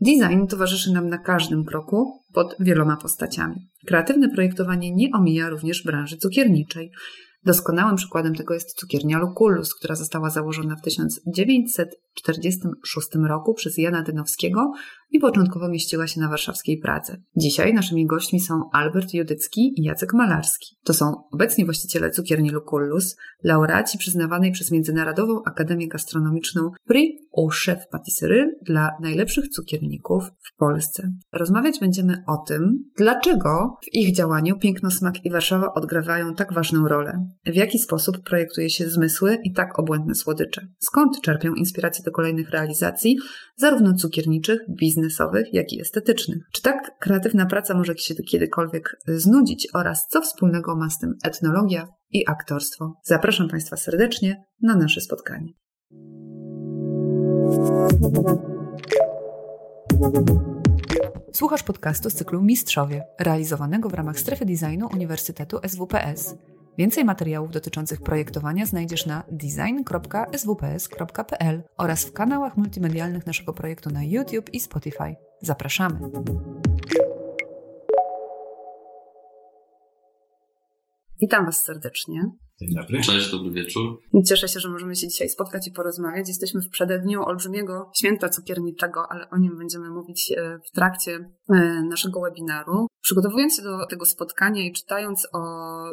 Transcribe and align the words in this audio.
Design 0.00 0.46
towarzyszy 0.46 0.92
nam 0.92 1.08
na 1.08 1.18
każdym 1.18 1.64
kroku 1.64 2.20
pod 2.32 2.56
wieloma 2.60 2.96
postaciami. 2.96 3.68
Kreatywne 3.86 4.28
projektowanie 4.28 4.94
nie 4.94 5.08
omija 5.14 5.48
również 5.48 5.84
branży 5.84 6.16
cukierniczej. 6.16 6.92
Doskonałym 7.44 7.96
przykładem 7.96 8.34
tego 8.34 8.54
jest 8.54 8.78
cukiernia 8.78 9.18
Lucullus, 9.18 9.74
która 9.74 9.94
została 9.94 10.30
założona 10.30 10.76
w 10.76 10.82
1946 12.22 13.28
roku 13.28 13.54
przez 13.54 13.78
Jana 13.78 14.02
Dynowskiego 14.02 14.72
i 15.10 15.18
początkowo 15.18 15.68
mieściła 15.68 16.06
się 16.06 16.20
na 16.20 16.28
warszawskiej 16.28 16.78
Pradze. 16.78 17.16
Dzisiaj 17.36 17.74
naszymi 17.74 18.06
gośćmi 18.06 18.40
są 18.40 18.70
Albert 18.72 19.14
Judycki 19.14 19.80
i 19.80 19.82
Jacek 19.82 20.14
Malarski. 20.14 20.76
To 20.84 20.94
są 20.94 21.12
obecni 21.32 21.64
właściciele 21.64 22.10
cukierni 22.10 22.50
Lucullus, 22.50 23.16
laureaci 23.44 23.98
przyznawanej 23.98 24.52
przez 24.52 24.70
Międzynarodową 24.70 25.42
Akademię 25.44 25.88
Gastronomiczną 25.88 26.70
Prix 26.84 27.26
au 27.38 27.48
Chef 27.48 27.88
Patisserie 27.88 28.46
dla 28.62 28.90
najlepszych 29.00 29.48
cukierników 29.48 30.24
w 30.24 30.56
Polsce. 30.58 31.12
Rozmawiać 31.32 31.80
będziemy 31.80 32.22
o 32.26 32.36
tym, 32.36 32.84
dlaczego 32.96 33.76
w 33.82 33.94
ich 33.94 34.16
działaniu 34.16 34.58
piękno, 34.58 34.90
smak 34.90 35.24
i 35.24 35.30
Warszawa 35.30 35.74
odgrywają 35.74 36.34
tak 36.34 36.52
ważną 36.52 36.88
rolę, 36.88 37.26
w 37.46 37.54
jaki 37.54 37.78
sposób 37.78 38.20
projektuje 38.20 38.70
się 38.70 38.90
zmysły 38.90 39.38
i 39.44 39.52
tak 39.52 39.78
obłędne 39.78 40.14
słodycze, 40.14 40.66
skąd 40.78 41.20
czerpią 41.20 41.54
inspiracje 41.54 42.04
do 42.06 42.12
kolejnych 42.12 42.50
realizacji, 42.50 43.16
zarówno 43.56 43.94
cukierniczych, 43.94 44.60
biznesowych, 44.80 45.46
jak 45.52 45.72
i 45.72 45.80
estetycznych. 45.80 46.38
Czy 46.52 46.62
tak 46.62 46.98
kreatywna 46.98 47.46
praca 47.46 47.74
może 47.74 47.96
się 47.98 48.14
kiedykolwiek 48.14 48.96
znudzić 49.06 49.68
oraz 49.74 50.06
co 50.10 50.20
wspólnego 50.20 50.76
ma 50.76 50.90
z 50.90 50.98
tym 50.98 51.14
etnologia 51.24 51.88
i 52.10 52.24
aktorstwo? 52.28 52.92
Zapraszam 53.04 53.48
Państwa 53.48 53.76
serdecznie 53.76 54.44
na 54.62 54.76
nasze 54.76 55.00
spotkanie. 55.00 55.52
Słuchasz 61.32 61.62
podcastu 61.62 62.10
z 62.10 62.14
cyklu 62.14 62.42
Mistrzowie, 62.42 63.02
realizowanego 63.20 63.88
w 63.88 63.94
ramach 63.94 64.18
strefy 64.18 64.44
designu 64.44 64.88
Uniwersytetu 64.92 65.58
SWPS. 65.68 66.34
Więcej 66.78 67.04
materiałów 67.04 67.50
dotyczących 67.50 68.00
projektowania 68.02 68.66
znajdziesz 68.66 69.06
na 69.06 69.22
design.swps.pl 69.30 70.42
oraz 71.76 72.04
w 72.04 72.12
kanałach 72.12 72.56
multimedialnych 72.56 73.26
naszego 73.26 73.52
projektu 73.52 73.90
na 73.90 74.04
YouTube 74.04 74.54
i 74.54 74.60
Spotify. 74.60 75.16
Zapraszamy! 75.42 76.00
Witam 81.20 81.46
Was 81.46 81.64
serdecznie. 81.64 82.20
Dzień 82.60 82.74
dobry. 82.74 83.00
Cześć, 83.00 83.30
dobry 83.30 83.50
wieczór. 83.50 83.98
Cieszę 84.28 84.48
się, 84.48 84.60
że 84.60 84.70
możemy 84.70 84.96
się 84.96 85.08
dzisiaj 85.08 85.28
spotkać 85.28 85.68
i 85.68 85.72
porozmawiać. 85.72 86.28
Jesteśmy 86.28 86.60
w 86.60 86.68
przededniu 86.68 87.22
olbrzymiego 87.22 87.90
święta 87.96 88.28
cukierniczego, 88.28 89.06
ale 89.10 89.30
o 89.30 89.38
nim 89.38 89.58
będziemy 89.58 89.90
mówić 89.90 90.32
e, 90.36 90.58
w 90.68 90.70
trakcie 90.70 91.30
e, 91.48 91.82
naszego 91.88 92.20
webinaru. 92.20 92.86
Przygotowując 93.02 93.56
się 93.56 93.62
do 93.62 93.86
tego 93.86 94.06
spotkania 94.06 94.66
i 94.66 94.72
czytając 94.72 95.28
o 95.32 95.40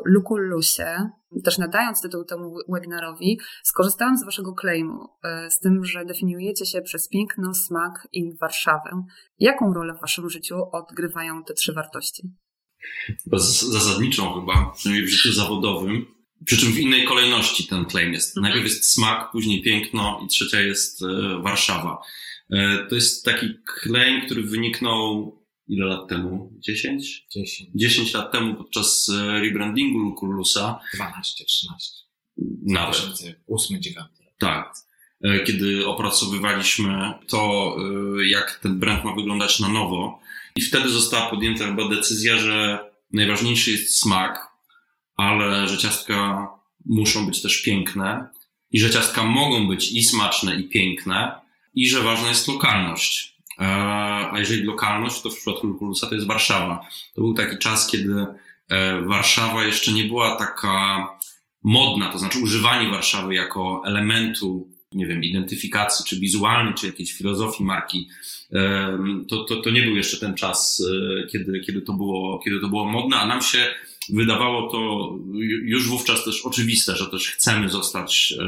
Lucullusie, 0.06 1.10
też 1.44 1.58
nadając 1.58 2.02
tytuł 2.02 2.24
temu 2.24 2.56
webinarowi, 2.70 3.40
skorzystałam 3.64 4.18
z 4.18 4.26
waszego 4.26 4.56
claimu, 4.62 5.08
e, 5.24 5.52
z 5.52 5.60
tym, 5.60 5.86
że 5.86 6.06
definiujecie 6.06 6.66
się 6.66 6.82
przez 6.82 7.10
piękno, 7.10 7.54
smak 7.54 8.08
i 8.12 8.38
Warszawę. 8.42 9.04
Jaką 9.40 9.74
rolę 9.74 9.94
w 9.94 10.02
waszym 10.02 10.30
życiu 10.30 10.56
odgrywają 10.72 11.44
te 11.44 11.54
trzy 11.54 11.74
wartości? 11.74 12.24
Zasadniczą 13.72 14.34
chyba, 14.34 14.72
przynajmniej 14.76 15.08
w 15.08 15.12
życiu 15.12 15.34
zawodowym. 15.34 16.06
Przy 16.46 16.58
czym 16.58 16.72
w 16.72 16.80
innej 16.80 17.06
kolejności 17.06 17.68
ten 17.68 17.86
claim 17.86 18.14
jest. 18.14 18.38
Mhm. 18.38 18.44
Najpierw 18.44 18.74
jest 18.74 18.92
smak, 18.92 19.32
później 19.32 19.62
piękno 19.62 20.22
i 20.26 20.28
trzecia 20.28 20.62
jest 20.62 21.04
e, 21.04 21.42
Warszawa. 21.42 22.02
E, 22.52 22.86
to 22.90 22.96
jest 22.96 23.26
taki 23.26 23.48
claim, 23.84 24.26
który 24.26 24.44
wyniknął 24.44 25.38
ile 25.68 25.86
lat 25.86 26.10
temu? 26.10 26.54
10? 26.60 27.26
10. 27.32 27.70
10 27.76 28.14
lat 28.14 28.32
temu 28.32 28.56
podczas 28.56 29.10
e, 29.10 29.42
rebrandingu 29.42 30.00
Lucullusa. 30.00 30.80
12, 30.94 31.46
13. 31.46 31.92
Nawet. 32.66 32.96
2008, 32.96 33.82
9. 33.82 34.08
Tak. 34.40 34.74
Kiedy 35.46 35.88
opracowywaliśmy 35.88 37.14
to, 37.28 37.76
jak 38.26 38.60
ten 38.64 38.80
brand 38.80 39.06
ma 39.06 39.16
wyglądać 39.16 39.60
na 39.60 39.70
nowo. 39.70 40.20
I 40.56 40.62
wtedy 40.62 40.90
została 40.90 41.30
podjęta 41.30 41.66
chyba 41.66 41.90
decyzja, 41.90 42.38
że 42.38 42.80
najważniejszy 43.14 43.72
jest 43.72 44.00
smak, 44.00 44.53
ale 45.18 45.68
że 45.68 45.78
ciastka 45.78 46.48
muszą 46.86 47.26
być 47.26 47.42
też 47.42 47.62
piękne 47.62 48.28
i 48.72 48.80
że 48.80 48.90
ciastka 48.90 49.24
mogą 49.24 49.68
być 49.68 49.92
i 49.92 50.04
smaczne, 50.04 50.56
i 50.56 50.70
piękne 50.70 51.44
i 51.76 51.90
że 51.90 52.02
ważna 52.02 52.30
jest 52.30 52.48
lokalność. 52.48 53.34
E, 53.60 53.64
a 54.32 54.40
jeżeli 54.40 54.64
lokalność, 54.64 55.22
to 55.22 55.30
w 55.30 55.36
przypadku 55.36 55.68
Lukulusa 55.68 56.08
to 56.08 56.16
jest 56.16 56.28
Warszawa. 56.28 56.88
To 57.16 57.22
był 57.22 57.34
taki 57.34 57.58
czas, 57.58 57.88
kiedy 57.88 58.26
e, 58.70 59.02
Warszawa 59.02 59.66
jeszcze 59.66 59.92
nie 59.92 60.04
była 60.04 60.36
taka 60.36 61.08
modna, 61.64 62.12
to 62.12 62.20
znaczy 62.20 62.40
używanie 62.40 62.90
Warszawy 62.90 63.36
jako 63.36 63.82
elementu, 63.86 64.70
nie 64.92 65.08
wiem, 65.08 65.24
identyfikacji, 65.24 66.06
czy 66.06 66.20
wizualnej, 66.20 66.74
czy 66.74 66.88
jakiejś 66.88 67.14
filozofii 67.14 67.64
marki. 67.64 68.10
E, 68.54 68.98
to, 69.30 69.44
to, 69.44 69.62
to 69.62 69.70
nie 69.70 69.82
był 69.82 69.96
jeszcze 69.96 70.18
ten 70.18 70.36
czas, 70.36 70.84
kiedy, 71.32 71.60
kiedy, 71.60 71.82
to 71.82 71.94
było, 71.94 72.40
kiedy 72.40 72.60
to 72.60 72.68
było 72.68 72.86
modne, 72.86 73.18
a 73.18 73.28
nam 73.28 73.42
się 73.42 73.74
wydawało 74.10 74.72
to 74.72 75.12
już 75.64 75.88
wówczas 75.88 76.26
też 76.26 76.46
oczywiste, 76.46 76.96
że 76.96 77.08
też 77.08 77.32
chcemy 77.32 77.70
zostać 77.70 78.34
e, 78.40 78.44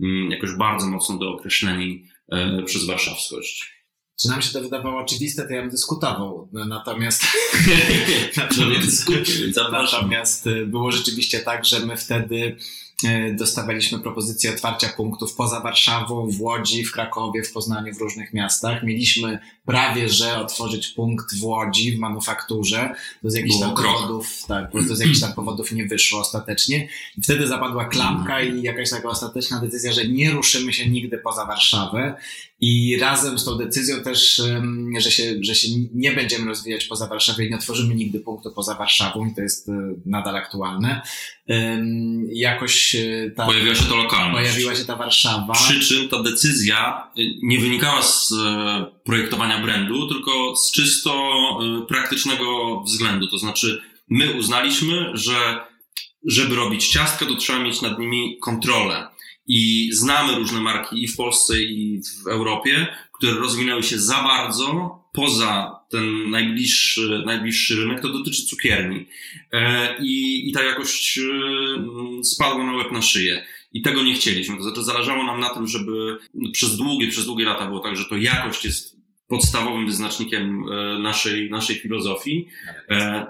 mm, 0.00 0.30
jakoś 0.30 0.50
bardzo 0.58 0.86
mocno 0.86 1.18
dookreśleni 1.18 2.04
e, 2.28 2.62
przez 2.62 2.86
warszawskość. 2.86 3.76
Czy 4.22 4.28
nam 4.28 4.42
się 4.42 4.52
to 4.52 4.60
wydawało 4.60 5.00
oczywiste, 5.00 5.46
to 5.46 5.54
ja 5.54 5.60
bym 5.60 5.70
dyskutował. 5.70 6.48
Natomiast, 6.52 7.22
natomiast, 8.36 9.10
natomiast 9.56 10.46
e, 10.46 10.66
było 10.66 10.92
rzeczywiście 10.92 11.40
tak, 11.40 11.64
że 11.64 11.86
my 11.86 11.96
wtedy 11.96 12.56
dostawaliśmy 13.32 13.98
propozycję 13.98 14.50
otwarcia 14.50 14.88
punktów 14.88 15.34
poza 15.34 15.60
Warszawą, 15.60 16.30
w 16.30 16.40
Łodzi, 16.40 16.84
w 16.84 16.92
Krakowie, 16.92 17.42
w 17.42 17.52
Poznaniu, 17.52 17.94
w 17.94 17.98
różnych 17.98 18.34
miastach. 18.34 18.82
Mieliśmy 18.82 19.38
prawie, 19.66 20.08
że 20.08 20.36
otworzyć 20.36 20.88
punkt 20.88 21.34
w 21.34 21.44
Łodzi, 21.44 21.96
w 21.96 21.98
manufakturze. 21.98 22.94
To 23.22 23.30
z 23.30 23.34
jakichś 23.34 23.60
tam 23.60 23.74
powodów, 23.74 24.46
tak, 24.48 24.72
to 24.88 24.96
z 24.96 25.00
jakichś 25.00 25.20
tam 25.20 25.32
powodów 25.32 25.72
nie 25.72 25.86
wyszło 25.86 26.20
ostatecznie. 26.20 26.88
I 27.18 27.22
wtedy 27.22 27.46
zapadła 27.46 27.84
klapka 27.84 28.42
i 28.42 28.62
jakaś 28.62 28.90
taka 28.90 29.08
ostateczna 29.08 29.60
decyzja, 29.60 29.92
że 29.92 30.08
nie 30.08 30.30
ruszymy 30.30 30.72
się 30.72 30.90
nigdy 30.90 31.18
poza 31.18 31.46
Warszawę. 31.46 32.14
I 32.60 32.98
razem 33.00 33.38
z 33.38 33.44
tą 33.44 33.58
decyzją 33.58 34.00
też, 34.02 34.42
że 34.98 35.10
się, 35.10 35.34
że 35.40 35.54
się 35.54 35.68
nie 35.94 36.12
będziemy 36.12 36.46
rozwijać 36.46 36.84
poza 36.84 37.06
Warszawą 37.06 37.42
i 37.42 37.50
nie 37.50 37.56
otworzymy 37.56 37.94
nigdy 37.94 38.20
punktu 38.20 38.52
poza 38.52 38.74
Warszawą, 38.74 39.26
i 39.26 39.34
to 39.34 39.42
jest 39.42 39.68
e, 39.68 39.72
nadal 40.06 40.36
aktualne. 40.36 41.02
Jakoś 42.32 42.85
e, 42.94 43.30
ta, 43.30 43.46
pojawiła 43.46 43.74
się 43.74 43.84
to 43.84 43.96
lokalność. 43.96 44.50
Pojawiła 44.50 44.74
się 44.74 44.84
ta 44.84 44.96
Warszawa. 44.96 45.54
Przy 45.54 45.80
czym 45.80 46.08
ta 46.08 46.22
decyzja 46.22 47.10
y, 47.18 47.22
nie 47.42 47.58
wynikała 47.58 48.02
z 48.02 48.32
e, 48.32 48.86
projektowania 49.04 49.58
brandu, 49.58 50.08
tylko 50.08 50.56
z 50.56 50.72
czysto 50.72 51.32
praktycznego 51.88 52.80
względu. 52.80 53.26
To 53.26 53.38
znaczy, 53.38 53.82
my 54.08 54.32
uznaliśmy, 54.32 55.10
że 55.14 55.60
żeby 56.26 56.54
robić 56.54 56.88
ciastka, 56.88 57.26
to 57.26 57.34
trzeba 57.34 57.58
mieć 57.58 57.82
nad 57.82 57.98
nimi 57.98 58.38
kontrolę. 58.42 59.08
I 59.46 59.90
znamy 59.92 60.34
różne 60.34 60.60
marki 60.60 61.04
i 61.04 61.08
w 61.08 61.16
Polsce, 61.16 61.62
i 61.62 62.00
w 62.24 62.28
Europie, 62.28 62.86
które 63.12 63.32
rozwinęły 63.32 63.82
się 63.82 63.98
za 63.98 64.22
bardzo 64.22 64.98
poza 65.16 65.80
ten 65.90 66.30
najbliższy, 66.30 67.22
najbliższy 67.26 67.76
rynek, 67.76 68.00
to 68.00 68.08
dotyczy 68.08 68.42
cukierni. 68.42 69.06
E, 69.52 69.94
I, 70.00 70.48
i 70.48 70.52
ta 70.52 70.62
jakość 70.62 71.18
e, 71.18 72.24
spadła 72.24 72.64
na 72.64 72.72
łeb 72.72 72.92
na 72.92 73.02
szyję. 73.02 73.46
I 73.72 73.82
tego 73.82 74.02
nie 74.02 74.14
chcieliśmy. 74.14 74.56
To 74.56 74.62
znaczy 74.62 74.84
zależało 74.84 75.24
nam 75.24 75.40
na 75.40 75.54
tym, 75.54 75.66
żeby 75.66 76.18
przez 76.52 76.76
długie, 76.76 77.08
przez 77.08 77.26
długie 77.26 77.44
lata 77.44 77.66
było 77.66 77.80
tak, 77.80 77.96
że 77.96 78.04
to 78.04 78.16
jakość 78.16 78.64
jest 78.64 78.96
podstawowym 79.28 79.86
wyznacznikiem 79.86 80.64
e, 80.72 80.98
naszej, 80.98 81.50
naszej 81.50 81.76
filozofii. 81.76 82.48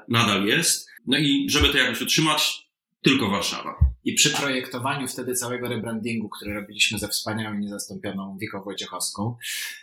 Nadal 0.09 0.47
jest. 0.47 0.89
No 1.07 1.19
i 1.19 1.47
żeby 1.49 1.69
to 1.69 1.79
jakoś 1.79 2.01
utrzymać, 2.03 2.69
tylko 3.03 3.31
Warszawa. 3.31 3.86
I 4.07 4.15
przy 4.15 4.31
projektowaniu 4.31 5.09
wtedy 5.09 5.35
całego 5.35 5.69
rebrandingu, 5.69 6.29
który 6.29 6.55
robiliśmy 6.55 6.99
ze 6.99 7.09
wspaniałą 7.09 7.57
i 7.57 7.59
niezastąpioną 7.59 8.39
Wiką 8.41 8.63
Wojciechowską, 8.63 9.37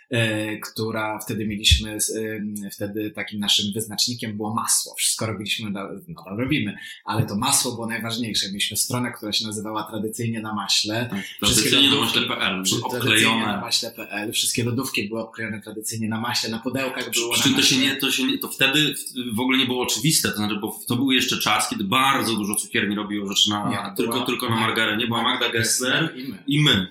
e, 0.10 0.58
która 0.58 1.20
wtedy 1.20 1.48
mieliśmy, 1.48 1.98
e, 2.66 2.70
wtedy 2.70 3.12
takim 3.12 3.40
naszym 3.40 3.74
wyznacznikiem 3.74 4.38
było 4.38 4.54
masło. 4.54 4.96
Wszystko 4.96 5.26
robiliśmy, 5.26 5.72
nadal 5.72 6.02
robimy, 6.38 6.78
ale 7.06 7.26
to 7.26 7.36
masło 7.36 7.72
było 7.72 7.88
najważniejsze. 7.88 8.48
Mieliśmy 8.48 8.78
stronę, 8.78 9.12
która 9.12 9.32
się 9.32 9.48
nazywała 9.48 9.84
Tradycyjnie 9.84 10.42
na 10.42 10.54
maśle. 10.54 11.08
Tak, 11.10 11.24
tradycyjnie 11.40 11.90
na 11.90 11.96
maśle.pl, 11.96 12.64
obklejone. 12.84 13.46
na 13.46 13.62
maśle.pl. 13.62 14.32
Wszystkie 14.32 14.64
lodówki 14.64 15.10
były 15.10 15.22
obklejone 15.22 15.62
tradycyjnie 15.62 16.10
na 16.10 16.22
maśle, 16.22 16.50
na 16.50 16.60
pudełkach 16.60 17.12
było 17.12 17.34
Przy, 17.34 17.50
na 17.50 17.56
to 17.56 17.64
się 17.64 17.78
nie, 17.78 17.96
to 17.96 18.12
się 18.12 18.28
nie, 18.28 18.38
to 18.38 18.48
wtedy 18.48 18.96
w 19.34 19.40
ogóle 19.40 19.58
nie 19.58 19.66
było 19.66 19.84
oczywiste, 19.84 20.30
to 20.30 20.36
znaczy, 20.36 20.56
bo 20.56 20.80
to 20.88 20.96
był 20.96 21.12
jeszcze 21.12 21.40
czas, 21.40 21.70
kiedy 21.70 21.84
bardzo 21.84 22.36
dużo 22.36 22.56
cukierni 22.56 22.96
robiło 22.96 23.28
rzeczy 23.28 23.50
na, 23.50 23.70
nie, 23.70 23.96
tylko, 23.96 24.13
tylko 24.22 24.50
na 24.50 24.56
margarenie. 24.56 25.08
Była 25.08 25.24
Magda 25.24 25.50
Gessler 25.50 26.14
i 26.16 26.28
my. 26.28 26.38
I 26.48 26.62
my. 26.62 26.88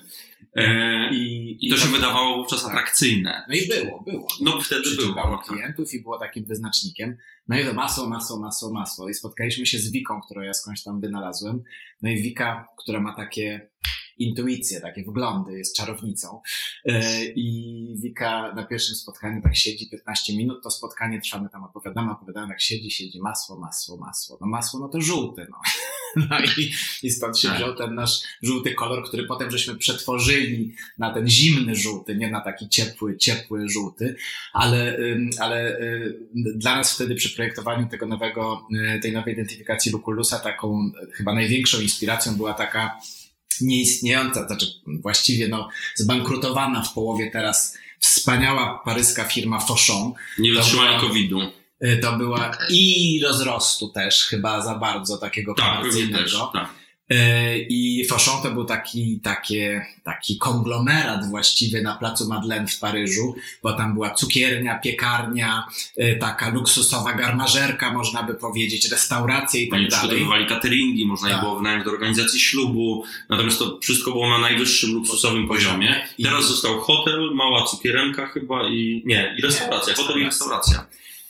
E, 0.56 1.10
I, 1.14 1.58
I 1.60 1.70
to 1.70 1.76
się 1.76 1.88
wydawało 1.88 2.36
wówczas 2.36 2.62
tak. 2.62 2.70
atrakcyjne. 2.70 3.44
No 3.48 3.54
i 3.54 3.68
było, 3.68 4.02
było. 4.02 4.28
No 4.40 4.60
wtedy 4.60 4.96
było. 4.96 5.14
Tak. 5.14 5.46
klientów 5.46 5.94
i 5.94 6.02
było 6.02 6.18
takim 6.18 6.44
wyznacznikiem. 6.44 7.16
No 7.48 7.58
i 7.58 7.64
to 7.64 7.74
masło, 7.74 8.08
masło, 8.08 8.38
masło, 8.38 8.72
masło. 8.72 9.08
I 9.08 9.14
spotkaliśmy 9.14 9.66
się 9.66 9.78
z 9.78 9.90
Wiką, 9.90 10.20
którą 10.20 10.40
ja 10.42 10.54
skądś 10.54 10.82
tam 10.82 11.00
wynalazłem. 11.00 11.62
No 12.02 12.10
i 12.10 12.22
Wika, 12.22 12.68
która 12.78 13.00
ma 13.00 13.14
takie 13.14 13.68
intuicje, 14.22 14.80
takie 14.80 15.02
wglądy, 15.02 15.58
jest 15.58 15.76
czarownicą. 15.76 16.40
E, 16.84 17.24
I 17.24 17.96
Wika 18.02 18.52
na 18.54 18.66
pierwszym 18.66 18.96
spotkaniu 18.96 19.42
tak 19.42 19.56
siedzi 19.56 19.90
15 19.90 20.36
minut, 20.36 20.62
to 20.62 20.70
spotkanie 20.70 21.20
trwa, 21.20 21.40
my 21.40 21.48
tam 21.48 21.64
opowiadamy, 21.64 22.12
opowiadamy, 22.12 22.48
jak 22.48 22.60
siedzi, 22.60 22.90
siedzi, 22.90 23.20
masło, 23.20 23.58
masło, 23.58 23.96
masło. 23.96 24.38
No 24.40 24.46
masło, 24.46 24.80
no 24.80 24.88
to 24.88 25.00
żółty, 25.00 25.46
no. 25.50 25.60
No 26.16 26.38
i, 26.58 26.72
i 27.02 27.10
stąd 27.10 27.38
się 27.38 27.48
tak. 27.48 27.56
wziął 27.56 27.74
ten 27.74 27.94
nasz 27.94 28.22
żółty 28.42 28.74
kolor, 28.74 29.04
który 29.04 29.24
potem 29.24 29.50
żeśmy 29.50 29.76
przetworzyli 29.76 30.74
na 30.98 31.14
ten 31.14 31.28
zimny 31.28 31.76
żółty, 31.76 32.16
nie 32.16 32.30
na 32.30 32.40
taki 32.40 32.68
ciepły, 32.68 33.16
ciepły 33.16 33.68
żółty, 33.68 34.16
ale, 34.52 34.98
ale 35.38 35.80
y, 35.80 36.18
dla 36.54 36.76
nas 36.76 36.94
wtedy 36.94 37.14
przy 37.14 37.34
projektowaniu 37.34 37.88
tego 37.88 38.06
nowego, 38.06 38.66
y, 38.96 39.00
tej 39.00 39.12
nowej 39.12 39.34
identyfikacji 39.34 39.92
Lukulusa 39.92 40.38
taką 40.38 40.90
chyba 41.12 41.34
największą 41.34 41.80
inspiracją 41.80 42.36
była 42.36 42.54
taka 42.54 43.00
nieistniejąca, 43.60 44.46
znaczy 44.46 44.66
właściwie 44.86 45.48
no, 45.48 45.68
zbankrutowana 45.94 46.82
w 46.82 46.92
połowie 46.92 47.30
teraz 47.30 47.78
wspaniała 47.98 48.82
paryska 48.84 49.24
firma 49.24 49.60
Fauchon. 49.60 50.12
Nie 50.38 50.52
wytrzymali 50.52 51.00
COVID-u. 51.00 51.40
Y, 51.84 51.98
to 52.02 52.12
była 52.12 52.50
i 52.68 53.20
rozrostu 53.24 53.88
też 53.88 54.24
chyba 54.24 54.62
za 54.62 54.74
bardzo 54.74 55.18
takiego 55.18 55.54
tak, 55.54 55.78
komercyjnego. 55.78 56.50
Tak. 56.52 56.64
E, 56.64 56.81
I 57.68 58.06
Fauchon 58.08 58.42
to 58.42 58.50
był 58.50 58.64
taki, 58.64 59.20
takie, 59.22 59.86
taki 60.04 60.38
konglomerat 60.38 61.30
właściwie 61.30 61.82
na 61.82 61.94
placu 61.94 62.28
Madeleine 62.28 62.66
w 62.66 62.78
Paryżu, 62.78 63.34
bo 63.62 63.72
tam 63.72 63.94
była 63.94 64.14
cukiernia, 64.14 64.78
piekarnia, 64.78 65.66
e, 65.96 66.16
taka 66.16 66.48
luksusowa 66.50 67.12
garmażerka, 67.12 67.92
można 67.92 68.22
by 68.22 68.34
powiedzieć, 68.34 68.90
restauracja 68.90 69.60
i 69.60 69.68
tak 69.68 69.78
Oni 69.78 69.88
dalej. 69.88 70.08
przygotowywali 70.08 70.46
cateringi, 70.46 71.06
można 71.06 71.28
tak. 71.28 71.36
je 71.36 71.42
było 71.42 71.56
wynająć 71.56 71.84
do 71.84 71.90
organizacji 71.90 72.40
ślubu, 72.40 73.04
natomiast 73.28 73.58
to 73.58 73.78
wszystko 73.82 74.10
było 74.10 74.28
na 74.28 74.38
najwyższym 74.38 74.92
luksusowym 74.92 75.48
poziomie. 75.48 76.08
I 76.18 76.24
teraz 76.24 76.48
został 76.48 76.80
hotel, 76.80 77.30
mała 77.34 77.64
cukierenka 77.64 78.26
chyba 78.26 78.68
i, 78.68 79.02
nie, 79.06 79.34
i 79.38 79.42
restauracja, 79.42 79.92
nie, 79.92 80.02
hotel 80.02 80.20
i 80.20 80.24
restauracja. 80.24 80.86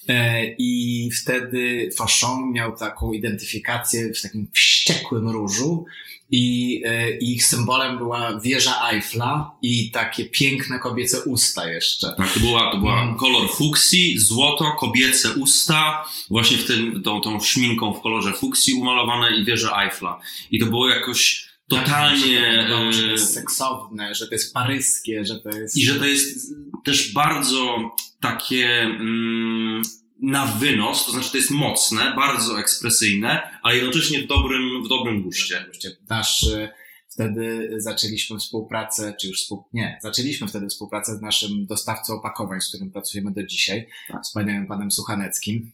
E, 0.08 0.46
I 0.58 1.10
wtedy 1.22 1.90
Fauchon 1.96 2.52
miał 2.52 2.76
taką 2.76 3.12
identyfikację 3.12 4.14
w 4.14 4.22
takim 4.22 4.48
wściekłym 4.52 5.28
różu 5.28 5.84
i 6.30 6.82
e, 6.84 7.10
ich 7.10 7.46
symbolem 7.46 7.98
była 7.98 8.40
wieża 8.40 8.90
Eiffla 8.90 9.50
i 9.62 9.90
takie 9.90 10.24
piękne 10.24 10.78
kobiece 10.78 11.22
usta 11.22 11.70
jeszcze. 11.70 12.14
Tak, 12.16 12.34
to 12.34 12.40
była, 12.40 12.72
to 12.72 12.78
była 12.78 13.02
mm. 13.02 13.16
kolor 13.16 13.50
fuksji, 13.50 14.18
złoto, 14.18 14.72
kobiece 14.78 15.32
usta, 15.32 16.04
właśnie 16.30 16.56
w 16.56 16.66
tym, 16.66 17.02
tą, 17.02 17.20
tą 17.20 17.40
szminką 17.40 17.94
w 17.94 18.00
kolorze 18.00 18.32
fuksji 18.32 18.74
umalowane 18.74 19.36
i 19.36 19.44
wieża 19.44 19.82
Eiffla. 19.82 20.20
I 20.50 20.58
to 20.58 20.66
było 20.66 20.88
jakoś 20.88 21.51
totalnie... 21.80 22.66
Tak, 22.68 22.92
że 22.92 23.02
to 23.02 23.10
jest 23.10 23.34
seksowne, 23.34 24.14
że 24.14 24.26
to 24.26 24.34
jest 24.34 24.54
paryskie, 24.54 25.24
że 25.24 25.40
to 25.40 25.48
jest... 25.48 25.76
I 25.76 25.84
że 25.84 25.94
to 25.94 26.04
jest 26.04 26.54
też 26.84 27.12
bardzo 27.12 27.90
takie 28.20 28.82
mm, 28.82 29.82
na 30.22 30.46
wynos, 30.46 31.06
to 31.06 31.12
znaczy 31.12 31.30
to 31.30 31.36
jest 31.36 31.50
mocne, 31.50 32.12
bardzo 32.16 32.60
ekspresyjne, 32.60 33.42
ale 33.62 33.76
jednocześnie 33.76 34.22
w 34.22 34.26
dobrym, 34.26 34.84
w 34.84 34.88
dobrym 34.88 35.22
guście. 35.22 35.66
Nasz, 36.08 36.42
y, 36.42 36.68
wtedy 37.08 37.74
zaczęliśmy 37.76 38.38
współpracę, 38.38 39.14
czy 39.20 39.28
już 39.28 39.42
współ, 39.42 39.64
nie, 39.72 39.98
zaczęliśmy 40.02 40.48
wtedy 40.48 40.68
współpracę 40.68 41.16
z 41.16 41.20
naszym 41.20 41.66
dostawcą 41.66 42.14
opakowań, 42.14 42.60
z 42.60 42.68
którym 42.68 42.90
pracujemy 42.90 43.30
do 43.30 43.42
dzisiaj, 43.42 43.86
tak. 44.08 44.26
z 44.26 44.32
panem, 44.32 44.66
panem 44.66 44.90
Suchaneckim 44.90 45.72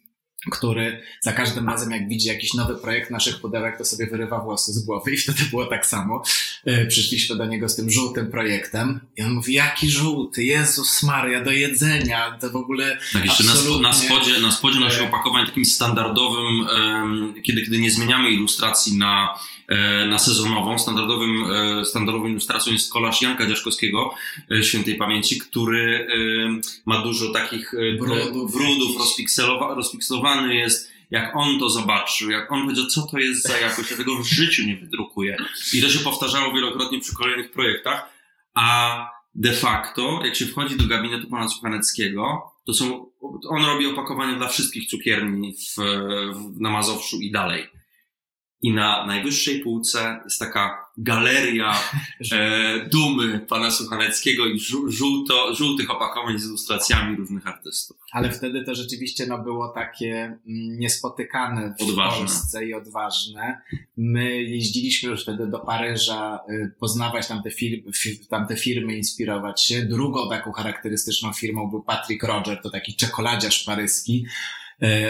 który 0.50 1.02
za 1.20 1.32
każdym 1.32 1.68
razem, 1.68 1.90
jak 1.90 2.08
widzi 2.08 2.28
jakiś 2.28 2.54
nowy 2.54 2.76
projekt 2.76 3.10
naszych 3.10 3.40
pudełek, 3.40 3.78
to 3.78 3.84
sobie 3.84 4.06
wyrywa 4.06 4.38
włosy 4.38 4.72
z 4.72 4.78
głowy 4.78 5.10
i 5.14 5.16
wtedy 5.16 5.42
było 5.50 5.66
tak 5.66 5.86
samo. 5.86 6.22
E, 6.64 6.86
przyszliśmy 6.86 7.36
do 7.36 7.46
niego 7.46 7.68
z 7.68 7.76
tym 7.76 7.90
żółtym 7.90 8.30
projektem 8.30 9.00
i 9.16 9.22
on 9.22 9.32
mówi, 9.32 9.54
jaki 9.54 9.90
żółty, 9.90 10.44
Jezus 10.44 11.02
Maria, 11.02 11.44
do 11.44 11.50
jedzenia, 11.50 12.38
to 12.40 12.50
w 12.50 12.56
ogóle 12.56 12.98
Tak, 13.12 13.24
jeszcze 13.24 13.44
absolutnie... 13.44 13.82
na, 13.82 13.92
spodzie, 13.92 14.40
na 14.40 14.50
spodzie 14.50 14.80
naszych 14.80 15.02
e. 15.02 15.08
opakowań 15.08 15.46
takim 15.46 15.64
standardowym, 15.64 16.66
kiedy, 17.42 17.62
kiedy 17.62 17.78
nie 17.78 17.90
zmieniamy 17.90 18.30
ilustracji 18.30 18.96
na 18.96 19.38
na 20.08 20.18
sezonową. 20.18 20.78
Standardowym, 20.78 21.44
e, 21.52 21.84
standardową 21.84 22.28
ilustracją 22.28 22.72
jest 22.72 22.92
kolarz 22.92 23.22
Janka 23.22 23.46
Dziaszkowskiego, 23.46 24.14
e, 24.50 24.62
świętej 24.62 24.94
pamięci, 24.94 25.38
który 25.38 26.08
ma 26.86 27.02
dużo 27.02 27.32
takich 27.32 27.72
brudów, 27.98 28.52
brudów 28.52 28.96
rozpikselowany 29.76 30.54
jest 30.54 30.98
jak 31.10 31.36
on 31.36 31.58
to 31.58 31.70
zobaczył, 31.70 32.30
jak 32.30 32.52
on 32.52 32.62
powiedział, 32.62 32.86
co 32.86 33.02
to 33.02 33.18
jest 33.18 33.42
za 33.42 33.58
jakość, 33.58 33.90
ja 33.90 33.96
tego 33.96 34.16
w 34.16 34.26
życiu 34.26 34.66
nie 34.66 34.76
wydrukuję. 34.76 35.36
I 35.72 35.82
to 35.82 35.88
się 35.88 35.98
powtarzało 35.98 36.52
wielokrotnie 36.52 37.00
przy 37.00 37.14
kolejnych 37.14 37.50
projektach, 37.50 38.10
a 38.54 39.18
de 39.34 39.52
facto, 39.52 40.20
jak 40.24 40.36
się 40.36 40.46
wchodzi 40.46 40.76
do 40.76 40.86
gabinetu 40.86 41.26
pana 41.26 41.48
Suchaneckiego, 41.48 42.52
to 42.64 42.74
są, 42.74 43.06
on 43.48 43.64
robi 43.64 43.86
opakowania 43.86 44.36
dla 44.36 44.48
wszystkich 44.48 44.88
cukierni 44.88 45.54
w, 45.54 45.74
w, 46.34 46.60
na 46.60 46.70
Mazowszu 46.70 47.20
i 47.20 47.30
dalej. 47.30 47.66
I 48.62 48.72
na 48.72 49.06
najwyższej 49.06 49.60
półce 49.60 50.20
jest 50.24 50.38
taka 50.38 50.88
galeria 50.98 51.74
e, 52.32 52.88
dumy 52.92 53.40
pana 53.48 53.70
Suchaneckiego 53.70 54.46
i 54.46 54.60
żółto, 54.86 55.54
żółtych 55.54 55.90
opakowań 55.90 56.38
z 56.38 56.46
ilustracjami 56.46 57.16
różnych 57.16 57.46
artystów. 57.46 57.96
Ale 58.12 58.30
wtedy 58.30 58.64
to 58.64 58.74
rzeczywiście 58.74 59.26
no, 59.26 59.38
było 59.38 59.68
takie 59.68 60.14
mm, 60.24 60.78
niespotykane 60.78 61.74
w 61.78 61.82
odważne. 61.82 62.18
Polsce 62.18 62.66
i 62.66 62.74
odważne. 62.74 63.60
My 63.96 64.42
jeździliśmy 64.42 65.10
już 65.10 65.22
wtedy 65.22 65.46
do 65.46 65.58
Paryża 65.58 66.40
y, 66.50 66.72
poznawać 66.80 67.28
tamte, 67.28 67.50
firmy, 67.50 67.92
tamte 68.30 68.56
firmy, 68.56 68.96
inspirować 68.96 69.64
się. 69.64 69.82
Drugą 69.82 70.28
taką 70.28 70.52
charakterystyczną 70.52 71.32
firmą 71.32 71.70
był 71.70 71.82
Patrick 71.82 72.24
Roger, 72.24 72.62
to 72.62 72.70
taki 72.70 72.96
czekoladziarz 72.96 73.64
paryski 73.64 74.26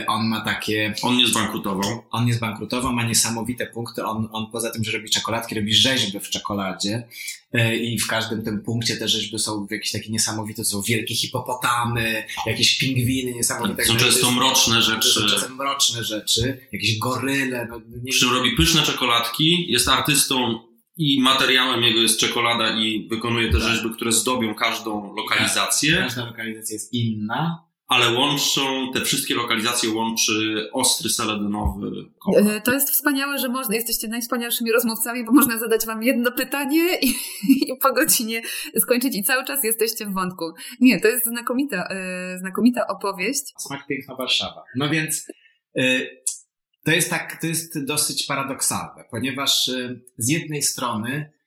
on 0.07 0.29
ma 0.29 0.41
takie... 0.41 0.95
On 1.03 1.17
nie 1.17 1.27
zbankrutował. 1.27 2.05
On 2.11 2.27
nie 2.27 2.35
zbankrutował, 2.35 2.93
ma 2.93 3.05
niesamowite 3.05 3.67
punkty. 3.67 4.05
On, 4.05 4.29
on 4.33 4.51
poza 4.51 4.71
tym, 4.71 4.85
że 4.85 4.93
robi 4.93 5.11
czekoladki, 5.11 5.55
robi 5.55 5.75
rzeźby 5.75 6.21
w 6.21 6.29
czekoladzie 6.29 7.09
e, 7.53 7.77
i 7.77 7.99
w 7.99 8.07
każdym 8.07 8.43
tym 8.43 8.63
punkcie 8.63 8.97
te 8.97 9.09
rzeźby 9.09 9.39
są 9.39 9.67
jakieś 9.71 9.93
takie 9.93 10.11
niesamowite, 10.11 10.63
to 10.63 10.69
są 10.69 10.83
wielkie 10.83 11.15
hipopotamy, 11.15 12.25
jakieś 12.47 12.79
pingwiny 12.79 13.33
niesamowite. 13.33 13.85
Są 13.85 13.97
często 13.97 14.31
mroczne 14.31 14.83
rzeczy. 14.83 15.09
Są 15.09 15.27
czasem 15.27 15.57
mroczne 15.57 16.05
rzeczy, 16.05 16.61
jakieś 16.73 16.99
goryle. 16.99 17.67
No, 17.71 17.81
nie... 18.03 18.13
Przy 18.13 18.21
czym 18.21 18.35
robi 18.35 18.57
pyszne 18.57 18.83
czekoladki, 18.83 19.73
jest 19.73 19.89
artystą 19.89 20.61
i 20.97 21.21
materiałem 21.21 21.83
jego 21.83 22.01
jest 22.01 22.21
czekolada 22.21 22.71
i 22.79 23.09
wykonuje 23.09 23.53
te 23.53 23.59
tak. 23.59 23.69
rzeźby, 23.69 23.91
które 23.91 24.13
zdobią 24.13 24.55
każdą 24.55 25.15
lokalizację. 25.15 25.97
Każda 25.97 26.25
lokalizacja 26.25 26.75
jest 26.75 26.93
inna 26.93 27.68
ale 27.89 28.13
łączą, 28.13 28.93
te 28.93 29.01
wszystkie 29.01 29.35
lokalizacje 29.35 29.91
łączy 29.91 30.69
ostry 30.73 31.11
seledynowy 31.11 31.91
e, 32.37 32.61
To 32.61 32.73
jest 32.73 32.91
wspaniałe, 32.91 33.39
że 33.39 33.49
można, 33.49 33.75
jesteście 33.75 34.09
najwspanialszymi 34.09 34.73
rozmówcami, 34.73 35.25
bo 35.25 35.33
można 35.33 35.59
zadać 35.59 35.87
wam 35.87 36.03
jedno 36.03 36.33
pytanie 36.33 36.97
i, 37.09 37.15
i 37.49 37.77
po 37.83 37.93
godzinie 37.93 38.43
skończyć 38.79 39.17
i 39.17 39.23
cały 39.23 39.45
czas 39.45 39.65
jesteście 39.65 40.07
w 40.07 40.15
wątku. 40.15 40.45
Nie, 40.81 41.01
to 41.01 41.09
jest 41.09 41.27
znakomita, 41.27 41.89
e, 41.91 42.39
znakomita 42.39 42.87
opowieść. 42.87 43.55
Smak 43.59 43.87
piękna 43.87 44.15
Warszawa. 44.15 44.65
No 44.77 44.91
więc 44.91 45.27
e, 45.77 46.01
to 46.85 46.91
jest 46.91 47.11
tak, 47.11 47.41
to 47.41 47.47
jest 47.47 47.85
dosyć 47.85 48.27
paradoksalne, 48.27 49.05
ponieważ 49.11 49.71
z 50.19 50.29
jednej 50.29 50.63
strony 50.63 51.38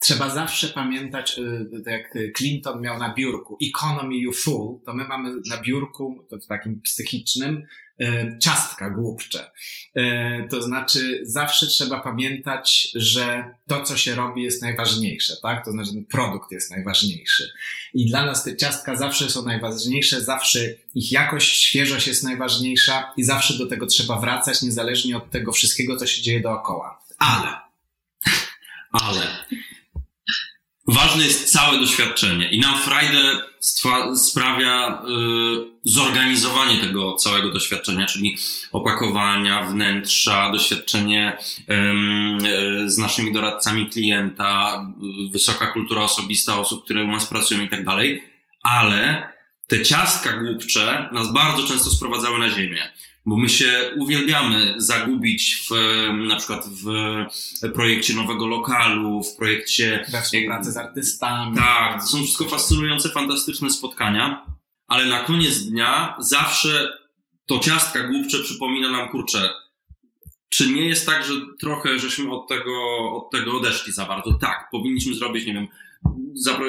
trzeba 0.00 0.30
zawsze 0.30 0.68
pamiętać, 0.68 1.38
y, 1.38 1.90
jak 1.90 2.14
Clinton 2.36 2.80
miał 2.80 2.98
na 2.98 3.14
biurku 3.14 3.58
economy 3.62 4.16
you 4.16 4.32
fool, 4.32 4.78
to 4.86 4.94
my 4.94 5.04
mamy 5.04 5.34
na 5.50 5.56
biurku, 5.60 6.26
to 6.30 6.38
w 6.38 6.46
takim 6.46 6.80
psychicznym, 6.80 7.66
y, 8.00 8.38
ciastka 8.40 8.90
głupcze. 8.90 9.50
Y, 9.96 10.48
to 10.50 10.62
znaczy 10.62 11.20
zawsze 11.22 11.66
trzeba 11.66 12.00
pamiętać, 12.00 12.88
że 12.94 13.54
to, 13.66 13.82
co 13.82 13.96
się 13.96 14.14
robi 14.14 14.42
jest 14.42 14.62
najważniejsze, 14.62 15.34
tak? 15.42 15.64
To 15.64 15.70
znaczy 15.70 15.92
ten 15.92 16.04
produkt 16.04 16.52
jest 16.52 16.70
najważniejszy. 16.70 17.52
I 17.94 18.06
dla 18.06 18.26
nas 18.26 18.44
te 18.44 18.56
ciastka 18.56 18.96
zawsze 18.96 19.30
są 19.30 19.44
najważniejsze, 19.44 20.20
zawsze 20.20 20.58
ich 20.94 21.12
jakość, 21.12 21.64
świeżość 21.64 22.06
jest 22.06 22.24
najważniejsza 22.24 23.12
i 23.16 23.24
zawsze 23.24 23.58
do 23.58 23.66
tego 23.66 23.86
trzeba 23.86 24.20
wracać, 24.20 24.62
niezależnie 24.62 25.16
od 25.16 25.30
tego 25.30 25.52
wszystkiego, 25.52 25.96
co 25.96 26.06
się 26.06 26.22
dzieje 26.22 26.40
dookoła. 26.40 27.02
Ale 27.18 27.61
ale 28.92 29.46
ważne 30.88 31.24
jest 31.24 31.52
całe 31.52 31.78
doświadczenie 31.78 32.50
i 32.50 32.60
nam 32.60 32.74
Friday 32.78 33.40
sprawia 34.16 35.02
y, 35.02 35.80
zorganizowanie 35.84 36.76
tego 36.76 37.16
całego 37.16 37.50
doświadczenia, 37.50 38.06
czyli 38.06 38.36
opakowania, 38.72 39.62
wnętrza, 39.62 40.52
doświadczenie 40.52 41.38
y, 42.86 42.90
z 42.90 42.98
naszymi 42.98 43.32
doradcami 43.32 43.90
klienta, 43.90 44.82
y, 45.28 45.32
wysoka 45.32 45.66
kultura 45.66 46.02
osobista 46.02 46.58
osób, 46.58 46.84
które 46.84 47.04
u 47.04 47.06
nas 47.06 47.26
pracują 47.26 47.60
i 47.60 47.68
tak 47.68 47.84
dalej, 47.84 48.22
ale 48.62 49.28
te 49.66 49.82
ciastka 49.82 50.32
głupcze 50.32 51.08
nas 51.12 51.32
bardzo 51.32 51.68
często 51.68 51.90
sprowadzały 51.90 52.38
na 52.38 52.50
ziemię 52.50 52.92
bo 53.26 53.36
my 53.36 53.48
się 53.48 53.90
uwielbiamy 53.96 54.74
zagubić 54.76 55.66
w, 55.70 55.74
na 56.28 56.36
przykład 56.36 56.64
w 56.68 56.86
projekcie 57.74 58.14
nowego 58.14 58.46
lokalu, 58.46 59.22
w 59.22 59.36
projekcie... 59.36 60.04
We 60.12 60.22
współpracy 60.22 60.72
z 60.72 60.76
artystami. 60.76 61.56
Tak, 61.56 62.00
to 62.00 62.06
są 62.06 62.22
wszystko 62.22 62.44
fascynujące, 62.44 63.08
fantastyczne 63.08 63.70
spotkania, 63.70 64.46
ale 64.86 65.06
na 65.06 65.20
koniec 65.20 65.58
dnia 65.58 66.16
zawsze 66.20 66.92
to 67.46 67.58
ciastka 67.58 68.08
głupcze 68.08 68.38
przypomina 68.38 68.90
nam, 68.90 69.08
kurczę, 69.08 69.50
czy 70.48 70.68
nie 70.68 70.88
jest 70.88 71.06
tak, 71.06 71.24
że 71.24 71.34
trochę 71.60 71.98
żeśmy 71.98 72.30
od 72.30 72.48
tego, 72.48 72.98
od 73.12 73.30
tego 73.30 73.56
odeszli 73.56 73.92
za 73.92 74.04
bardzo? 74.04 74.32
Tak, 74.32 74.68
powinniśmy 74.72 75.14
zrobić, 75.14 75.46
nie 75.46 75.54
wiem, 75.54 75.68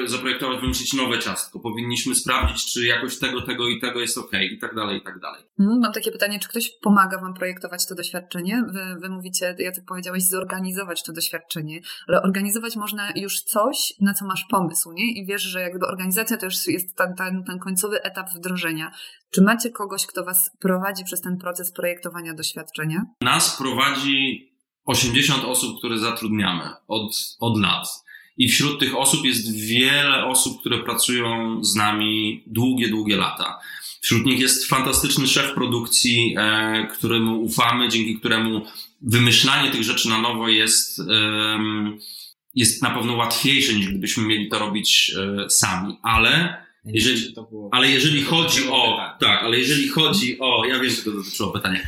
zaprojektować, 0.08 0.60
wymyślić 0.60 0.92
nowe 0.92 1.18
ciastko. 1.18 1.60
Powinniśmy 1.60 2.14
sprawdzić, 2.14 2.72
czy 2.72 2.86
jakość 2.86 3.18
tego, 3.18 3.42
tego 3.42 3.68
i 3.68 3.80
tego 3.80 4.00
jest 4.00 4.18
ok, 4.18 4.30
i 4.52 4.58
tak 4.58 4.74
dalej, 4.74 4.98
i 4.98 5.02
tak 5.02 5.18
dalej. 5.18 5.42
Mhm, 5.60 5.80
mam 5.80 5.92
takie 5.92 6.12
pytanie, 6.12 6.40
czy 6.40 6.48
ktoś 6.48 6.70
pomaga 6.82 7.20
Wam 7.20 7.34
projektować 7.34 7.86
to 7.86 7.94
doświadczenie? 7.94 8.64
Wy, 8.68 9.00
wy 9.00 9.08
mówicie, 9.08 9.56
Jacek 9.58 9.84
powiedziałeś, 9.84 10.22
zorganizować 10.22 11.02
to 11.02 11.12
doświadczenie, 11.12 11.80
ale 12.08 12.22
organizować 12.22 12.76
można 12.76 13.12
już 13.16 13.40
coś, 13.40 13.94
na 14.00 14.14
co 14.14 14.26
masz 14.26 14.44
pomysł, 14.50 14.92
nie? 14.92 15.12
I 15.12 15.26
wiesz, 15.26 15.42
że 15.42 15.60
jakby 15.60 15.86
organizacja 15.86 16.36
to 16.36 16.46
już 16.46 16.66
jest 16.66 16.96
ten, 16.96 17.14
ten, 17.14 17.44
ten 17.44 17.58
końcowy 17.58 18.02
etap 18.02 18.30
wdrożenia. 18.30 18.90
Czy 19.30 19.42
macie 19.42 19.70
kogoś, 19.70 20.06
kto 20.06 20.24
Was 20.24 20.50
prowadzi 20.60 21.04
przez 21.04 21.20
ten 21.20 21.38
proces 21.38 21.72
projektowania 21.72 22.34
doświadczenia? 22.34 23.02
Nas 23.20 23.56
prowadzi 23.56 24.50
80 24.84 25.44
osób, 25.44 25.78
które 25.78 25.98
zatrudniamy 25.98 26.70
od, 26.88 27.36
od 27.40 27.60
lat. 27.60 28.03
I 28.36 28.48
wśród 28.48 28.80
tych 28.80 28.96
osób 28.96 29.24
jest 29.24 29.56
wiele 29.56 30.24
osób, 30.24 30.60
które 30.60 30.78
pracują 30.78 31.58
z 31.64 31.74
nami 31.74 32.42
długie, 32.46 32.88
długie 32.88 33.16
lata. 33.16 33.58
Wśród 34.00 34.26
nich 34.26 34.40
jest 34.40 34.66
fantastyczny 34.66 35.26
szef 35.26 35.54
produkcji, 35.54 36.34
e, 36.38 36.88
któremu 36.92 37.42
ufamy, 37.42 37.88
dzięki 37.88 38.18
któremu 38.18 38.66
wymyślanie 39.02 39.70
tych 39.70 39.82
rzeczy 39.82 40.08
na 40.08 40.18
nowo 40.20 40.48
jest, 40.48 41.00
e, 41.00 41.04
jest 42.54 42.82
na 42.82 42.90
pewno 42.90 43.14
łatwiejsze 43.14 43.72
niż 43.72 43.88
gdybyśmy 43.88 44.22
mieli 44.22 44.48
to 44.48 44.58
robić 44.58 45.14
e, 45.16 45.50
sami. 45.50 45.96
Ale 46.02 46.64
jeżeli, 46.84 47.34
ale 47.70 47.90
jeżeli 47.90 48.22
chodzi 48.22 48.68
o, 48.68 49.00
tak, 49.20 49.42
ale 49.42 49.58
jeżeli 49.58 49.88
chodzi 49.88 50.38
o, 50.40 50.64
ja 50.64 50.78
wiem, 50.78 50.90
że 50.90 51.02
to 51.02 51.10
dotyczyło 51.10 51.50
pytania. 51.50 51.80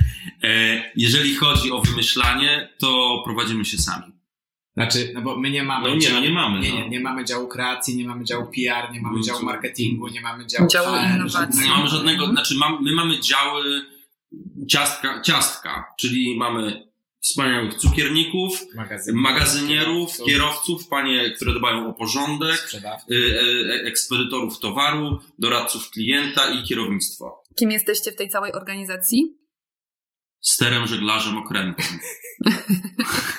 E, 0.42 0.82
jeżeli 0.96 1.34
chodzi 1.34 1.72
o 1.72 1.82
wymyślanie, 1.82 2.68
to 2.78 3.22
prowadzimy 3.24 3.64
się 3.64 3.78
sami. 3.78 4.15
Znaczy, 4.76 5.10
no 5.14 5.22
bo 5.22 5.38
my 5.38 5.50
nie 5.50 5.62
mamy. 5.62 5.88
No 5.88 5.94
nie, 5.94 6.10
no 6.10 6.20
nie 6.20 6.30
mamy. 6.30 6.60
Nie, 6.60 6.70
no. 6.70 6.76
nie, 6.76 6.88
nie 6.88 7.00
mamy 7.00 7.24
działu 7.24 7.48
kreacji, 7.48 7.96
nie 7.96 8.04
mamy 8.04 8.24
działu 8.24 8.46
PR, 8.46 8.92
nie 8.92 9.00
mamy 9.00 9.22
działu 9.22 9.44
marketingu, 9.44 10.08
nie 10.08 10.20
mamy 10.20 10.46
działu, 10.46 10.68
działu 10.68 10.96
HR, 10.96 11.14
innowacji. 11.14 11.62
Nie 11.62 11.70
mamy 11.70 11.88
żadnego, 11.88 12.24
mhm. 12.24 12.32
znaczy 12.32 12.54
mam, 12.54 12.82
my 12.82 12.92
mamy 12.92 13.20
działy 13.20 13.82
ciastka, 14.68 15.20
ciastka, 15.20 15.84
czyli 15.98 16.36
mamy 16.38 16.86
wspaniałych 17.20 17.74
cukierników, 17.74 18.60
magazynierów, 18.74 19.22
magazynierów 19.22 20.16
kierowców, 20.26 20.88
panie, 20.88 21.30
które 21.30 21.54
dbają 21.54 21.88
o 21.88 21.92
porządek, 21.92 22.70
y, 23.10 23.14
y, 23.14 23.82
ekspedytorów 23.86 24.58
towaru, 24.58 25.18
doradców 25.38 25.90
klienta 25.90 26.50
i 26.50 26.62
kierownictwo. 26.62 27.42
Kim 27.54 27.70
jesteście 27.70 28.12
w 28.12 28.16
tej 28.16 28.28
całej 28.28 28.52
organizacji? 28.52 29.36
Sterem, 30.40 30.86
żeglarzem, 30.86 31.38
okrętem. 31.38 31.86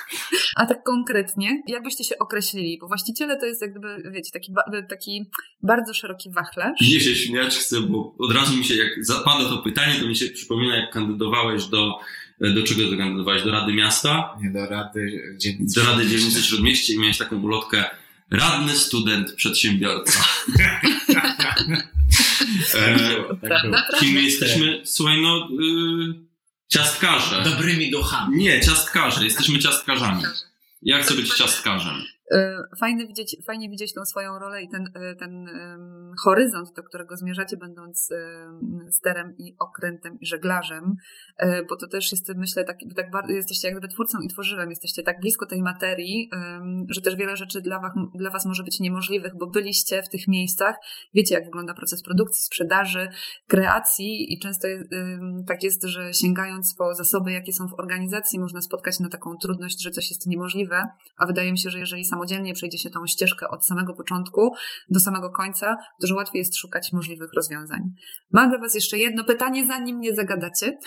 A 0.58 0.66
tak 0.66 0.82
konkretnie, 0.82 1.62
jakbyście 1.66 2.04
się 2.04 2.18
określili? 2.18 2.78
Bo 2.80 2.88
właściciele 2.88 3.36
to 3.40 3.46
jest 3.46 3.62
jak 3.62 3.70
gdyby, 3.70 4.10
wiecie, 4.10 4.30
taki, 4.32 4.52
taki 4.88 5.26
bardzo 5.62 5.94
szeroki 5.94 6.30
wachlarz. 6.30 6.80
Nie 6.80 7.00
się 7.00 7.14
śmiać 7.14 7.56
chcę, 7.56 7.80
bo 7.80 8.14
od 8.18 8.32
razu 8.32 8.56
mi 8.56 8.64
się, 8.64 8.74
jak 8.74 9.04
zapada 9.04 9.44
to 9.44 9.58
pytanie, 9.58 10.00
to 10.00 10.06
mi 10.06 10.16
się 10.16 10.26
przypomina, 10.26 10.76
jak 10.76 10.90
kandydowałeś 10.90 11.64
do, 11.64 11.98
do 12.40 12.62
czego 12.62 12.90
ty 12.90 12.96
kandydowałeś? 12.96 13.42
Do 13.42 13.50
Rady 13.50 13.72
Miasta? 13.72 14.36
Nie, 14.42 14.50
do 14.50 14.66
Rady 14.66 15.34
Dzielnicy 15.36 15.80
Do 15.80 15.86
Rady 15.86 16.06
Dzielnicy 16.06 16.42
Śródmieście 16.42 16.94
i 16.94 16.98
miałeś 16.98 17.18
taką 17.18 17.42
ulotkę 17.42 17.84
radny 18.30 18.72
student, 18.72 19.32
przedsiębiorca. 19.32 20.20
e, 22.74 23.34
prawda, 23.40 23.84
kim 24.00 24.14
my 24.14 24.22
jesteśmy? 24.22 24.80
Słuchaj, 24.84 25.22
no... 25.22 25.48
Y 25.60 26.28
Ciastkarze. 26.68 27.42
Dobrymi 27.42 27.90
duchami. 27.90 28.36
Nie, 28.36 28.60
ciastkarze. 28.60 29.24
Jesteśmy 29.24 29.58
ciastkarzami. 29.58 30.22
Ja 30.82 31.02
chcę 31.02 31.14
być 31.14 31.34
ciastkarzem. 31.34 32.04
E, 32.32 32.56
fajnie 32.80 33.06
widzieć, 33.06 33.36
fajnie 33.46 33.68
widzieć 33.68 33.94
tą 33.94 34.04
swoją 34.04 34.38
rolę 34.38 34.62
i 34.62 34.68
ten, 34.68 34.90
e, 34.94 35.14
ten 35.14 35.48
horyzont, 36.24 36.72
do 36.76 36.82
którego 36.82 37.16
zmierzacie, 37.16 37.56
będąc 37.56 38.10
sterem 38.90 39.34
i 39.38 39.56
okrętem 39.58 40.18
i 40.20 40.26
żeglarzem, 40.26 40.84
um, 41.40 41.66
bo 41.68 41.76
to 41.76 41.88
też 41.88 42.12
jest, 42.12 42.32
myślę, 42.36 42.64
tak, 42.64 42.76
tak 42.96 43.10
bardzo, 43.10 43.32
jesteście 43.32 43.68
jakby 43.68 43.88
twórcą 43.88 44.18
i 44.20 44.28
tworzywem, 44.28 44.70
jesteście 44.70 45.02
tak 45.02 45.20
blisko 45.20 45.46
tej 45.46 45.62
materii, 45.62 46.30
że 46.88 47.00
też 47.00 47.16
wiele 47.16 47.36
rzeczy 47.36 47.60
dla 47.60 47.80
was, 47.80 47.92
dla 48.14 48.30
was 48.30 48.46
może 48.46 48.62
być 48.62 48.80
niemożliwych, 48.80 49.32
bo 49.38 49.46
byliście 49.46 50.02
w 50.02 50.08
tych 50.08 50.28
miejscach, 50.28 50.76
wiecie, 51.14 51.34
jak 51.34 51.44
wygląda 51.44 51.74
proces 51.74 52.02
produkcji, 52.02 52.44
sprzedaży, 52.44 53.08
kreacji 53.46 54.32
i 54.32 54.38
często 54.38 54.68
tak 55.46 55.62
jest, 55.62 55.84
że 55.84 56.14
sięgając 56.14 56.74
po 56.74 56.94
zasoby, 56.94 57.32
jakie 57.32 57.52
są 57.52 57.68
w 57.68 57.74
organizacji, 57.74 58.40
można 58.40 58.60
spotkać 58.60 59.00
na 59.00 59.08
taką 59.08 59.36
trudność, 59.36 59.82
że 59.82 59.90
coś 59.90 60.10
jest 60.10 60.26
niemożliwe, 60.26 60.84
a 61.16 61.26
wydaje 61.26 61.52
mi 61.52 61.58
się, 61.58 61.70
że 61.70 61.78
jeżeli 61.78 62.04
sam 62.04 62.17
samodzielnie 62.18 62.54
przejdzie 62.54 62.78
się 62.78 62.90
tą 62.90 63.06
ścieżkę 63.06 63.48
od 63.48 63.66
samego 63.66 63.94
początku 63.94 64.54
do 64.88 65.00
samego 65.00 65.30
końca, 65.30 65.76
dużo 66.00 66.14
łatwiej 66.14 66.38
jest 66.38 66.56
szukać 66.56 66.92
możliwych 66.92 67.32
rozwiązań. 67.32 67.80
Mam 68.32 68.50
dla 68.50 68.58
Was 68.58 68.74
jeszcze 68.74 68.98
jedno 68.98 69.24
pytanie, 69.24 69.66
zanim 69.66 70.00
nie 70.00 70.14
zagadacie. 70.14 70.78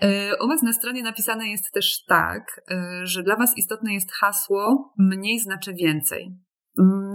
E, 0.00 0.36
u 0.44 0.48
Was 0.48 0.62
na 0.62 0.72
stronie 0.72 1.02
napisane 1.02 1.48
jest 1.48 1.72
też 1.72 2.04
tak, 2.04 2.60
e, 2.70 3.00
że 3.06 3.22
dla 3.22 3.36
Was 3.36 3.58
istotne 3.58 3.94
jest 3.94 4.12
hasło 4.12 4.94
mniej 4.98 5.40
znaczy 5.40 5.74
więcej. 5.74 6.36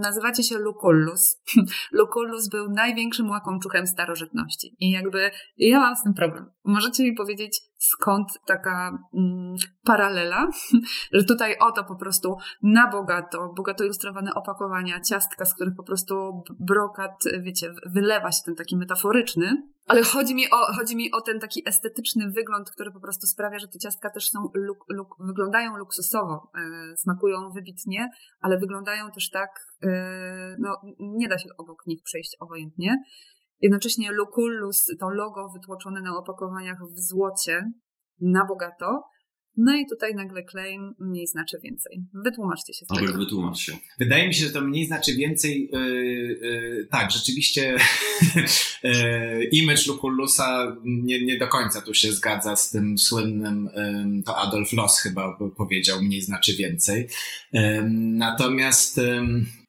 Nazywacie 0.01 0.43
się 0.43 0.57
Lucullus. 0.57 1.41
Lucullus 1.99 2.49
był 2.49 2.69
największym 2.69 3.29
łakomczuchem 3.29 3.87
starożytności. 3.87 4.75
I 4.79 4.91
jakby 4.91 5.31
ja 5.57 5.79
mam 5.79 5.95
z 5.95 6.03
tym 6.03 6.13
problem. 6.13 6.45
Możecie 6.63 7.03
mi 7.03 7.13
powiedzieć, 7.13 7.61
skąd 7.81 8.27
taka 8.45 8.97
mm, 9.13 9.55
paralela, 9.85 10.47
że 11.13 11.23
tutaj 11.23 11.55
oto 11.59 11.83
po 11.83 11.95
prostu 11.95 12.37
na 12.63 12.87
bogato, 12.87 13.53
bogato 13.55 13.83
ilustrowane 13.83 14.33
opakowania, 14.33 15.01
ciastka, 15.01 15.45
z 15.45 15.55
których 15.55 15.75
po 15.75 15.83
prostu 15.83 16.43
brokat, 16.59 17.23
wiecie, 17.41 17.73
wylewa 17.85 18.31
się 18.31 18.41
ten 18.45 18.55
taki 18.55 18.77
metaforyczny, 18.77 19.63
ale 19.87 20.03
chodzi 20.03 20.35
mi, 20.35 20.49
o, 20.51 20.57
chodzi 20.57 20.95
mi 20.95 21.11
o 21.11 21.21
ten 21.21 21.39
taki 21.39 21.63
estetyczny 21.65 22.31
wygląd, 22.31 22.71
który 22.71 22.91
po 22.91 22.99
prostu 22.99 23.27
sprawia, 23.27 23.59
że 23.59 23.67
te 23.67 23.79
ciastka 23.79 24.09
też 24.09 24.29
są 24.29 24.39
luk, 24.53 24.85
luk, 24.89 25.15
wyglądają 25.19 25.77
luksusowo, 25.77 26.51
e, 26.55 26.97
smakują 26.97 27.49
wybitnie, 27.49 28.09
ale 28.41 28.57
wyglądają 28.57 29.11
też 29.11 29.29
tak, 29.29 29.49
e, 29.83 30.55
no 30.59 30.81
nie 30.99 31.27
da 31.27 31.37
się 31.37 31.49
obok 31.57 31.85
nich 31.87 32.03
przejść 32.03 32.37
obojętnie. 32.39 33.03
Jednocześnie 33.61 34.11
Lucullus, 34.11 34.85
to 34.99 35.09
logo 35.09 35.49
wytłoczone 35.53 36.01
na 36.01 36.17
opakowaniach 36.17 36.77
w 36.95 36.99
złocie, 36.99 37.71
na 38.21 38.45
bogato, 38.45 39.03
no 39.57 39.75
i 39.75 39.85
tutaj 39.89 40.15
nagle 40.15 40.43
claim 40.51 40.93
mniej 40.99 41.27
znaczy 41.27 41.57
więcej. 41.63 42.05
Wytłumaczcie 42.25 42.73
się 42.73 42.85
z 42.85 42.99
tego. 42.99 43.13
wytłumacz 43.13 43.57
się. 43.57 43.73
Wydaje 43.99 44.27
mi 44.27 44.33
się, 44.33 44.45
że 44.45 44.51
to 44.51 44.61
mniej 44.61 44.85
znaczy 44.85 45.15
więcej. 45.15 45.69
Yy, 45.73 45.79
yy, 46.41 46.87
tak, 46.91 47.11
rzeczywiście 47.11 47.77
yy, 48.83 49.43
image 49.61 49.87
Lucullusa 49.87 50.75
nie, 50.83 51.25
nie 51.25 51.37
do 51.37 51.47
końca 51.47 51.81
tu 51.81 51.93
się 51.93 52.11
zgadza 52.11 52.55
z 52.55 52.69
tym 52.69 52.97
słynnym, 52.97 53.69
to 54.25 54.37
Adolf 54.37 54.73
Loss 54.73 54.99
chyba 54.99 55.37
powiedział, 55.57 56.03
mniej 56.03 56.21
znaczy 56.21 56.53
więcej. 56.55 57.07
Natomiast 57.91 58.99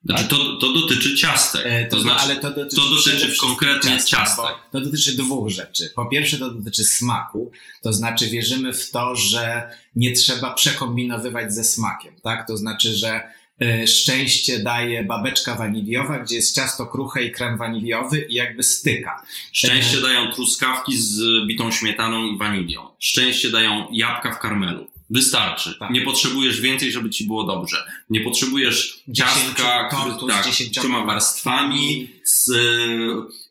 znaczy 0.05 0.25
to, 0.29 0.57
to 0.57 0.73
dotyczy 0.73 1.17
ciastek. 1.17 1.63
E, 1.65 1.87
to, 1.87 1.97
to 1.97 2.03
znaczy, 2.03 2.21
ale 2.21 2.37
to 2.37 2.51
dotyczy, 2.51 2.77
to 2.77 2.91
dotyczy 2.91 3.37
konkretnie 3.37 4.05
ciastek. 4.05 4.47
To 4.73 4.81
dotyczy 4.81 5.17
dwóch 5.17 5.49
rzeczy. 5.49 5.93
Po 5.95 6.07
pierwsze 6.07 6.39
to 6.39 6.51
dotyczy 6.51 6.85
smaku, 6.85 7.53
to 7.83 7.93
znaczy 7.93 8.27
wierzymy 8.27 8.73
w 8.73 8.91
to, 8.91 9.17
że 9.17 9.71
nie 9.97 10.13
trzeba 10.13 10.55
przekombinowywać 10.55 11.55
ze 11.55 11.65
smakiem, 11.65 12.15
tak? 12.23 12.47
To 12.47 12.57
znaczy, 12.57 12.95
że 12.95 13.21
e, 13.61 13.87
szczęście 13.87 14.59
daje 14.59 15.05
babeczka 15.05 15.55
waniliowa, 15.55 16.19
gdzie 16.19 16.37
jest 16.37 16.55
ciasto 16.55 16.87
kruche 16.87 17.23
i 17.23 17.31
krem 17.31 17.59
waniliowy 17.59 18.27
i 18.29 18.35
jakby 18.35 18.63
styka. 18.63 19.23
Szczęście 19.53 20.01
dają 20.01 20.33
truskawki 20.33 20.99
z 20.99 21.21
bitą 21.47 21.71
śmietaną 21.71 22.27
i 22.27 22.39
wanilią. 22.39 22.89
Szczęście 22.99 23.51
dają 23.51 23.89
jabłka 23.93 24.33
w 24.33 24.39
karmelu. 24.39 24.92
Wystarczy. 25.13 25.77
Tak. 25.79 25.91
Nie 25.91 26.01
potrzebujesz 26.01 26.61
więcej, 26.61 26.93
żeby 26.93 27.11
ci 27.11 27.27
było 27.27 27.45
dobrze. 27.45 27.77
Nie 28.11 28.21
potrzebujesz 28.21 29.03
ciastka, 29.17 29.89
który, 29.89 30.15
z 30.15 30.37
tak, 30.37 30.47
dziesięcioma 30.47 30.83
trzema 30.83 31.05
warstwami, 31.07 32.09
z 32.25 32.51
e, 32.51 32.59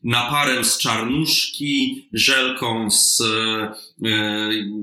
naparem 0.03 0.65
z 0.65 0.77
czarnuszki, 0.77 2.07
żelką 2.13 2.91
z 2.91 3.21
e, 3.21 3.73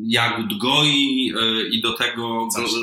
jagód 0.07 0.59
goi 0.59 1.33
e, 1.37 1.69
i 1.69 1.83
do 1.83 1.93
tego 1.93 2.49
Coś. 2.55 2.71
e, 2.71 2.77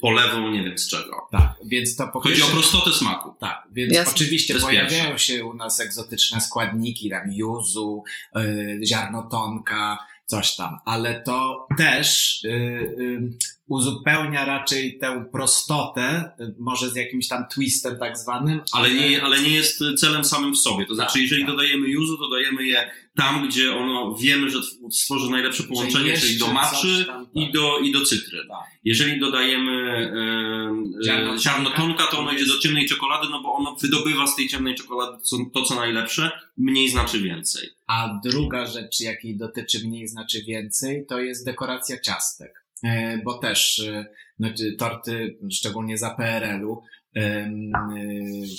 polewą 0.00 0.50
nie 0.50 0.64
wiem 0.64 0.78
z 0.78 0.88
czego. 0.88 1.28
Tak, 1.32 1.54
więc 1.64 1.96
to 1.96 2.08
po 2.08 2.20
Chodzi 2.20 2.42
o 2.42 2.46
prostotę 2.46 2.92
smaku. 2.92 3.34
Tak, 3.40 3.68
więc 3.72 3.94
Jasne. 3.94 4.12
oczywiście 4.14 4.54
pojawiają 4.54 5.04
pierwsze. 5.04 5.32
się 5.32 5.44
u 5.44 5.54
nas 5.54 5.80
egzotyczne 5.80 6.40
składniki, 6.40 7.10
tam 7.10 7.32
juzu, 7.32 8.04
y, 8.36 8.80
ziarnotonka, 8.86 9.98
coś 10.26 10.56
tam, 10.56 10.78
ale 10.84 11.20
to 11.20 11.66
też 11.78 12.40
y, 12.44 12.48
y, 12.48 13.30
uzupełnia 13.66 14.44
raczej 14.44 14.98
tę 14.98 15.24
prostotę, 15.32 16.30
y, 16.40 16.54
może 16.58 16.90
z 16.90 16.96
jakimś 16.96 17.28
tam 17.28 17.44
twistem 17.48 17.98
tak 17.98 18.18
zwanym, 18.18 18.60
Ale 18.72 18.94
nie, 18.94 19.22
ale 19.22 19.42
nie 19.42 19.50
jest 19.50 19.82
celem 19.98 20.24
samym 20.24 20.54
w 20.54 20.58
sobie. 20.58 20.86
To 20.86 20.94
znaczy, 20.94 21.12
Tak, 21.12 21.22
jeżeli 21.22 21.42
tak. 21.42 21.50
dodajemy 21.50 21.88
juzu, 21.88 22.18
to 22.18 22.28
dajemy 22.28 22.66
je 22.66 22.90
tam, 23.16 23.48
gdzie 23.48 23.76
ono 23.76 24.14
wiemy, 24.14 24.50
że 24.50 24.58
stworzy 24.90 25.30
najlepsze 25.30 25.62
połączenie, 25.62 26.10
jeszcze 26.10 26.26
czyli 26.26 26.38
do 26.38 26.52
maczy 26.52 27.04
tam, 27.06 27.26
tak. 27.26 27.34
i 27.34 27.52
do, 27.52 27.78
i 27.78 27.92
do 27.92 28.04
cytry. 28.04 28.38
Tak. 28.48 28.58
Jeżeli 28.84 29.20
dodajemy 29.20 29.72
e, 29.72 31.04
Ziarnotonka, 31.04 31.42
ziarnotonka, 31.42 32.06
to 32.06 32.18
ono 32.18 32.30
to 32.30 32.36
idzie 32.36 32.46
do 32.46 32.58
ciemnej 32.58 32.86
czekolady, 32.86 33.28
no 33.30 33.42
bo 33.42 33.54
ono 33.54 33.76
wydobywa 33.82 34.26
z 34.26 34.36
tej 34.36 34.48
ciemnej 34.48 34.74
czekolady 34.74 35.18
co, 35.22 35.36
to, 35.54 35.62
co 35.62 35.74
najlepsze, 35.74 36.30
mniej 36.56 36.88
znaczy 36.88 37.20
więcej. 37.20 37.68
A 37.86 38.20
druga 38.24 38.66
rzecz, 38.66 39.00
jakiej 39.00 39.36
dotyczy 39.36 39.88
mniej 39.88 40.08
znaczy 40.08 40.42
więcej, 40.42 41.06
to 41.08 41.20
jest 41.20 41.44
dekoracja 41.44 42.00
ciastek. 42.00 42.63
E, 42.82 43.18
Bo 43.24 43.38
też 43.38 43.82
znaczy, 44.38 44.76
torty, 44.78 45.38
szczególnie 45.50 45.98
za 45.98 46.10
PRL-u, 46.10 46.82
e, 47.16 47.50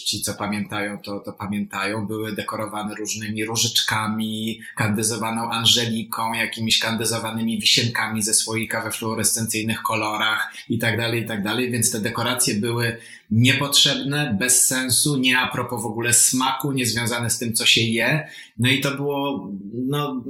ci 0.06 0.22
co 0.22 0.34
pamiętają, 0.34 0.98
to, 1.02 1.20
to 1.20 1.34
pamiętają, 1.34 2.08
były 2.08 2.36
dekorowane 2.36 2.96
różnymi 2.96 3.46
różyczkami, 3.46 4.60
kandyzowaną 4.76 5.52
Angeliką, 5.52 6.34
jakimiś 6.34 6.80
kandyzowanymi 6.80 7.60
wisienkami 7.60 8.22
ze 8.24 8.34
słoika 8.34 8.82
we 8.82 8.92
fluorescencyjnych 8.92 9.82
kolorach 9.82 10.54
i 10.70 10.80
tak 10.80 10.98
dalej, 10.98 11.22
i 11.22 11.26
tak 11.26 11.44
dalej, 11.44 11.72
więc 11.72 11.92
te 11.92 12.00
dekoracje 12.00 12.56
były 12.56 12.98
niepotrzebne, 13.32 14.38
bez 14.40 14.68
sensu, 14.68 15.18
nie 15.18 15.40
a 15.40 15.48
propos 15.48 15.84
w 15.84 15.86
ogóle 15.86 16.14
smaku, 16.14 16.72
nie 16.72 16.86
związane 16.86 17.30
z 17.30 17.38
tym, 17.38 17.54
co 17.54 17.66
się 17.66 17.82
je, 17.82 18.28
no 18.58 18.70
i 18.70 18.82
to 18.82 18.96
było 18.96 19.52
no, 19.74 20.24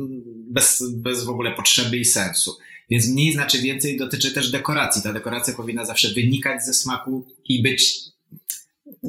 bez, 0.49 0.83
bez 0.95 1.25
w 1.25 1.29
ogóle 1.29 1.51
potrzeby 1.51 1.97
i 1.97 2.05
sensu. 2.05 2.57
Więc 2.89 3.09
mniej 3.09 3.33
znaczy 3.33 3.61
więcej 3.61 3.97
dotyczy 3.97 4.31
też 4.31 4.51
dekoracji. 4.51 5.01
Ta 5.01 5.13
dekoracja 5.13 5.53
powinna 5.53 5.85
zawsze 5.85 6.13
wynikać 6.13 6.65
ze 6.65 6.73
smaku 6.73 7.27
i 7.45 7.61
być, 7.61 7.95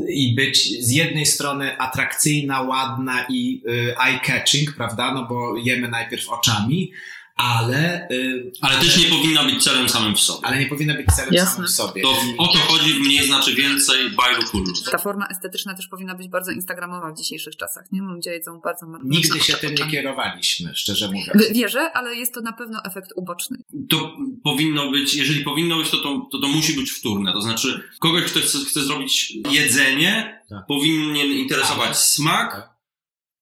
i 0.09 0.35
być 0.35 0.85
z 0.85 0.90
jednej 0.90 1.26
strony 1.26 1.78
atrakcyjna, 1.78 2.62
ładna 2.62 3.26
i 3.28 3.62
y, 3.68 3.95
eye-catching, 3.97 4.73
prawda? 4.76 5.14
No 5.14 5.26
bo 5.28 5.56
jemy 5.56 5.88
najpierw 5.88 6.28
oczami, 6.28 6.92
ale, 7.37 8.09
y, 8.11 8.52
Ale 8.61 8.76
też 8.81 8.97
nie 8.99 9.05
powinna 9.05 9.45
być 9.45 9.64
celem 9.64 9.88
samym 9.88 10.14
w 10.14 10.21
sobie. 10.21 10.47
ale 10.47 10.59
nie 10.59 10.66
powinna 10.66 10.95
być 10.95 11.07
celem 11.07 11.35
Jasne. 11.35 11.50
samym 11.55 11.69
w 11.69 11.71
sobie. 11.71 12.02
To 12.02 12.16
o 12.38 12.47
to 12.47 12.59
chodzi 12.59 12.95
w 12.95 12.99
mniej 13.00 13.26
znaczy 13.26 13.55
więcej 13.55 14.11
by 14.11 14.37
Lucullus. 14.37 14.83
Ta 14.83 14.99
forma 14.99 15.26
estetyczna 15.26 15.75
też 15.75 15.87
powinna 15.88 16.14
być 16.14 16.28
bardzo 16.28 16.52
instagramowa 16.52 17.12
w 17.12 17.19
dzisiejszych 17.19 17.57
czasach, 17.57 17.93
nie? 17.93 18.00
Ludzie 18.02 18.31
jedzą 18.31 18.61
bardzo 18.61 18.87
Nigdy 19.05 19.40
się 19.40 19.52
tym 19.52 19.75
nie 19.75 19.87
kierowaliśmy, 19.90 20.75
szczerze 20.75 21.07
mówiąc. 21.07 21.52
Wierzę, 21.52 21.93
ale 21.93 22.14
jest 22.14 22.35
to 22.35 22.40
na 22.40 22.52
pewno 22.52 22.85
efekt 22.85 23.11
uboczny. 23.16 23.59
to 23.90 24.16
powinno 24.45 24.90
być, 24.90 25.14
jeżeli 25.14 25.45
powinno 25.45 25.78
być, 25.78 25.90
to 25.90 25.97
to, 25.97 26.28
to, 26.33 26.38
to 26.40 26.49
musi 26.49 26.73
być 26.73 26.90
wtórne. 26.90 27.33
To 27.33 27.43
znaczy, 27.43 27.83
kogoś, 28.00 28.25
kto 28.25 28.40
chce, 28.40 28.59
chce 28.59 28.81
zrobić 28.81 29.33
jedzenie, 29.50 30.40
Tak. 30.50 30.66
powinien 30.66 31.26
interesować 31.33 31.88
Tak. 31.88 31.97
smak 31.97 32.50
Tak. 32.52 32.71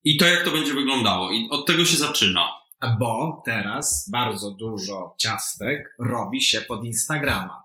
i 0.04 0.16
to, 0.16 0.26
jak 0.26 0.44
to 0.44 0.50
będzie 0.50 0.74
wyglądało. 0.74 1.32
I 1.32 1.48
od 1.50 1.66
tego 1.66 1.84
się 1.84 1.96
zaczyna. 1.96 2.63
Bo 3.00 3.42
teraz 3.44 4.08
bardzo 4.12 4.50
dużo 4.50 5.14
ciastek 5.18 5.94
robi 5.98 6.42
się 6.42 6.60
pod 6.60 6.84
Instagrama. 6.84 7.64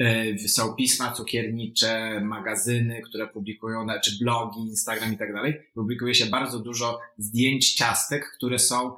Y, 0.00 0.48
Są 0.48 0.74
pisma 0.74 1.12
cukiernicze, 1.12 2.20
magazyny, 2.20 3.02
które 3.02 3.28
publikują, 3.28 3.86
czy 4.04 4.18
blogi, 4.20 4.60
Instagram 4.60 5.12
i 5.12 5.16
tak 5.16 5.32
dalej. 5.32 5.60
Publikuje 5.74 6.14
się 6.14 6.26
bardzo 6.26 6.58
dużo 6.58 7.00
zdjęć 7.18 7.74
ciastek, 7.74 8.32
które 8.36 8.58
są 8.58 8.96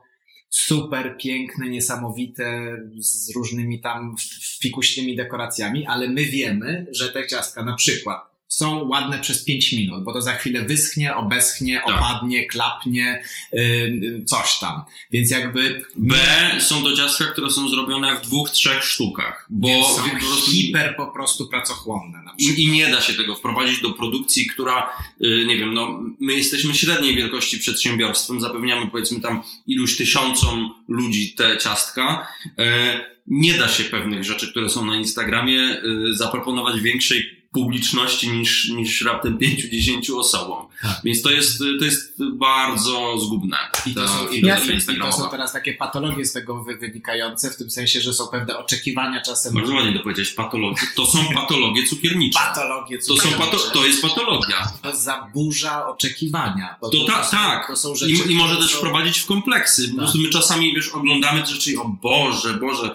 super 0.50 1.16
piękne, 1.21 1.68
niesamowite, 1.68 2.76
z 2.99 3.34
różnymi 3.34 3.80
tam 3.80 4.17
fikuśnymi 4.60 5.17
dekoracjami, 5.17 5.86
ale 5.86 6.08
my 6.08 6.25
wiemy, 6.25 6.86
że 6.91 7.12
te 7.12 7.26
ciastka 7.26 7.65
na 7.65 7.75
przykład 7.75 8.33
są 8.49 8.89
ładne 8.89 9.19
przez 9.19 9.45
5 9.45 9.73
minut, 9.73 10.04
bo 10.04 10.13
to 10.13 10.23
za 10.23 10.33
chwilę 10.35 10.63
wyschnie, 10.65 11.17
obeschnie, 11.17 11.83
Tak. 11.87 11.97
opadnie, 11.97 12.47
klapnie, 12.47 13.23
y, 13.52 13.59
y, 13.59 14.25
coś 14.26 14.59
tam. 14.59 14.83
Więc 15.11 15.30
jakby 15.30 15.85
B 15.97 16.17
są 16.61 16.83
to 16.83 16.97
ciastka, 16.97 17.25
które 17.25 17.50
są 17.50 17.69
zrobione 17.69 18.17
w 18.17 18.21
dwóch, 18.21 18.50
trzech 18.50 18.85
sztukach, 18.85 19.47
bo 19.50 19.69
Więc 19.69 19.87
są 19.87 20.02
po 20.11 20.17
prostu 20.17 20.50
hiper 20.50 20.97
po 20.97 21.07
prostu 21.07 21.49
pracochłonne 21.49 22.23
na 22.23 22.35
przykład. 22.35 22.59
I, 22.59 22.63
I 22.65 22.71
nie 22.71 22.89
da 22.91 23.00
się 23.00 23.15
tego 23.15 23.35
wprowadzić 23.35 23.80
do 23.80 23.91
produkcji, 23.91 24.47
która, 24.47 24.91
y, 25.25 25.45
nie 25.47 25.57
wiem, 25.59 25.75
no, 25.75 26.00
my 26.21 26.35
jesteśmy 26.35 26.75
średniej 26.75 27.17
wielkości 27.17 27.59
przedsiębiorstwem, 27.59 28.41
zapewniamy 28.41 28.91
powiedzmy 28.91 29.21
tam 29.21 29.43
iluś 29.67 29.97
tysiącom 29.97 30.75
ludzi 30.89 31.35
te 31.35 31.59
ciastka. 31.59 32.26
E, 32.59 33.15
Nie 33.26 33.54
da 33.54 33.69
się 33.69 33.85
pewnych 33.85 34.25
rzeczy, 34.25 34.49
które 34.50 34.71
są 34.71 34.87
na 34.87 34.97
Instagramie, 34.97 35.83
y, 36.11 36.15
zaproponować 36.15 36.80
większej 36.80 37.44
publiczności 37.54 38.28
niż, 38.30 38.69
niż 38.69 39.02
raptem 39.02 39.38
5-10 39.38 40.17
osobom. 40.19 40.67
Tak. 40.82 41.00
Więc 41.04 41.23
to 41.23 41.30
jest, 41.30 41.58
to 41.78 41.84
jest 41.84 42.14
bardzo 42.32 43.19
zgubne. 43.19 43.56
I 43.86 43.95
to, 43.95 44.08
są, 44.08 44.28
i, 44.28 44.40
to, 44.43 44.93
i 44.93 44.99
to 44.99 45.12
są 45.12 45.28
teraz 45.30 45.52
takie 45.52 45.75
patologie 45.75 46.25
z 46.25 46.32
tego 46.32 46.64
wy- 46.64 46.76
wynikające, 46.76 47.50
w 47.50 47.56
tym 47.56 47.71
sensie, 47.71 48.00
że 48.00 48.12
są 48.14 48.26
pewne 48.26 48.58
oczekiwania 48.58 49.21
czasem. 49.23 49.54
Bardzo 49.54 49.75
ładnie 49.75 49.93
to 49.97 50.02
powiedzieć, 50.02 50.30
patologie. 50.30 50.82
To 50.97 51.06
są 51.06 51.19
patologie 51.34 51.86
cukiernicze. 51.86 52.38
Patologie 52.38 52.99
To, 52.99 53.17
są 53.17 53.28
pato, 53.38 53.58
to 53.58 53.86
jest 53.86 54.02
patologia. 54.02 54.69
To 54.82 54.97
zaburza 54.97 55.86
oczekiwania. 55.86 56.76
To, 56.80 56.90
To 56.90 57.04
ta, 57.06 57.19
to 57.19 57.25
są- 57.25 57.30
tak. 57.30 57.67
To 57.67 57.76
są 57.76 57.95
rzeczy, 57.97 58.12
I, 58.28 58.32
I 58.32 58.34
może 58.34 58.56
też 58.56 58.71
są- 58.71 58.76
wprowadzić 58.78 59.19
w 59.19 59.26
kompleksy. 59.26 59.82
Po 59.82 59.88
Tak. 59.88 59.97
prostu 59.99 60.19
my 60.19 60.28
czasami, 60.28 60.75
wiesz, 60.75 60.88
oglądamy 60.88 61.40
te 61.43 61.47
rzeczy 61.47 61.73
i 61.73 61.76
o 61.76 61.88
Boże, 61.88 62.54
Boże. 62.54 62.95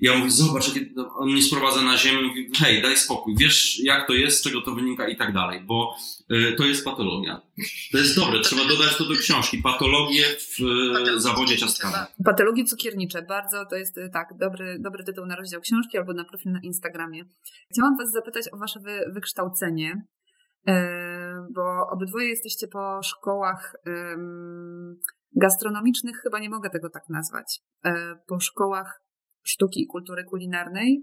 Ja 0.00 0.18
mówię, 0.18 0.30
zobacz, 0.30 0.70
on 1.14 1.32
mnie 1.32 1.42
sprowadza 1.42 1.82
na 1.82 1.96
ziemię 1.96 2.20
i 2.20 2.28
mówi, 2.28 2.50
hej, 2.58 2.82
daj 2.82 2.96
spokój, 2.96 3.34
wiesz 3.38 3.80
jak 3.84 4.06
to 4.06 4.12
jest, 4.12 4.38
z 4.38 4.42
czego 4.42 4.62
to 4.62 4.74
wynika 4.74 5.08
i 5.08 5.16
tak 5.16 5.32
dalej, 5.32 5.60
bo 5.60 5.96
y, 6.32 6.54
to 6.58 6.64
jest 6.64 6.84
patologia. 6.84 7.42
To 7.92 7.98
jest 7.98 8.16
dobre, 8.16 8.40
trzeba 8.40 8.64
dodać 8.64 8.96
to 8.96 9.04
do 9.04 9.14
książki. 9.14 9.58
Patologie 9.58 10.24
w 10.24 10.60
y, 11.16 11.20
zawodzie 11.20 11.56
ciastkowym. 11.56 12.00
Patologie 12.24 12.64
cukiernicze, 12.64 13.22
bardzo 13.22 13.66
to 13.70 13.76
jest 13.76 13.98
e, 13.98 14.08
tak, 14.08 14.28
dobry, 14.40 14.78
dobry 14.80 15.04
tytuł 15.04 15.26
na 15.26 15.36
rozdział 15.36 15.60
książki 15.60 15.98
albo 15.98 16.12
na 16.12 16.24
profil 16.24 16.52
na 16.52 16.60
Instagramie. 16.62 17.24
Chciałam 17.72 17.96
Was 17.98 18.12
zapytać 18.12 18.44
o 18.52 18.56
Wasze 18.56 18.80
wy, 18.80 19.12
wykształcenie, 19.12 20.02
bo 21.54 21.86
obydwoje 21.92 22.28
jesteście 22.28 22.68
po 22.68 23.02
szkołach 23.02 23.76
gastronomicznych, 25.36 26.20
chyba 26.22 26.38
nie 26.38 26.50
mogę 26.50 26.70
tego 26.70 26.90
tak 26.90 27.02
nazwać, 27.08 27.60
po 28.26 28.40
szkołach 28.40 29.00
sztuki 29.46 29.82
i 29.82 29.86
kultury 29.86 30.24
kulinarnej, 30.24 31.02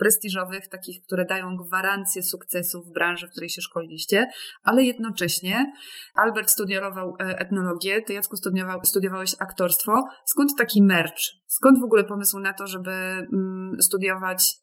prestiżowych, 0.00 0.68
takich, 0.68 1.02
które 1.02 1.24
dają 1.24 1.56
gwarancję 1.56 2.22
sukcesu 2.22 2.82
w 2.82 2.92
branży, 2.92 3.26
w 3.26 3.30
której 3.30 3.48
się 3.48 3.62
szkoliliście, 3.62 4.26
ale 4.62 4.82
jednocześnie 4.82 5.72
Albert 6.14 6.50
studiował 6.50 7.14
e, 7.20 7.38
etnologię, 7.38 8.02
ty 8.02 8.12
Jacku 8.12 8.36
studiował, 8.36 8.84
studiowałeś 8.84 9.34
aktorstwo. 9.38 10.04
Skąd 10.24 10.50
taki 10.58 10.82
merch? 10.82 11.22
Skąd 11.46 11.80
w 11.80 11.84
ogóle 11.84 12.04
pomysł 12.04 12.38
na 12.38 12.52
to, 12.52 12.66
żeby 12.66 12.90
mm, 12.90 13.76
studiować 13.80 14.54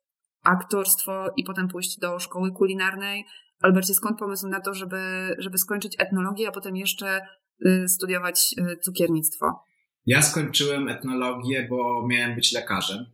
aktorstwo 0.43 1.25
i 1.37 1.43
potem 1.43 1.67
pójść 1.67 1.99
do 1.99 2.19
szkoły 2.19 2.51
kulinarnej? 2.51 3.25
Albercie, 3.61 3.93
skąd 3.93 4.19
pomysł 4.19 4.47
na 4.47 4.61
to, 4.61 4.73
żeby, 4.73 5.35
żeby 5.39 5.57
skończyć 5.57 5.95
etnologię, 5.99 6.47
a 6.47 6.51
potem 6.51 6.75
jeszcze 6.75 7.21
y, 7.65 7.87
studiować 7.87 8.55
y, 8.59 8.77
cukiernictwo? 8.77 9.66
Ja 10.07 10.21
skończyłem 10.21 10.87
etnologię, 10.87 11.67
bo 11.69 12.07
miałem 12.07 12.35
być 12.35 12.51
lekarzem. 12.51 13.05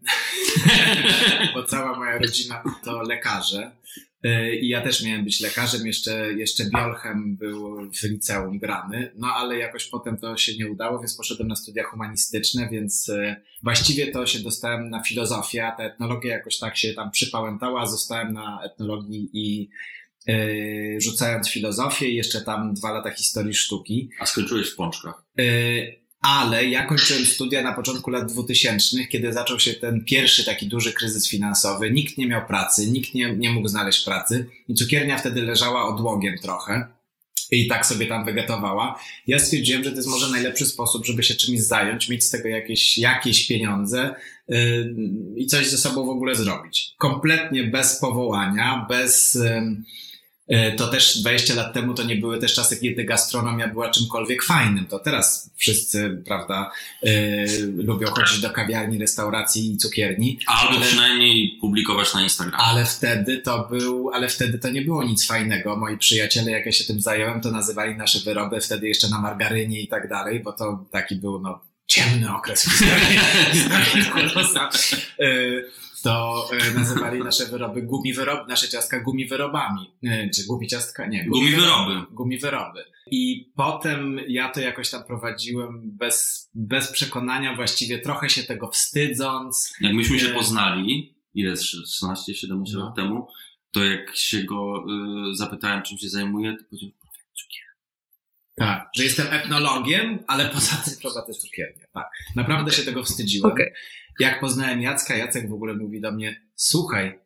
bo 1.53 1.63
cała 1.63 1.99
moja 1.99 2.17
rodzina 2.17 2.63
to 2.83 3.01
lekarze. 3.01 3.71
Y, 4.25 4.55
I 4.55 4.67
ja 4.67 4.81
też 4.81 5.03
miałem 5.03 5.23
być 5.23 5.39
lekarzem, 5.41 5.87
jeszcze, 5.87 6.33
jeszcze 6.33 6.63
biolchem 6.65 7.35
był 7.37 7.91
w 7.91 8.03
liceum 8.03 8.59
grany, 8.59 9.11
no 9.15 9.27
ale 9.27 9.57
jakoś 9.57 9.85
potem 9.85 10.17
to 10.17 10.37
się 10.37 10.57
nie 10.57 10.71
udało, 10.71 10.99
więc 10.99 11.17
poszedłem 11.17 11.47
na 11.47 11.55
studia 11.55 11.83
humanistyczne, 11.83 12.69
więc 12.71 13.09
y, 13.09 13.35
właściwie 13.63 14.11
to 14.11 14.25
się 14.25 14.39
dostałem 14.39 14.89
na 14.89 15.03
filozofię, 15.03 15.67
a 15.67 15.71
ta 15.71 15.83
etnologia 15.83 16.33
jakoś 16.33 16.59
tak 16.59 16.77
się 16.77 16.93
tam 16.93 17.11
przypałętała, 17.11 17.85
zostałem 17.85 18.33
na 18.33 18.59
etnologii 18.65 19.29
i 19.33 19.69
y, 20.29 20.97
rzucając 21.01 21.49
filozofię 21.49 22.09
i 22.09 22.15
jeszcze 22.15 22.41
tam 22.41 22.73
dwa 22.73 22.91
lata 22.91 23.09
historii 23.11 23.53
sztuki. 23.53 24.09
A 24.19 24.25
skończyłeś 24.25 24.69
w 24.69 24.75
pączkach. 24.75 25.23
Y, 25.39 26.02
ale 26.23 26.65
ja 26.65 26.85
kończyłem 26.85 27.25
studia 27.25 27.63
na 27.63 27.73
początku 27.73 28.11
lat 28.11 28.31
2000, 28.33 29.07
kiedy 29.07 29.33
zaczął 29.33 29.59
się 29.59 29.73
ten 29.73 30.05
pierwszy 30.05 30.45
taki 30.45 30.67
duży 30.67 30.93
kryzys 30.93 31.29
finansowy. 31.29 31.91
Nikt 31.91 32.17
nie 32.17 32.27
miał 32.27 32.47
pracy, 32.47 32.91
nikt 32.91 33.13
nie, 33.13 33.35
nie 33.35 33.51
mógł 33.51 33.67
znaleźć 33.67 34.05
pracy 34.05 34.49
i 34.67 34.73
cukiernia 34.73 35.17
wtedy 35.17 35.41
leżała 35.41 35.87
odłogiem 35.87 36.37
trochę 36.37 36.87
i 37.51 37.67
tak 37.67 37.85
sobie 37.85 38.07
tam 38.07 38.25
wegetowała. 38.25 38.99
Ja 39.27 39.39
stwierdziłem, 39.39 39.83
że 39.83 39.89
to 39.89 39.95
jest 39.95 40.09
może 40.09 40.29
najlepszy 40.29 40.65
sposób, 40.65 41.05
żeby 41.05 41.23
się 41.23 41.35
czymś 41.35 41.59
zająć, 41.59 42.09
mieć 42.09 42.23
z 42.23 42.29
tego 42.29 42.47
jakieś, 42.49 42.97
jakieś 42.97 43.47
pieniądze 43.47 44.15
yy, 44.47 44.95
i 45.35 45.47
coś 45.47 45.69
ze 45.69 45.77
sobą 45.77 46.05
w 46.05 46.09
ogóle 46.09 46.35
zrobić. 46.35 46.95
Kompletnie 46.97 47.63
bez 47.63 47.99
powołania, 47.99 48.85
bez... 48.89 49.35
Yy, 49.35 49.83
to 50.77 50.87
też 50.87 51.17
20 51.17 51.55
lat 51.55 51.73
temu 51.73 51.93
to 51.93 52.03
nie 52.03 52.15
były 52.15 52.39
też 52.39 52.53
czasy, 52.53 52.77
kiedy 52.77 53.03
gastronomia 53.03 53.67
była 53.67 53.89
czymkolwiek 53.89 54.43
fajnym. 54.43 54.85
To 54.85 54.99
teraz 54.99 55.49
wszyscy, 55.55 56.21
prawda, 56.25 56.71
yy, 57.03 57.45
lubią 57.75 58.07
chodzić 58.07 58.39
do 58.39 58.49
kawiarni, 58.49 58.97
restauracji 58.97 59.73
i 59.73 59.77
cukierni. 59.77 60.39
Albo 60.47 60.81
przynajmniej 60.81 61.57
publikować 61.61 62.13
na 62.13 62.23
Instagramie. 62.23 62.63
Ale 62.63 62.85
wtedy 62.85 63.37
to 63.37 63.67
był, 63.71 64.09
ale 64.13 64.29
wtedy 64.29 64.59
to 64.59 64.69
nie 64.69 64.81
było 64.81 65.03
nic 65.03 65.27
fajnego. 65.27 65.75
Moi 65.75 65.97
przyjaciele, 65.97 66.51
jak 66.51 66.65
ja 66.65 66.71
się 66.71 66.83
tym 66.83 67.01
zająłem, 67.01 67.41
to 67.41 67.51
nazywali 67.51 67.95
nasze 67.95 68.19
wyroby 68.19 68.61
wtedy 68.61 68.87
jeszcze 68.87 69.09
na 69.09 69.21
margarynie 69.21 69.81
i 69.81 69.87
tak 69.87 70.09
dalej, 70.09 70.39
bo 70.39 70.53
to 70.53 70.85
taki 70.91 71.15
był, 71.15 71.39
no, 71.39 71.61
ciemny 71.87 72.35
okres 72.35 72.63
w 72.63 72.71
historii. 72.71 73.19
to 76.03 76.49
e, 76.51 76.73
nazywali 76.73 77.19
nasze 77.19 77.45
wyroby 77.45 77.81
gumi 77.81 78.13
wyrob, 78.13 78.47
nasze 78.47 78.69
ciastka 78.69 78.99
gumi 78.99 79.27
wyrobami. 79.27 79.91
E, 80.03 80.29
czy 80.29 80.45
gumi 80.45 80.67
ciastka? 80.67 81.07
Nie. 81.07 81.25
Gumi, 81.25 81.51
gumi 81.51 81.61
wyroby. 81.61 81.93
Gumi 82.11 82.37
wyroby. 82.37 82.83
I 83.11 83.51
potem 83.55 84.19
ja 84.27 84.49
to 84.49 84.59
jakoś 84.59 84.89
tam 84.89 85.03
prowadziłem 85.03 85.97
bez, 85.97 86.49
bez 86.53 86.91
przekonania, 86.91 87.55
właściwie 87.55 87.99
trochę 87.99 88.29
się 88.29 88.43
tego 88.43 88.67
wstydząc. 88.67 89.73
Jak 89.81 89.93
myśmy 89.93 90.19
się 90.19 90.29
e, 90.29 90.33
poznali, 90.33 91.15
ile 91.33 91.53
16-17 91.53 92.73
no. 92.73 92.85
lat 92.85 92.95
temu, 92.95 93.27
to 93.71 93.83
jak 93.83 94.15
się 94.15 94.43
go 94.43 94.85
y, 95.31 95.35
zapytałem, 95.35 95.83
czym 95.83 95.97
się 95.97 96.09
zajmuje, 96.09 96.57
to 96.57 96.63
powiedział, 96.63 96.89
cukier. 97.33 97.65
Tak, 98.55 98.89
że 98.95 99.03
jestem 99.03 99.27
etnologiem, 99.29 100.19
ale 100.27 100.45
poza 100.45 100.75
tym 100.75 100.93
prowadzę 101.01 101.33
cukiernię. 101.33 101.87
Tak, 101.93 102.05
naprawdę 102.35 102.71
się 102.71 102.83
tego 102.83 103.03
wstydziłem. 103.03 103.51
Okay. 103.51 103.73
Jak 104.19 104.39
poznałem 104.39 104.81
Jacka, 104.81 105.15
Jacek 105.15 105.49
w 105.49 105.53
ogóle 105.53 105.73
mówi 105.73 106.01
do 106.01 106.11
mnie, 106.11 106.41
słuchaj, 106.55 107.19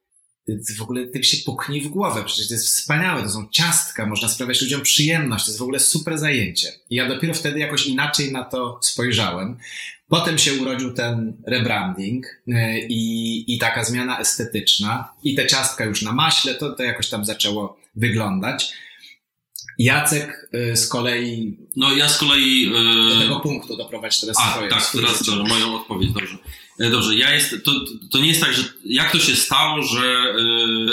w 0.77 0.81
ogóle 0.81 1.07
ty 1.07 1.23
się 1.23 1.37
puknij 1.45 1.81
w 1.81 1.87
głowę, 1.87 2.23
przecież 2.25 2.47
to 2.47 2.53
jest 2.53 2.67
wspaniałe, 2.67 3.23
to 3.23 3.29
są 3.29 3.47
ciastka, 3.51 4.05
można 4.05 4.27
sprawiać 4.29 4.61
ludziom 4.61 4.81
przyjemność, 4.81 5.45
to 5.45 5.51
jest 5.51 5.59
w 5.59 5.63
ogóle 5.63 5.79
super 5.79 6.17
zajęcie. 6.17 6.67
I 6.89 6.95
ja 6.95 7.07
dopiero 7.07 7.33
wtedy 7.33 7.59
jakoś 7.59 7.87
inaczej 7.87 8.31
na 8.31 8.43
to 8.43 8.79
spojrzałem. 8.81 9.57
Potem 10.07 10.37
się 10.37 10.53
urodził 10.53 10.93
ten 10.93 11.33
rebranding 11.47 12.25
e, 12.47 12.79
i, 12.79 13.43
i 13.55 13.57
taka 13.57 13.83
zmiana 13.83 14.19
estetyczna 14.19 15.13
i 15.23 15.35
te 15.35 15.47
ciastka 15.47 15.85
już 15.85 16.01
na 16.01 16.13
maśle, 16.13 16.55
to, 16.55 16.71
to 16.71 16.83
jakoś 16.83 17.09
tam 17.09 17.25
zaczęło 17.25 17.79
wyglądać. 17.95 18.73
Jacek 19.77 20.49
y, 20.53 20.77
z 20.77 20.87
kolei. 20.87 21.57
No 21.75 21.93
ja 21.93 22.09
z 22.09 22.17
kolei. 22.17 22.71
Y, 23.09 23.09
do 23.09 23.19
tego 23.19 23.39
punktu 23.39 23.77
doprowadź 23.77 24.19
teraz 24.21 24.37
A, 24.39 24.51
swoje. 24.51 24.69
Tak, 24.69 24.91
teraz 24.91 25.23
dobrze, 25.23 25.43
moją 25.43 25.75
odpowiedź, 25.75 26.11
dobrze. 26.11 26.37
E, 26.79 26.89
dobrze, 26.89 27.15
ja 27.15 27.33
jest, 27.33 27.55
to, 27.63 27.71
to 28.11 28.17
nie 28.17 28.27
jest 28.27 28.41
tak, 28.41 28.53
że 28.53 28.63
jak 28.85 29.11
to 29.11 29.19
się 29.19 29.35
stało, 29.35 29.83
że, 29.83 30.35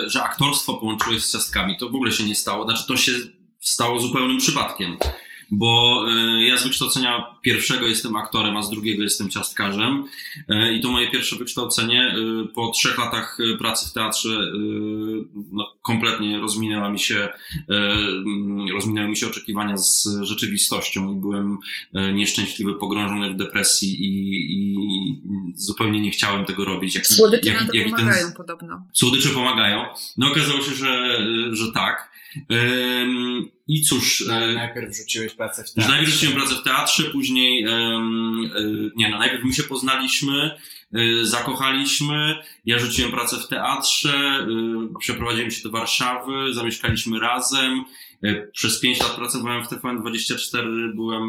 y, 0.06 0.10
że 0.10 0.22
aktorstwo 0.22 0.74
połączyłeś 0.74 1.24
z 1.24 1.32
ciastkami. 1.32 1.76
To 1.78 1.88
w 1.88 1.94
ogóle 1.94 2.12
się 2.12 2.24
nie 2.24 2.34
stało. 2.34 2.64
Znaczy 2.64 2.86
to 2.86 2.96
się 2.96 3.12
stało 3.60 4.00
zupełnym 4.00 4.38
przypadkiem 4.38 4.96
bo 5.58 6.04
e, 6.08 6.44
ja 6.44 6.58
z 6.58 6.64
wykształcenia 6.64 7.36
pierwszego 7.42 7.86
jestem 7.86 8.16
aktorem, 8.16 8.56
a 8.56 8.62
z 8.62 8.70
drugiego 8.70 9.02
jestem 9.02 9.30
ciastkarzem. 9.30 10.04
E, 10.48 10.74
I 10.74 10.80
to 10.80 10.90
moje 10.90 11.10
pierwsze 11.10 11.36
wykształcenie 11.36 12.02
e, 12.02 12.48
po 12.54 12.70
trzech 12.70 12.98
latach 12.98 13.38
pracy 13.58 13.90
w 13.90 13.92
teatrze 13.92 14.52
no, 15.52 15.74
kompletnie 15.82 16.38
rozminęła 16.38 16.90
mi 16.90 17.00
się, 17.00 17.28
rozminęły 18.74 19.08
mi 19.08 19.16
się 19.16 19.26
oczekiwania 19.26 19.76
z 19.76 20.08
rzeczywistością 20.22 21.12
i 21.12 21.20
byłem 21.20 21.58
nieszczęśliwy, 22.14 22.74
pogrążony 22.74 23.30
w 23.30 23.36
depresji 23.36 24.04
i, 24.04 24.36
i 24.52 25.22
zupełnie 25.54 26.00
nie 26.00 26.10
chciałem 26.10 26.44
tego 26.44 26.64
robić. 26.64 26.94
Jak, 26.94 27.06
Słodycze 27.06 27.50
jak, 27.50 27.74
jak 27.74 27.90
pomagają 27.90 28.26
ten... 28.26 28.36
podobno. 28.36 28.82
Słodycze 28.92 29.28
pomagają. 29.28 29.84
No 30.16 30.30
okazało 30.30 30.62
się, 30.62 30.74
że, 30.74 31.18
że 31.52 31.72
tak. 31.72 32.13
I 33.68 33.82
cóż. 33.82 34.24
No, 34.28 34.40
najpierw 34.40 34.96
rzuciłeś 34.96 35.34
pracę 35.34 35.64
w 35.64 35.72
teatrze. 35.72 35.90
Najpierw 35.90 36.12
rzuciłem 36.12 36.36
pracę 36.36 36.54
w 36.54 36.62
teatrze, 36.62 37.02
później. 37.04 37.64
E, 37.64 37.68
nie, 38.96 39.08
no 39.10 39.18
najpierw 39.18 39.44
my 39.44 39.52
się 39.52 39.62
poznaliśmy, 39.62 40.50
e, 40.94 41.24
zakochaliśmy. 41.24 42.34
Ja 42.66 42.78
rzuciłem 42.78 43.10
pracę 43.10 43.36
w 43.36 43.48
teatrze, 43.48 44.14
e, 44.14 44.98
przeprowadziłem 44.98 45.50
się 45.50 45.62
do 45.62 45.70
Warszawy, 45.70 46.54
zamieszkaliśmy 46.54 47.20
razem. 47.20 47.84
Przez 48.52 48.80
pięć 48.80 49.00
lat 49.00 49.16
pracowałem 49.16 49.64
w 49.64 49.68
TVN24, 49.68 50.94
byłem 50.94 51.28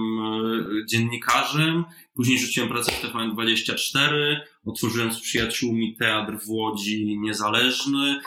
dziennikarzem. 0.85 1.83
Później 2.13 2.39
rzuciłem 2.39 2.69
pracę 2.69 2.91
w 2.91 3.01
TVN24, 3.01 4.37
otworzyłem 4.65 5.13
z 5.13 5.19
przyjaciółmi 5.19 5.95
teatr 5.95 6.33
w 6.45 6.49
Łodzi 6.49 7.17
niezależny 7.19 8.21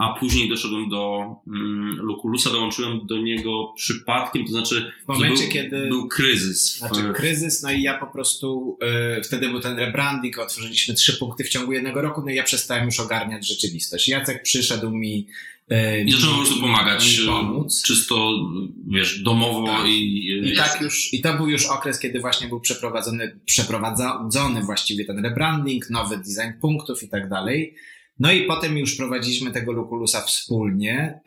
a 0.00 0.14
później 0.20 0.48
doszedłem 0.48 0.88
do 0.88 1.34
mm, 1.46 1.96
Lukulusa, 1.96 2.50
dołączyłem 2.50 3.06
do 3.06 3.18
niego 3.18 3.72
przypadkiem, 3.76 4.44
to 4.44 4.52
znaczy 4.52 4.92
w 5.04 5.08
momencie, 5.08 5.42
był, 5.42 5.52
kiedy 5.52 5.88
był 5.88 6.08
kryzys. 6.08 6.78
Znaczy 6.78 7.00
kryzys, 7.14 7.62
no 7.62 7.72
i 7.72 7.82
ja 7.82 7.98
po 7.98 8.06
prostu 8.06 8.78
y, 9.18 9.22
wtedy 9.22 9.48
był 9.48 9.60
ten 9.60 9.76
rebranding, 9.78 10.38
otworzyliśmy 10.38 10.94
trzy 10.94 11.12
punkty 11.12 11.44
w 11.44 11.48
ciągu 11.48 11.72
jednego 11.72 12.02
roku, 12.02 12.22
no 12.24 12.30
i 12.30 12.34
ja 12.34 12.42
przestałem 12.42 12.84
już 12.84 13.00
ogarniać 13.00 13.48
rzeczywistość. 13.48 14.08
Jacek 14.08 14.42
przyszedł 14.42 14.90
mi 14.90 15.26
y, 15.72 16.04
I 16.06 16.12
zacząłem 16.12 16.36
po 16.36 16.42
prostu 16.42 16.60
pomagać, 16.60 17.18
y, 17.18 17.26
pomóc. 17.26 17.82
czysto, 17.82 18.32
wiesz, 18.86 19.18
domowo 19.18 19.66
tak. 19.66 19.86
i... 19.86 20.50
I 20.52 20.56
tak 20.56 20.80
już, 20.80 21.14
i 21.14 21.20
to 21.20 21.34
był 21.34 21.48
już 21.48 21.66
okres, 21.66 21.98
kiedy 21.98 22.20
właśnie 22.20 22.48
był 22.48 22.60
przeprowadzony, 22.60 23.40
przeprowadzony 23.44 24.62
właściwie 24.62 25.04
ten 25.04 25.24
rebranding, 25.24 25.90
nowy 25.90 26.16
design 26.16 26.60
punktów 26.60 27.02
i 27.02 27.08
tak 27.08 27.28
dalej. 27.28 27.74
No 28.20 28.32
i 28.32 28.44
potem 28.44 28.78
już 28.78 28.96
prowadziliśmy 28.96 29.50
tego 29.50 29.72
Lukulusa 29.72 30.20
wspólnie. 30.20 31.20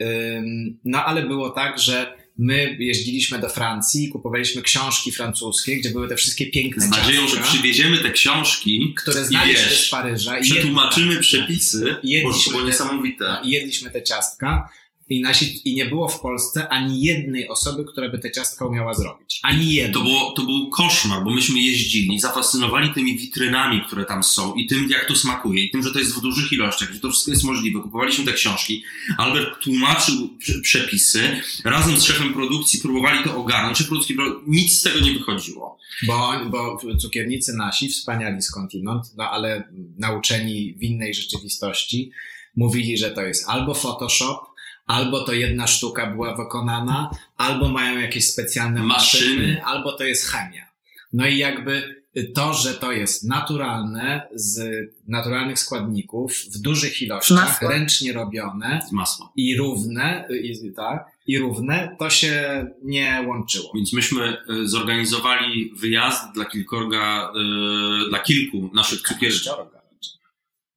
No 0.86 1.06
ale 1.06 1.23
było 1.23 1.49
tak, 1.49 1.79
że 1.79 2.17
my 2.38 2.77
jeździliśmy 2.79 3.39
do 3.39 3.49
Francji, 3.49 4.10
kupowaliśmy 4.10 4.62
książki 4.62 5.12
francuskie, 5.12 5.77
gdzie 5.77 5.89
były 5.89 6.08
te 6.08 6.15
wszystkie 6.15 6.45
piękne 6.45 6.86
Z 6.86 6.89
nadzieją, 6.89 7.21
ciastka, 7.21 7.43
że 7.43 7.51
przywieziemy 7.51 7.97
te 7.97 8.12
książki, 8.12 8.93
które 8.97 9.25
znaliśmy 9.25 9.75
z 9.75 9.89
Paryża. 9.89 10.39
I 10.39 10.41
przetłumaczymy 10.41 11.19
przepisy, 11.19 11.95
jedliśmy 12.03 12.32
bo 12.32 12.45
to 12.45 12.51
było 12.51 12.63
niesamowite. 12.63 13.38
I 13.43 13.49
jedliśmy 13.49 13.91
te 13.91 14.03
ciastka 14.03 14.69
i, 15.17 15.21
nasi, 15.21 15.62
I 15.65 15.76
nie 15.76 15.86
było 15.86 16.08
w 16.08 16.19
Polsce 16.19 16.69
ani 16.69 17.02
jednej 17.02 17.47
osoby, 17.47 17.86
która 17.86 18.10
by 18.10 18.19
te 18.19 18.32
ciastka 18.32 18.65
umiała 18.65 18.93
zrobić. 18.93 19.39
Ani 19.43 19.73
jednej. 19.73 19.93
To, 19.93 20.02
było, 20.02 20.32
to 20.32 20.41
był 20.41 20.69
koszmar, 20.69 21.23
bo 21.23 21.32
myśmy 21.32 21.60
jeździli, 21.60 22.19
zafascynowali 22.19 22.93
tymi 22.93 23.17
witrynami, 23.17 23.82
które 23.88 24.06
tam 24.06 24.23
są 24.23 24.54
i 24.54 24.67
tym, 24.67 24.89
jak 24.89 25.06
to 25.06 25.15
smakuje 25.15 25.63
i 25.63 25.71
tym, 25.71 25.84
że 25.84 25.93
to 25.93 25.99
jest 25.99 26.15
w 26.15 26.21
dużych 26.21 26.52
ilościach, 26.52 26.91
że 26.93 26.99
to 26.99 27.10
wszystko 27.10 27.32
jest 27.32 27.43
możliwe. 27.43 27.80
Kupowaliśmy 27.80 28.26
te 28.26 28.34
książki. 28.34 28.84
Albert 29.17 29.63
tłumaczył 29.63 30.30
przepisy. 30.62 31.41
Razem 31.65 31.97
z 31.97 32.04
szefem 32.04 32.34
produkcji 32.34 32.80
próbowali 32.80 33.23
to 33.23 33.38
ogarnąć. 33.38 33.78
Szef 33.78 33.88
produkcji, 33.88 34.17
nic 34.47 34.80
z 34.80 34.84
tego 34.84 34.99
nie 34.99 35.12
wychodziło. 35.12 35.78
Bo, 36.08 36.32
bo 36.49 36.78
cukiernicy 36.97 37.54
nasi, 37.54 37.89
wspaniali 37.89 38.41
skądinąd, 38.41 39.06
no 39.17 39.30
ale 39.30 39.73
nauczeni 39.97 40.73
w 40.73 40.84
innej 40.84 41.13
rzeczywistości, 41.13 42.12
mówili, 42.56 42.97
że 42.97 43.12
to 43.12 43.21
jest 43.21 43.49
albo 43.49 43.73
Photoshop, 43.73 44.52
albo 44.85 45.23
to 45.23 45.33
jedna 45.33 45.67
sztuka 45.67 46.11
była 46.11 46.35
wykonana, 46.35 47.09
albo 47.37 47.69
mają 47.69 47.99
jakieś 47.99 48.27
specjalne 48.27 48.83
maszyny, 48.83 49.35
maszyny 49.35 49.63
albo 49.65 49.91
to 49.91 50.03
jest 50.03 50.27
chemia. 50.27 50.65
No 51.13 51.27
i 51.27 51.37
jakby 51.37 52.03
to, 52.35 52.53
że 52.53 52.73
to 52.73 52.91
jest 52.91 53.23
naturalne, 53.23 54.27
z 54.35 54.61
naturalnych 55.07 55.59
składników, 55.59 56.33
w 56.33 56.61
dużych 56.61 57.01
ilościach, 57.01 57.37
Masło. 57.37 57.69
ręcznie 57.69 58.13
robione 58.13 58.81
Masło. 58.91 59.33
i 59.35 59.57
równe, 59.57 60.27
i, 60.43 60.73
tak, 60.75 61.05
i 61.27 61.37
równe, 61.37 61.95
to 61.99 62.09
się 62.09 62.65
nie 62.83 63.23
łączyło. 63.27 63.71
Więc 63.75 63.93
myśmy 63.93 64.23
e, 64.23 64.37
zorganizowali 64.63 65.73
wyjazd 65.75 66.33
dla 66.33 66.45
kilkorga, 66.45 67.31
e, 67.35 68.09
dla 68.09 68.19
kilku 68.19 68.69
naszych 68.73 69.01
cukierni. 69.01 69.39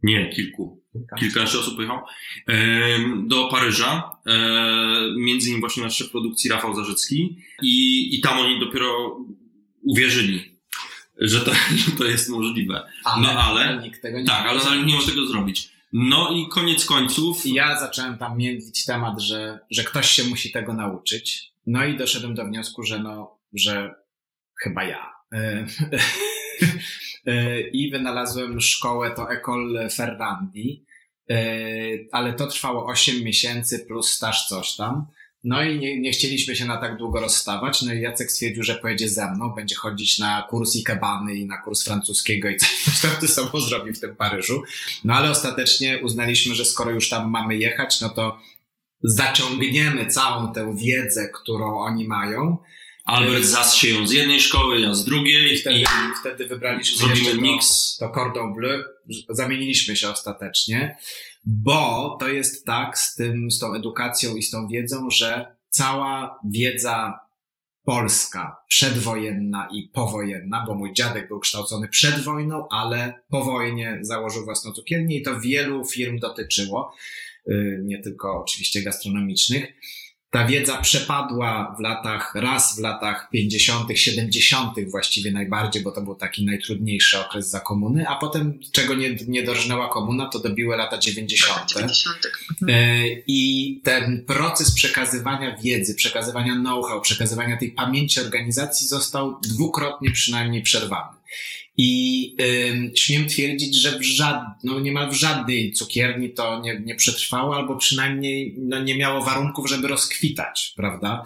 Nie, 0.02 0.28
kilku 0.28 0.82
kilkanaście 1.18 1.59
osób 1.59 1.76
pojechał, 1.76 1.98
do 3.26 3.48
Paryża, 3.48 4.11
między 5.16 5.46
innymi 5.46 5.61
właśnie 5.61 5.82
nasz 5.82 5.96
szef 5.96 6.11
produkcji 6.11 6.50
Rafał 6.50 6.76
Zarzycki 6.76 7.38
i, 7.62 8.09
i 8.14 8.20
tam 8.20 8.38
oni 8.38 8.61
dopiero 8.61 9.20
uwierzyli, 9.82 10.56
że 11.18 11.40
to, 11.40 11.52
że 11.87 11.92
to 11.98 12.04
jest 12.04 12.28
możliwe. 12.28 12.82
Ale, 13.04 13.22
no 13.22 13.30
ale, 13.30 13.82
nikt 13.82 14.02
tego 14.02 14.18
nie 14.18 14.26
tak, 14.26 14.46
ale 14.46 14.76
nikt 14.76 14.87
nie 14.87 14.94
może 14.94 15.11
tego 15.11 15.26
zrobić. 15.26 15.76
No 15.92 16.30
i 16.30 16.48
koniec 16.48 16.85
końców. 16.85 17.46
Ja 17.46 17.80
zacząłem 17.80 18.18
tam 18.18 18.38
międlić 18.38 18.85
temat, 18.85 19.20
że, 19.20 19.59
że 19.70 19.85
ktoś 19.85 20.11
się 20.11 20.24
musi 20.24 20.52
tego 20.52 20.72
nauczyć. 20.72 21.52
No 21.66 21.85
i 21.85 21.96
doszedłem 21.96 22.35
do 22.35 22.44
wniosku, 22.44 22.82
że 22.82 22.98
no, 22.98 23.38
że 23.52 23.94
chyba 24.62 24.85
ja. 24.85 25.12
I 27.72 27.90
wynalazłem 27.90 28.61
szkołę, 28.61 29.11
to 29.11 29.30
Ecole 29.30 29.90
Ferrandi, 29.90 30.85
ale 32.12 32.32
to 32.32 32.46
trwało 32.46 32.86
8 32.86 33.24
miesięcy 33.24 33.78
plus 33.78 34.12
staż 34.12 34.48
coś 34.48 34.76
tam. 34.76 35.06
No 35.44 35.62
i 35.62 35.78
nie, 35.78 36.00
nie, 36.00 36.10
chcieliśmy 36.10 36.56
się 36.56 36.64
na 36.64 36.76
tak 36.76 36.96
długo 36.96 37.20
rozstawać. 37.20 37.82
No 37.82 37.94
i 37.94 38.00
Jacek 38.00 38.32
stwierdził, 38.32 38.62
że 38.62 38.74
pojedzie 38.74 39.08
ze 39.08 39.30
mną, 39.30 39.54
będzie 39.54 39.74
chodzić 39.74 40.18
na 40.18 40.42
kurs 40.42 40.76
ikebany 40.76 41.34
i 41.34 41.46
na 41.46 41.56
kurs 41.56 41.84
francuskiego 41.84 42.48
i 42.48 42.56
coś 42.84 43.00
tam 43.02 43.10
ze 43.20 43.28
sobą 43.28 43.60
zrobi 43.60 43.92
w 43.92 44.00
tym 44.00 44.16
Paryżu. 44.16 44.62
No 45.04 45.14
ale 45.14 45.30
ostatecznie 45.30 45.98
uznaliśmy, 46.02 46.54
że 46.54 46.64
skoro 46.64 46.90
już 46.90 47.08
tam 47.08 47.30
mamy 47.30 47.56
jechać, 47.56 48.00
no 48.00 48.08
to 48.08 48.38
zaciągniemy 49.02 50.06
całą 50.06 50.52
tę 50.52 50.76
wiedzę, 50.76 51.28
którą 51.28 51.78
oni 51.78 52.08
mają. 52.08 52.58
Albert 53.06 53.44
zassie 53.44 53.88
ją 53.88 54.06
z 54.06 54.12
jednej 54.12 54.40
szkoły, 54.40 54.80
ja 54.80 54.94
z 54.94 55.04
drugiej. 55.04 55.54
I 55.54 55.58
wtedy, 55.58 55.80
i 55.80 55.84
wtedy 56.20 56.46
wybraliśmy 56.46 56.98
zrobimy 56.98 57.34
mix. 57.34 57.96
To, 57.96 58.08
to 58.08 58.14
Cordon 58.14 58.54
Bleu. 58.54 58.82
Zamieniliśmy 59.28 59.96
się 59.96 60.08
ostatecznie 60.08 60.96
bo 61.46 62.16
to 62.20 62.28
jest 62.28 62.64
tak 62.64 62.98
z 62.98 63.14
tym, 63.14 63.50
z 63.50 63.58
tą 63.58 63.74
edukacją 63.74 64.36
i 64.36 64.42
z 64.42 64.50
tą 64.50 64.68
wiedzą, 64.68 65.10
że 65.10 65.56
cała 65.68 66.40
wiedza 66.50 67.20
polska, 67.84 68.56
przedwojenna 68.68 69.68
i 69.72 69.88
powojenna, 69.88 70.64
bo 70.66 70.74
mój 70.74 70.92
dziadek 70.92 71.28
był 71.28 71.40
kształcony 71.40 71.88
przed 71.88 72.20
wojną, 72.20 72.68
ale 72.70 73.14
po 73.28 73.44
wojnie 73.44 73.98
założył 74.02 74.44
własną 74.44 74.72
cukiernię 74.72 75.16
i 75.16 75.22
to 75.22 75.40
wielu 75.40 75.84
firm 75.84 76.18
dotyczyło, 76.18 76.94
y, 77.48 77.80
nie 77.84 78.02
tylko 78.02 78.42
oczywiście 78.42 78.82
gastronomicznych 78.82 79.72
ta 80.37 80.46
wiedza 80.46 80.79
przepadła 80.79 81.75
w 81.79 81.81
latach, 81.81 82.33
raz 82.35 82.77
w 82.77 82.79
latach 82.79 83.29
50., 83.31 83.99
70. 83.99 84.75
właściwie 84.90 85.33
najbardziej, 85.33 85.83
bo 85.83 85.92
to 85.92 86.03
był 86.03 86.14
taki 86.14 86.44
najtrudniejszy 86.44 87.20
okres 87.20 87.51
za 87.51 87.61
komuny, 87.61 88.09
a 88.09 88.16
potem, 88.16 88.59
czego 88.72 88.94
nie, 88.94 89.14
nie 89.29 89.42
dorżnęła 89.42 89.88
komuna, 89.88 90.29
to 90.29 90.38
dobiły 90.38 90.77
lata 90.77 90.99
90. 90.99 91.68
90. 91.68 92.16
E, 92.68 93.07
I 93.27 93.81
ten 93.85 94.25
proces 94.27 94.75
przekazywania 94.75 95.57
wiedzy, 95.57 95.94
przekazywania 95.94 96.55
know-how, 96.55 97.01
przekazywania 97.01 97.57
tej 97.57 97.70
pamięci 97.70 98.20
organizacji 98.20 98.88
został 98.88 99.40
dwukrotnie 99.42 100.11
przynajmniej 100.11 100.62
przerwany. 100.62 101.16
I 101.78 102.36
y, 102.40 102.92
śmiem 102.94 103.28
twierdzić, 103.28 103.76
że 103.76 103.98
w 103.98 104.02
żad, 104.02 104.42
no 104.64 104.80
niemal 104.80 105.10
w 105.10 105.14
żadnej 105.14 105.72
cukierni 105.72 106.30
to 106.30 106.60
nie, 106.60 106.80
nie 106.84 106.94
przetrwało, 106.94 107.56
albo 107.56 107.76
przynajmniej 107.76 108.54
no, 108.58 108.82
nie 108.82 108.96
miało 108.96 109.24
warunków, 109.24 109.68
żeby 109.68 109.88
rozkwitać, 109.88 110.72
prawda? 110.76 111.24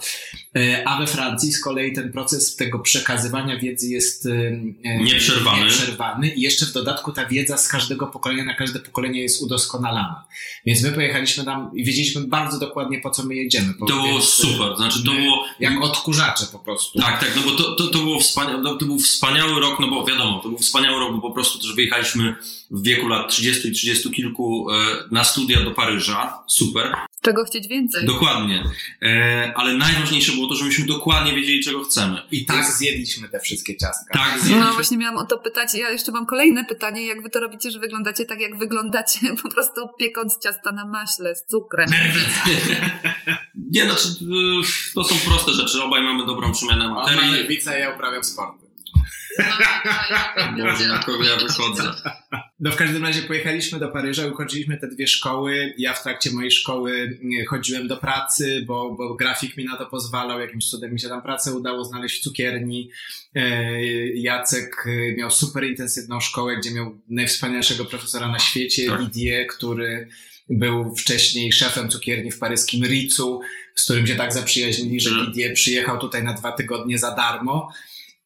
Y, 0.56 0.86
a 0.86 1.00
we 1.00 1.06
Francji 1.06 1.52
z 1.52 1.60
kolei 1.60 1.92
ten 1.92 2.12
proces 2.12 2.56
tego 2.56 2.78
przekazywania 2.78 3.58
wiedzy 3.58 3.88
jest 3.88 4.26
y, 4.26 4.74
nieprzerwany. 5.00 5.62
nieprzerwany. 5.62 6.28
I 6.28 6.40
jeszcze 6.40 6.66
w 6.66 6.72
dodatku 6.72 7.12
ta 7.12 7.26
wiedza 7.26 7.56
z 7.56 7.68
każdego 7.68 8.06
pokolenia 8.06 8.44
na 8.44 8.54
każde 8.54 8.78
pokolenie 8.78 9.22
jest 9.22 9.42
udoskonalana. 9.42 10.24
Więc 10.66 10.82
my 10.82 10.92
pojechaliśmy 10.92 11.44
tam 11.44 11.70
i 11.74 11.84
wiedzieliśmy 11.84 12.20
bardzo 12.20 12.58
dokładnie 12.58 13.00
po 13.00 13.10
co 13.10 13.22
my 13.22 13.34
jedziemy. 13.34 13.74
To 13.78 13.86
było 13.86 14.04
więc, 14.04 14.24
super, 14.24 14.76
znaczy 14.76 15.04
to 15.04 15.12
było... 15.12 15.44
Jak 15.60 15.82
odkurzacze 15.82 16.46
po 16.52 16.58
prostu. 16.58 16.98
Tak, 16.98 17.20
tak, 17.20 17.32
no 17.36 17.42
bo 17.42 17.50
to, 17.50 17.74
to, 17.74 17.86
to, 17.86 17.98
było 17.98 18.20
wspania... 18.20 18.62
to 18.80 18.86
był 18.86 18.98
wspaniały 18.98 19.60
rok, 19.60 19.80
no 19.80 19.88
bo 19.88 20.06
wiadomo, 20.06 20.39
to 20.40 20.48
był 20.48 20.58
wspaniały 20.58 21.00
rok, 21.00 21.12
bo 21.12 21.20
po 21.20 21.30
prostu 21.30 21.58
też 21.58 21.74
wyjechaliśmy 21.74 22.34
w 22.70 22.82
wieku 22.82 23.08
lat 23.08 23.30
30 23.30 23.68
i 23.68 23.72
30 23.72 24.10
kilku 24.10 24.66
e, 24.70 24.74
na 25.10 25.24
studia 25.24 25.64
do 25.64 25.70
Paryża. 25.70 26.44
Super. 26.48 26.94
Czego 27.22 27.44
chcieć 27.44 27.68
więcej. 27.68 28.06
Dokładnie. 28.06 28.64
E, 29.02 29.52
ale 29.56 29.74
najważniejsze 29.74 30.32
było 30.32 30.48
to, 30.48 30.54
że 30.54 30.64
myśmy 30.64 30.86
dokładnie 30.86 31.34
wiedzieli, 31.34 31.64
czego 31.64 31.84
chcemy. 31.84 32.22
I 32.30 32.44
tak 32.44 32.56
Więc... 32.56 32.76
zjedliśmy 32.76 33.28
te 33.28 33.40
wszystkie 33.40 33.76
ciastka. 33.76 34.18
Tak, 34.18 34.40
zjedliśmy. 34.40 34.64
No 34.64 34.72
właśnie 34.72 34.96
miałam 34.96 35.16
o 35.16 35.26
to 35.26 35.38
pytać. 35.38 35.74
Ja 35.74 35.90
jeszcze 35.90 36.12
mam 36.12 36.26
kolejne 36.26 36.64
pytanie. 36.64 37.06
Jak 37.06 37.22
wy 37.22 37.30
to 37.30 37.40
robicie, 37.40 37.70
że 37.70 37.78
wyglądacie 37.78 38.24
tak, 38.24 38.40
jak 38.40 38.58
wyglądacie 38.58 39.18
po 39.42 39.48
prostu 39.48 39.80
piekąc 39.98 40.38
ciasta 40.42 40.72
na 40.72 40.84
maśle 40.84 41.34
z 41.34 41.44
cukrem? 41.44 41.88
Nie, 43.72 43.84
znaczy 43.84 44.08
y, 44.08 44.94
to 44.94 45.04
są 45.04 45.14
proste 45.30 45.52
rzeczy. 45.52 45.82
Obaj 45.82 46.02
mamy 46.02 46.26
dobrą 46.26 46.52
przemianę 46.52 46.88
materii. 46.88 47.20
On 47.20 47.26
ma 47.26 47.32
lewicę, 47.32 47.78
ja 47.78 47.94
uprawiam 47.94 48.24
sporty. 48.24 48.59
Może 50.58 50.88
na 50.88 50.98
kogo 50.98 51.24
ja 51.24 51.36
wychodzę. 51.36 51.82
No 52.60 52.72
w 52.72 52.76
każdym 52.76 53.04
razie 53.04 53.22
pojechaliśmy 53.22 53.78
do 53.78 53.88
Paryża, 53.88 54.26
ukończyliśmy 54.26 54.76
te 54.76 54.88
dwie 54.88 55.06
szkoły. 55.06 55.74
Ja 55.78 55.94
w 55.94 56.02
trakcie 56.02 56.30
mojej 56.30 56.50
szkoły 56.50 57.18
mm, 57.22 57.46
chodziłem 57.46 57.88
do 57.88 57.96
pracy, 57.96 58.64
bo, 58.66 58.94
bo 58.94 59.14
grafik 59.14 59.56
mi 59.56 59.64
na 59.64 59.76
to 59.76 59.86
pozwalał. 59.86 60.40
Jakimś 60.40 60.70
cudem 60.70 60.92
mi 60.92 61.00
się 61.00 61.08
tam 61.08 61.22
pracę 61.22 61.52
udało 61.52 61.84
znaleźć 61.84 62.20
w 62.20 62.22
cukierni. 62.22 62.90
E, 63.34 63.82
Jacek 64.14 64.86
e, 64.86 65.16
miał 65.16 65.30
super 65.30 65.64
intensywną 65.64 66.20
szkołę, 66.20 66.56
gdzie 66.56 66.70
miał 66.70 66.98
najwspanialszego 67.08 67.84
profesora 67.84 68.28
na 68.28 68.38
świecie, 68.38 68.86
tak. 68.86 69.00
Didier, 69.00 69.46
który 69.46 70.08
był 70.48 70.94
wcześniej 70.96 71.52
szefem 71.52 71.88
cukierni 71.88 72.30
w 72.30 72.38
paryskim 72.38 72.84
Ricu, 72.84 73.40
z 73.74 73.84
którym 73.84 74.06
się 74.06 74.14
tak 74.14 74.32
zaprzyjaźnili, 74.32 75.00
że 75.00 75.10
mhm. 75.10 75.26
Didier 75.26 75.54
przyjechał 75.54 75.98
tutaj 75.98 76.24
na 76.24 76.32
dwa 76.32 76.52
tygodnie 76.52 76.98
za 76.98 77.10
darmo 77.10 77.72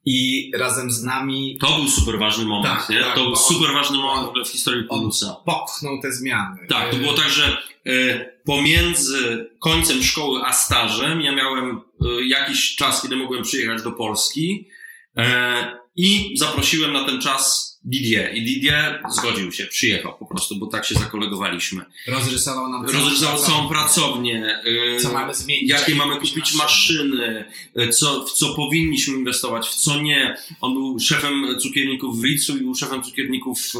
i 0.07 0.51
razem 0.55 0.91
z 0.91 1.03
nami. 1.03 1.59
To 1.61 1.77
był 1.77 1.89
super 1.89 2.19
ważny 2.19 2.45
moment, 2.45 2.79
tak, 2.79 2.91
nie? 2.91 3.01
Tak, 3.01 3.15
to 3.15 3.25
był 3.25 3.37
super 3.37 3.73
ważny 3.73 3.99
moment 3.99 4.49
w 4.49 4.53
historii 4.53 4.85
Polusa. 4.85 5.37
Popchnął 5.45 6.03
te 6.03 6.13
zmiany. 6.13 6.67
Tak, 6.69 6.91
to 6.91 6.97
było 6.97 7.13
tak, 7.13 7.31
że 7.31 7.59
y, 7.87 8.33
pomiędzy 8.45 9.51
końcem 9.61 10.03
szkoły 10.03 10.41
a 10.45 10.53
stażem 10.53 11.21
ja 11.21 11.33
miałem 11.33 11.71
y, 11.77 12.27
jakiś 12.27 12.77
czas, 12.77 13.03
kiedy 13.03 13.17
mogłem 13.17 13.43
przyjechać 13.43 13.83
do 13.83 13.93
Polski 13.93 14.69
y, 15.19 15.23
i 15.97 16.35
zaprosiłem 16.37 16.93
na 16.93 17.05
ten 17.05 17.21
czas 17.21 17.74
Didier. 17.85 18.37
I 18.37 18.43
Didier 18.43 19.03
zgodził 19.11 19.53
się, 19.53 19.67
przyjechał 19.67 20.19
po 20.19 20.27
prostu, 20.27 20.57
bo 20.57 20.67
tak 20.67 20.85
się 20.85 20.95
zakolegowaliśmy. 20.95 21.85
Rozrysował 22.07 22.69
nam 22.69 22.87
Rozrysował 22.87 23.39
całą 23.39 23.69
pracownię. 23.69 24.59
Y, 24.97 25.01
co 25.01 25.13
mamy 25.13 25.35
zmienić? 25.35 25.71
Jakie 25.71 25.95
mamy 25.95 26.17
kupić 26.17 26.55
maszyny, 26.55 27.45
y, 27.79 27.89
co, 27.89 28.25
w 28.27 28.33
co 28.33 28.55
powinniśmy 28.55 29.15
inwestować, 29.15 29.69
w 29.69 29.75
co 29.75 30.01
nie. 30.01 30.37
On 30.61 30.75
był 30.75 31.01
szefem 31.01 31.47
cukierników 31.61 32.21
w 32.21 32.25
Ritzu 32.25 32.57
i 32.57 32.61
był 32.61 32.75
szefem 32.75 33.03
cukierników 33.03 33.73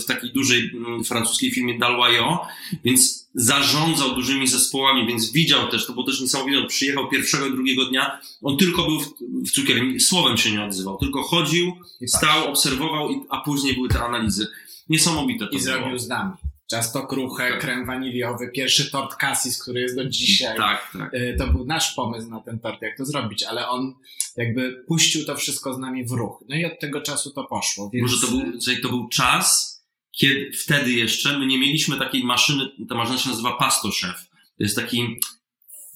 w 0.00 0.04
takiej 0.04 0.32
dużej 0.32 0.70
mm, 0.74 1.04
francuskiej 1.04 1.50
firmie 1.50 1.78
Dalwayo, 1.78 2.46
więc 2.84 3.27
zarządzał 3.38 4.14
dużymi 4.14 4.48
zespołami, 4.48 5.06
więc 5.06 5.32
widział 5.32 5.68
też, 5.68 5.86
to 5.86 5.92
było 5.92 6.06
też 6.06 6.20
niesamowite, 6.20 6.58
on 6.58 6.66
przyjechał 6.66 7.08
pierwszego 7.08 7.46
i 7.46 7.52
drugiego 7.52 7.84
dnia, 7.84 8.20
on 8.42 8.56
tylko 8.56 8.84
był 8.84 9.00
w, 9.00 9.14
w 9.48 9.50
cukierni, 9.50 10.00
słowem 10.00 10.36
się 10.36 10.52
nie 10.52 10.64
odzywał, 10.64 10.96
tylko 10.96 11.22
chodził, 11.22 11.72
stał, 12.06 12.48
obserwował, 12.48 13.10
i, 13.10 13.20
a 13.28 13.40
później 13.40 13.74
były 13.74 13.88
te 13.88 14.00
analizy. 14.00 14.46
Niesamowite 14.88 15.46
to 15.46 15.50
I 15.50 15.58
było. 15.58 15.62
zrobił 15.62 15.98
z 15.98 16.08
nami. 16.08 16.32
Ciasto 16.70 17.06
kruche, 17.06 17.50
tak. 17.50 17.60
krem 17.60 17.86
waniliowy, 17.86 18.50
pierwszy 18.54 18.90
tort 18.90 19.16
Cassis, 19.16 19.62
który 19.62 19.80
jest 19.80 19.96
do 19.96 20.04
dzisiaj. 20.04 20.56
Tak, 20.56 20.92
tak. 20.98 21.14
Y, 21.14 21.36
to 21.38 21.46
był 21.46 21.64
nasz 21.64 21.94
pomysł 21.94 22.28
na 22.28 22.40
ten 22.40 22.58
tort, 22.58 22.82
jak 22.82 22.96
to 22.96 23.04
zrobić, 23.04 23.42
ale 23.42 23.68
on 23.68 23.94
jakby 24.36 24.84
puścił 24.86 25.24
to 25.24 25.36
wszystko 25.36 25.74
z 25.74 25.78
nami 25.78 26.04
w 26.04 26.10
ruch. 26.10 26.44
No 26.48 26.56
i 26.56 26.64
od 26.64 26.80
tego 26.80 27.00
czasu 27.00 27.30
to 27.30 27.44
poszło. 27.44 27.90
Więc... 27.90 28.02
Może 28.02 28.26
to 28.26 28.32
był, 28.32 28.42
to 28.82 28.88
był 28.88 29.08
czas, 29.08 29.77
kiedy 30.18 30.50
wtedy 30.52 30.92
jeszcze 30.92 31.38
my 31.38 31.46
nie 31.46 31.58
mieliśmy 31.58 31.98
takiej 31.98 32.24
maszyny, 32.24 32.68
ta 32.88 32.94
maszyna 32.94 33.18
się 33.18 33.28
nazywa 33.28 33.52
pastoszef. 33.52 34.14
To 34.30 34.64
jest 34.64 34.76
taki, 34.76 35.16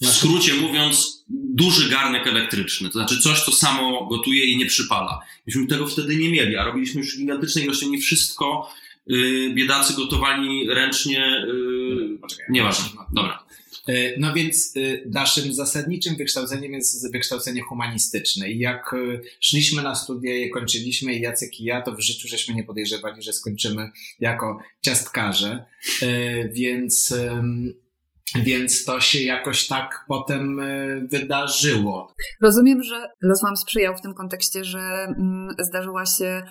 w 0.00 0.06
skrócie 0.06 0.54
mówiąc, 0.54 1.24
duży 1.54 1.88
garnek 1.88 2.26
elektryczny. 2.26 2.88
To 2.88 2.92
znaczy 2.92 3.20
coś, 3.20 3.40
co 3.40 3.52
samo 3.52 4.06
gotuje 4.06 4.44
i 4.44 4.56
nie 4.56 4.66
przypala. 4.66 5.20
Myśmy 5.46 5.66
tego 5.66 5.86
wtedy 5.86 6.16
nie 6.16 6.30
mieli, 6.30 6.56
a 6.56 6.64
robiliśmy 6.64 7.00
już 7.00 7.18
gigantyczne 7.18 7.62
ilości. 7.62 7.90
Nie 7.90 7.98
wszystko 7.98 8.72
yy, 9.06 9.54
biedacy 9.54 9.94
gotowali 9.94 10.68
ręcznie. 10.68 11.44
Yy, 11.46 12.18
Poczekaj, 12.20 12.46
nieważne. 12.50 12.88
Dobra. 13.12 13.44
E, 13.88 14.20
no 14.20 14.32
więc 14.32 14.74
e, 14.76 14.80
naszym 15.10 15.54
zasadniczym 15.54 16.16
wykształceniem 16.16 16.72
jest 16.72 17.12
wykształcenie 17.12 17.62
humanistyczne 17.62 18.50
i 18.50 18.58
jak 18.58 18.94
e, 18.94 19.20
szliśmy 19.40 19.82
na 19.82 19.94
studia 19.94 20.34
je 20.34 20.50
kończyliśmy 20.50 21.14
i 21.14 21.20
Jacek 21.20 21.60
i 21.60 21.64
ja, 21.64 21.82
to 21.82 21.92
w 21.92 22.00
życiu 22.00 22.28
żeśmy 22.28 22.54
nie 22.54 22.64
podejrzewali, 22.64 23.22
że 23.22 23.32
skończymy 23.32 23.90
jako 24.20 24.58
ciastkarze, 24.82 25.64
więc 26.52 27.14
więc 28.34 28.84
to 28.84 29.00
się 29.00 29.22
jakoś 29.22 29.66
tak 29.66 30.04
potem 30.08 30.60
wydarzyło. 31.10 32.14
Rozumiem, 32.42 32.82
że 32.82 33.08
los 33.22 33.42
Wam 33.42 33.56
sprzyjał 33.56 33.96
w 33.96 34.00
tym 34.00 34.14
kontekście, 34.14 34.64
że 34.64 34.78
mm, 34.78 35.54
zdarzyła 35.58 36.06
się 36.06 36.42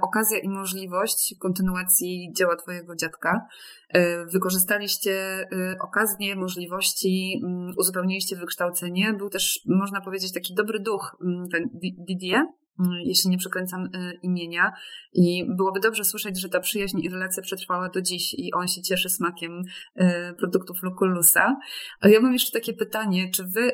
okazja 0.00 0.38
i 0.38 0.48
możliwość 0.48 1.34
kontynuacji 1.38 2.32
dzieła 2.36 2.56
Twojego 2.56 2.96
dziadka. 2.96 3.46
E, 3.88 4.26
wykorzystaliście 4.26 5.12
e, 5.12 5.76
okazję, 5.80 6.36
możliwości, 6.36 7.40
mm, 7.44 7.72
uzupełniliście 7.78 8.36
wykształcenie. 8.36 9.14
Był 9.18 9.30
też, 9.30 9.60
można 9.66 10.00
powiedzieć, 10.00 10.32
taki 10.32 10.54
dobry 10.54 10.80
duch, 10.80 11.16
mm, 11.24 11.48
ten 11.48 11.68
Didier. 12.08 12.40
mm, 12.80 12.92
jeśli 13.04 13.30
nie 13.30 13.38
przekręcam 13.38 13.84
y, 13.84 14.18
imienia. 14.22 14.72
I 15.12 15.44
byłoby 15.56 15.80
dobrze 15.80 16.04
słyszeć, 16.04 16.40
że 16.40 16.48
ta 16.48 16.60
przyjaźń 16.60 16.98
i 17.00 17.08
relacja 17.08 17.42
przetrwała 17.42 17.88
do 17.88 18.02
dziś 18.02 18.34
i 18.34 18.52
on 18.52 18.68
się 18.68 18.82
cieszy 18.82 19.08
smakiem 19.08 19.62
y, 20.00 20.34
produktów 20.38 20.82
Lukulusa. 20.82 21.56
A 22.00 22.08
ja 22.08 22.20
mam 22.20 22.32
jeszcze 22.32 22.58
takie 22.58 22.72
pytanie, 22.72 23.30
czy 23.34 23.44
wy 23.44 23.72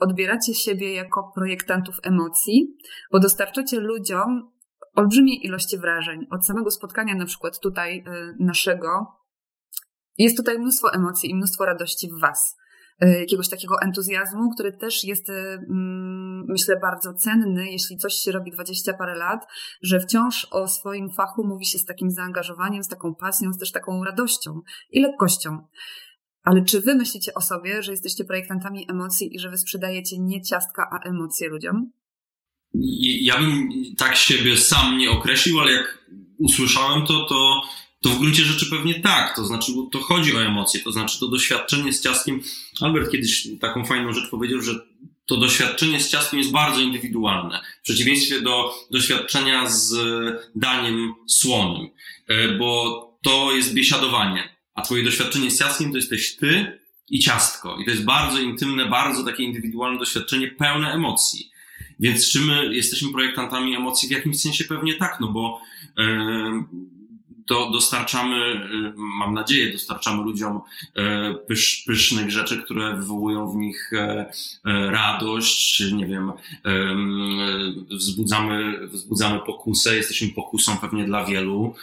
odbieracie 0.00 0.54
siebie 0.54 0.94
jako 0.94 1.32
projektantów 1.34 1.96
emocji, 2.02 2.76
bo 3.12 3.20
dostarczacie 3.20 3.80
ludziom 3.80 4.50
olbrzymiej 5.00 5.46
ilości 5.46 5.78
wrażeń. 5.78 6.26
Od 6.30 6.46
samego 6.46 6.70
spotkania 6.70 7.14
na 7.14 7.26
przykład 7.26 7.60
tutaj 7.60 8.04
naszego 8.38 9.06
jest 10.18 10.36
tutaj 10.36 10.58
mnóstwo 10.58 10.92
emocji 10.92 11.30
i 11.30 11.34
mnóstwo 11.34 11.64
radości 11.66 12.10
w 12.10 12.20
was. 12.20 12.56
E, 13.00 13.20
jakiegoś 13.20 13.48
takiego 13.48 13.80
entuzjazmu, 13.82 14.50
który 14.50 14.72
też 14.72 15.04
jest, 15.04 15.30
e, 15.30 15.52
mm, 15.52 16.44
myślę, 16.48 16.76
bardzo 16.76 17.14
cenny, 17.14 17.70
jeśli 17.70 17.96
coś 17.96 18.14
się 18.14 18.32
robi 18.32 18.50
dwadzieścia 18.50 18.94
parę 18.94 19.14
lat, 19.14 19.46
że 19.82 20.00
wciąż 20.00 20.46
o 20.50 20.68
swoim 20.68 21.10
fachu 21.10 21.46
mówi 21.46 21.66
się 21.66 21.78
z 21.78 21.84
takim 21.84 22.10
zaangażowaniem, 22.10 22.84
z 22.84 22.88
taką 22.88 23.14
pasją, 23.14 23.52
z 23.52 23.58
też 23.58 23.72
taką 23.72 24.04
radością 24.04 24.60
i 24.90 25.00
lekkością. 25.00 25.66
Ale 26.42 26.64
czy 26.64 26.80
wy 26.80 26.94
myślicie 26.94 27.34
o 27.34 27.40
sobie, 27.40 27.82
że 27.82 27.92
jesteście 27.92 28.24
projektantami 28.24 28.86
emocji 28.90 29.34
i 29.34 29.38
że 29.38 29.50
wy 29.50 29.58
sprzedajecie 29.58 30.18
nie 30.18 30.42
ciastka, 30.42 30.88
a 30.90 31.08
emocje 31.08 31.48
ludziom? 31.48 31.92
Ja 33.20 33.38
bym 33.38 33.68
tak 33.96 34.16
siebie 34.16 34.56
sam 34.56 34.98
nie 34.98 35.10
określił, 35.10 35.60
ale 35.60 35.72
jak 35.72 36.06
usłyszałem 36.38 37.06
to, 37.06 37.24
to 37.24 37.62
to 38.02 38.10
w 38.10 38.18
gruncie 38.18 38.44
rzeczy 38.44 38.66
pewnie 38.70 39.00
tak, 39.00 39.36
to 39.36 39.44
znaczy, 39.44 39.72
bo 39.72 39.82
to 39.82 39.98
chodzi 39.98 40.36
o 40.36 40.42
emocje, 40.42 40.80
to 40.80 40.92
znaczy 40.92 41.20
to 41.20 41.28
doświadczenie 41.28 41.92
z 41.92 42.02
ciastkiem. 42.02 42.42
Albert 42.80 43.10
kiedyś 43.10 43.48
taką 43.60 43.84
fajną 43.84 44.12
rzecz 44.12 44.30
powiedział, 44.30 44.60
że 44.60 44.74
to 45.26 45.36
doświadczenie 45.36 46.00
z 46.00 46.10
ciastkiem 46.10 46.38
jest 46.38 46.50
bardzo 46.50 46.80
indywidualne, 46.80 47.60
w 47.80 47.82
przeciwieństwie 47.82 48.40
do 48.40 48.74
doświadczenia 48.90 49.70
z 49.70 49.94
daniem 50.54 51.14
słonym, 51.28 51.88
e, 52.28 52.48
bo 52.48 53.00
to 53.22 53.52
jest 53.52 53.74
biesiadowanie, 53.74 54.56
a 54.74 54.82
twoje 54.82 55.04
doświadczenie 55.04 55.50
z 55.50 55.58
ciastkiem 55.58 55.90
to 55.90 55.96
jesteś 55.96 56.36
ty 56.36 56.80
i 57.08 57.18
ciastko. 57.18 57.76
I 57.76 57.84
to 57.84 57.90
jest 57.90 58.04
bardzo 58.04 58.38
intymne, 58.38 58.86
bardzo 58.86 59.24
takie 59.24 59.42
indywidualne 59.42 59.98
doświadczenie, 59.98 60.48
pełne 60.48 60.92
emocji. 60.92 61.50
Więc 62.00 62.30
czy 62.30 62.40
my 62.40 62.74
jesteśmy 62.74 63.12
projektantami 63.12 63.74
emocji? 63.76 64.08
W 64.08 64.12
jakimś 64.12 64.40
sensie 64.40 64.64
pewnie 64.64 64.94
tak, 64.94 65.18
no 65.20 65.28
bo 65.28 65.60
do, 67.50 67.70
dostarczamy, 67.70 68.36
y, 68.36 68.92
mam 68.96 69.34
nadzieję, 69.34 69.72
dostarczamy 69.72 70.22
ludziom 70.22 70.60
e, 70.96 71.34
pysz, 71.34 71.84
pysznych 71.86 72.30
rzeczy, 72.30 72.62
które 72.62 72.96
wywołują 72.96 73.52
w 73.52 73.56
nich 73.56 73.92
e, 73.92 73.98
e, 73.98 74.90
radość, 74.90 75.82
nie 75.92 76.06
wiem, 76.06 76.32
wzbudzamy, 77.90 78.86
wzbudzamy 78.88 79.40
pokusę, 79.46 79.96
jesteśmy 79.96 80.28
pokusą 80.28 80.76
pewnie 80.76 81.04
dla 81.04 81.24
wielu. 81.24 81.74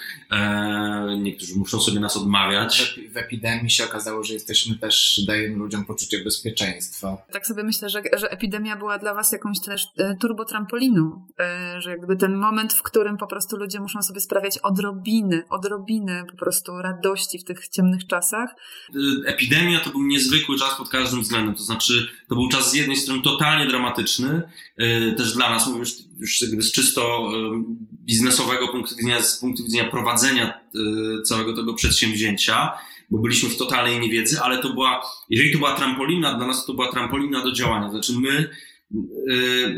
Niektórzy 1.20 1.56
muszą 1.56 1.80
sobie 1.80 2.00
nas 2.00 2.18
odmawiać. 2.18 2.96
W, 3.10 3.14
w 3.14 3.18
epidemii 3.18 3.70
się 3.70 3.86
okazało, 3.86 4.24
że 4.24 4.34
jesteśmy 4.34 4.76
też, 4.76 5.22
dajemy 5.28 5.56
ludziom 5.56 5.86
poczucie 5.86 6.24
bezpieczeństwa. 6.24 7.18
Tak 7.32 7.48
sobie 7.48 7.64
myślę, 7.64 7.90
że, 7.90 8.02
że 8.18 8.32
epidemia 8.32 8.76
była 8.76 8.98
dla 8.98 9.14
was 9.14 9.32
jakąś 9.32 9.60
też 9.62 9.88
turbotrampoliną, 10.20 11.26
że 11.78 11.90
jakby 11.90 12.16
ten 12.16 12.36
moment, 12.36 12.74
w 12.74 12.82
którym 12.82 13.18
po 13.18 13.28
prostu 13.28 13.58
ludzie 13.58 13.80
muszą 13.80 14.02
sobie 14.02 14.20
sprawiać 14.20 14.58
odrobiny, 14.58 15.44
odrobinę 15.58 16.26
po 16.32 16.38
prostu 16.38 16.72
radości 16.82 17.40
w 17.40 17.44
tych 17.44 17.68
ciemnych 17.68 18.08
czasach. 18.08 18.50
Epidemia 19.26 19.80
to 19.80 19.90
był 19.90 20.04
niezwykły 20.04 20.58
czas 20.60 20.78
pod 20.78 20.90
każdym 20.90 21.22
względem. 21.22 21.56
To 21.56 21.64
znaczy, 21.64 22.08
to 22.30 22.36
był 22.36 22.50
czas 22.50 22.72
z 22.72 22.74
jednej 22.74 22.98
strony 22.98 23.22
totalnie 23.22 23.68
dramatyczny, 23.68 24.42
y, 24.82 25.14
też 25.18 25.34
dla 25.34 25.50
nas, 25.50 25.68
mówię 25.68 25.80
już, 25.80 25.92
już 26.20 26.40
z 26.40 26.72
czysto 26.72 27.30
y, 27.34 27.64
biznesowego 28.06 28.68
punktu 28.68 28.96
widzenia, 28.96 29.22
z 29.22 29.40
punktu 29.40 29.64
widzenia 29.64 29.90
prowadzenia 29.90 30.60
y, 31.20 31.22
całego 31.22 31.56
tego 31.56 31.74
przedsięwzięcia, 31.74 32.72
bo 33.10 33.18
byliśmy 33.18 33.50
w 33.50 33.58
totalnej 33.58 34.00
niewiedzy, 34.00 34.40
ale 34.42 34.58
to 34.58 34.74
była, 34.74 35.02
jeżeli 35.30 35.52
to 35.52 35.58
była 35.58 35.76
trampolina, 35.76 36.34
dla 36.34 36.48
nas 36.48 36.66
to 36.66 36.74
była 36.74 36.92
trampolina 36.92 37.44
do 37.44 37.52
działania. 37.52 37.90
Znaczy 37.90 38.14
my 38.20 38.50
Y, 38.50 38.77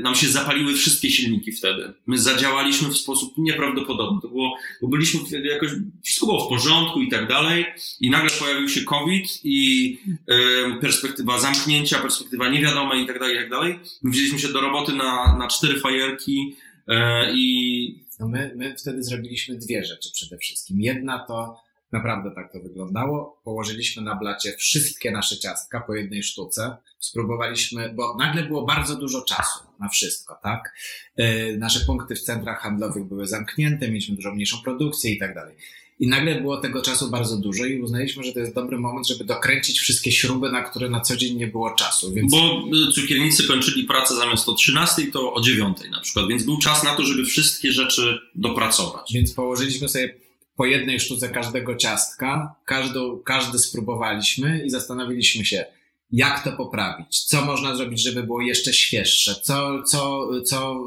nam 0.01 0.15
się 0.15 0.27
zapaliły 0.27 0.73
wszystkie 0.73 1.09
silniki 1.09 1.51
wtedy. 1.51 1.93
My 2.07 2.17
zadziałaliśmy 2.17 2.89
w 2.89 2.97
sposób 2.97 3.37
nieprawdopodobny. 3.37 4.21
To 4.21 4.27
było, 4.27 4.55
bo 4.81 4.87
byliśmy 4.87 5.19
jakoś, 5.43 5.69
wszystko 6.03 6.25
było 6.25 6.45
w 6.45 6.49
porządku 6.49 7.01
i 7.01 7.09
tak 7.09 7.27
dalej 7.27 7.65
i 7.99 8.09
nagle 8.09 8.29
pojawił 8.39 8.69
się 8.69 8.83
COVID 8.83 9.39
i 9.43 9.97
y, 10.09 10.81
perspektywa 10.81 11.39
zamknięcia, 11.39 11.99
perspektywa 11.99 12.49
niewiadoma 12.49 12.95
i 12.95 13.07
tak 13.07 13.19
dalej, 13.19 13.35
i 13.35 13.39
tak 13.39 13.49
dalej. 13.49 13.79
My 14.01 14.11
wzięliśmy 14.11 14.39
się 14.39 14.47
do 14.47 14.61
roboty 14.61 14.93
na, 14.93 15.37
na 15.39 15.47
cztery 15.47 15.79
fajerki 15.79 16.55
y, 16.89 16.93
i... 17.33 18.09
No 18.19 18.27
my, 18.27 18.53
my 18.55 18.75
wtedy 18.77 19.03
zrobiliśmy 19.03 19.57
dwie 19.57 19.85
rzeczy 19.85 20.09
przede 20.13 20.37
wszystkim. 20.37 20.81
Jedna 20.81 21.19
to 21.19 21.61
Naprawdę 21.91 22.31
tak 22.31 22.53
to 22.53 22.59
wyglądało. 22.59 23.41
Położyliśmy 23.43 24.03
na 24.03 24.15
blacie 24.15 24.57
wszystkie 24.57 25.11
nasze 25.11 25.37
ciastka 25.37 25.79
po 25.79 25.95
jednej 25.95 26.23
sztuce. 26.23 26.77
Spróbowaliśmy, 26.99 27.93
bo 27.95 28.15
nagle 28.15 28.43
było 28.43 28.65
bardzo 28.65 28.95
dużo 28.95 29.21
czasu 29.21 29.59
na 29.79 29.89
wszystko, 29.89 30.39
tak? 30.43 30.73
Yy, 31.17 31.57
nasze 31.57 31.79
punkty 31.79 32.15
w 32.15 32.21
centrach 32.21 32.61
handlowych 32.61 33.03
były 33.03 33.27
zamknięte, 33.27 33.87
mieliśmy 33.87 34.15
dużo 34.15 34.31
mniejszą 34.31 34.57
produkcję 34.63 35.11
i 35.11 35.19
tak 35.19 35.35
dalej. 35.35 35.55
I 35.99 36.07
nagle 36.07 36.41
było 36.41 36.57
tego 36.57 36.81
czasu 36.81 37.09
bardzo 37.09 37.37
dużo 37.37 37.65
i 37.65 37.81
uznaliśmy, 37.81 38.23
że 38.23 38.33
to 38.33 38.39
jest 38.39 38.55
dobry 38.55 38.77
moment, 38.77 39.07
żeby 39.07 39.23
dokręcić 39.23 39.79
wszystkie 39.79 40.11
śruby, 40.11 40.51
na 40.51 40.61
które 40.61 40.89
na 40.89 40.99
co 40.99 41.17
dzień 41.17 41.37
nie 41.37 41.47
było 41.47 41.75
czasu. 41.75 42.13
Więc... 42.13 42.31
Bo 42.31 42.63
y, 42.89 42.91
cukiernicy 42.91 43.47
kończyli 43.47 43.83
pracę 43.83 44.15
zamiast 44.15 44.49
o 44.49 44.53
13, 44.53 45.07
to 45.07 45.33
o 45.33 45.41
9 45.41 45.77
na 45.91 46.01
przykład, 46.01 46.27
więc 46.27 46.43
był 46.43 46.59
czas 46.59 46.83
na 46.83 46.95
to, 46.95 47.03
żeby 47.03 47.25
wszystkie 47.25 47.71
rzeczy 47.71 48.19
dopracować. 48.35 49.13
Więc 49.13 49.33
położyliśmy 49.33 49.89
sobie 49.89 50.15
po 50.59 50.65
jednej 50.65 50.99
sztuce 50.99 51.29
każdego 51.29 51.75
ciastka, 51.75 52.55
każdą, 52.65 53.19
każdy 53.25 53.59
spróbowaliśmy 53.59 54.65
i 54.65 54.69
zastanowiliśmy 54.69 55.45
się, 55.45 55.65
jak 56.11 56.43
to 56.43 56.51
poprawić, 56.51 57.19
co 57.23 57.45
można 57.45 57.75
zrobić, 57.75 58.03
żeby 58.03 58.23
było 58.23 58.41
jeszcze 58.41 58.73
świeższe, 58.73 59.35
co, 59.43 59.83
co, 59.83 60.29
co, 60.45 60.85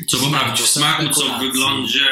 y, 0.00 0.04
co 0.06 0.18
poprawić 0.18 0.60
w 0.60 0.66
smaku, 0.66 1.08
co 1.08 1.20
w 1.20 1.40
wyglądzie, 1.40 2.06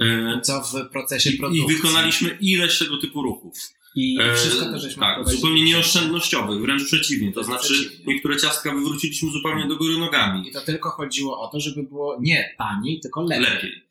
y, 0.00 0.40
co 0.42 0.60
w 0.62 0.90
procesie 0.92 1.32
produkcji. 1.32 1.64
I 1.64 1.76
wykonaliśmy 1.76 2.38
ileś 2.40 2.78
tego 2.78 2.96
typu 2.96 3.22
ruchów. 3.22 3.54
I 3.94 4.18
wszystko 4.34 4.64
to 4.64 4.78
żeśmy 4.78 5.00
Tak, 5.00 5.28
zupełnie 5.28 5.64
nieoszczędnościowych, 5.64 6.60
wręcz 6.60 6.84
przeciwnie. 6.84 7.32
To 7.32 7.44
znaczy, 7.44 7.74
przeciwnie. 7.74 8.14
niektóre 8.14 8.36
ciastka 8.36 8.74
wywróciliśmy 8.74 9.30
zupełnie 9.30 9.68
do 9.68 9.76
góry 9.76 9.98
nogami. 9.98 10.48
I 10.48 10.52
to 10.52 10.60
tylko 10.60 10.90
chodziło 10.90 11.40
o 11.40 11.48
to, 11.48 11.60
żeby 11.60 11.82
było 11.82 12.18
nie 12.20 12.54
taniej, 12.58 13.00
tylko 13.00 13.22
lepiej. 13.22 13.44
lepiej. 13.44 13.85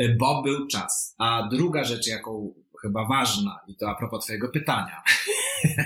Y, 0.00 0.16
bo 0.18 0.42
był 0.42 0.66
czas. 0.66 1.14
A 1.18 1.48
druga 1.50 1.84
rzecz, 1.84 2.06
jaką 2.06 2.54
chyba 2.82 3.06
ważna, 3.06 3.60
i 3.68 3.76
to 3.76 3.90
a 3.90 3.94
propos 3.94 4.24
twojego 4.24 4.48
pytania, 4.48 5.02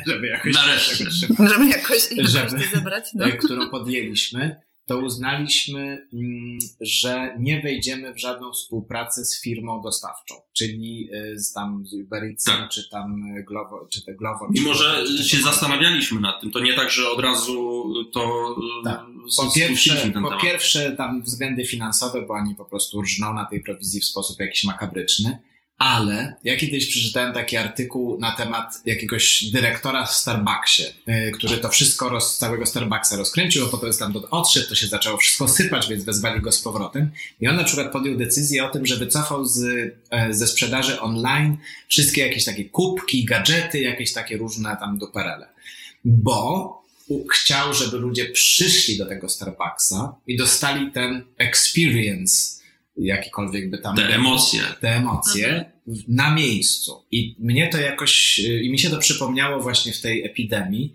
żeby 0.07 0.27
jakoś... 0.27 0.55
Nareszcie. 0.55 1.11
Żeby 1.11 1.68
jakoś, 1.68 2.09
żeby, 2.18 2.64
zebrać, 2.75 3.05
no. 3.14 3.29
Y, 3.29 3.33
którą 3.33 3.70
podjęliśmy, 3.70 4.61
to 4.90 4.98
uznaliśmy, 4.98 6.07
mm, 6.12 6.59
że 6.81 7.37
nie 7.38 7.61
wejdziemy 7.61 8.14
w 8.14 8.20
żadną 8.20 8.53
współpracę 8.53 9.24
z 9.24 9.42
firmą 9.42 9.83
dostawczą, 9.83 10.35
czyli 10.53 11.09
y, 11.14 11.38
z 11.38 11.53
tam 11.53 11.87
z 11.87 11.94
Uber 11.94 12.22
tak. 12.46 12.70
czy 12.70 12.90
tam 12.90 13.22
Glovo, 13.46 13.87
czy 13.90 14.05
te 14.05 14.14
Glovo. 14.14 14.48
Mimo, 14.50 14.74
że 14.74 15.05
się 15.24 15.37
zastanawialiśmy 15.37 16.20
nad 16.20 16.40
tym, 16.40 16.50
to 16.50 16.61
nie 16.61 16.74
tak, 16.74 16.90
że 16.90 17.11
od 17.11 17.20
razu 17.20 17.85
to 18.12 18.55
tak. 18.85 19.00
Po 19.37 19.53
pierwsze, 19.55 20.12
po 20.22 20.37
pierwsze 20.42 20.92
tam 20.92 21.22
względy 21.22 21.64
finansowe, 21.64 22.22
bo 22.22 22.35
oni 22.35 22.55
po 22.55 22.64
prostu 22.64 23.03
rżną 23.03 23.35
na 23.35 23.44
tej 23.44 23.61
prowizji 23.61 24.00
w 24.00 24.05
sposób 24.05 24.40
jakiś 24.40 24.64
makabryczny, 24.64 25.38
ale 25.81 26.35
ja 26.45 26.57
kiedyś 26.57 26.87
przeczytałem 26.87 27.35
taki 27.35 27.57
artykuł 27.57 28.19
na 28.19 28.33
temat 28.37 28.81
jakiegoś 28.87 29.45
dyrektora 29.45 30.07
w 30.07 30.14
Starbucksie, 30.14 30.83
y, 31.09 31.33
który 31.35 31.59
to 31.59 31.69
wszystko 31.69 32.09
roz, 32.09 32.38
całego 32.38 32.66
Starbucksa 32.66 33.16
rozkręcił, 33.16 33.64
a 33.64 33.69
potem 33.69 33.93
tam 33.99 34.14
odszedł, 34.31 34.69
to 34.69 34.75
się 34.75 34.87
zaczęło 34.87 35.16
wszystko 35.16 35.49
sypać, 35.49 35.88
więc 35.88 36.05
wezwali 36.05 36.40
go 36.40 36.53
z 36.53 36.61
powrotem. 36.61 37.11
I 37.40 37.49
on 37.49 37.57
na 37.57 37.64
przykład 37.64 37.93
podjął 37.93 38.16
decyzję 38.16 38.64
o 38.64 38.69
tym, 38.69 38.87
że 38.87 38.97
wycofał 38.97 39.45
z, 39.45 39.64
e, 40.11 40.35
ze 40.35 40.47
sprzedaży 40.47 41.01
online 41.01 41.57
wszystkie 41.88 42.27
jakieś 42.27 42.45
takie 42.45 42.64
kubki, 42.64 43.25
gadżety, 43.25 43.81
jakieś 43.81 44.12
takie 44.12 44.37
różne 44.37 44.77
tam 44.81 44.99
duperele. 44.99 45.47
Bo 46.05 46.83
chciał, 47.33 47.75
żeby 47.75 47.97
ludzie 47.97 48.25
przyszli 48.25 48.99
do 48.99 49.07
tego 49.07 49.29
Starbucksa 49.29 50.14
i 50.27 50.37
dostali 50.37 50.93
ten 50.93 51.25
experience, 51.38 52.60
jakikolwiek 52.96 53.70
by 53.70 53.79
tam. 53.79 53.96
Te 53.96 54.14
emocje. 54.14 54.61
Te 54.81 54.88
emocje 54.88 55.48
mhm. 55.88 56.05
na 56.09 56.35
miejscu. 56.35 57.05
I 57.11 57.37
mnie 57.38 57.68
to 57.68 57.79
jakoś, 57.79 58.38
i 58.38 58.70
mi 58.70 58.79
się 58.79 58.90
to 58.90 58.98
przypomniało 58.98 59.62
właśnie 59.62 59.92
w 59.92 60.00
tej 60.00 60.24
epidemii. 60.24 60.92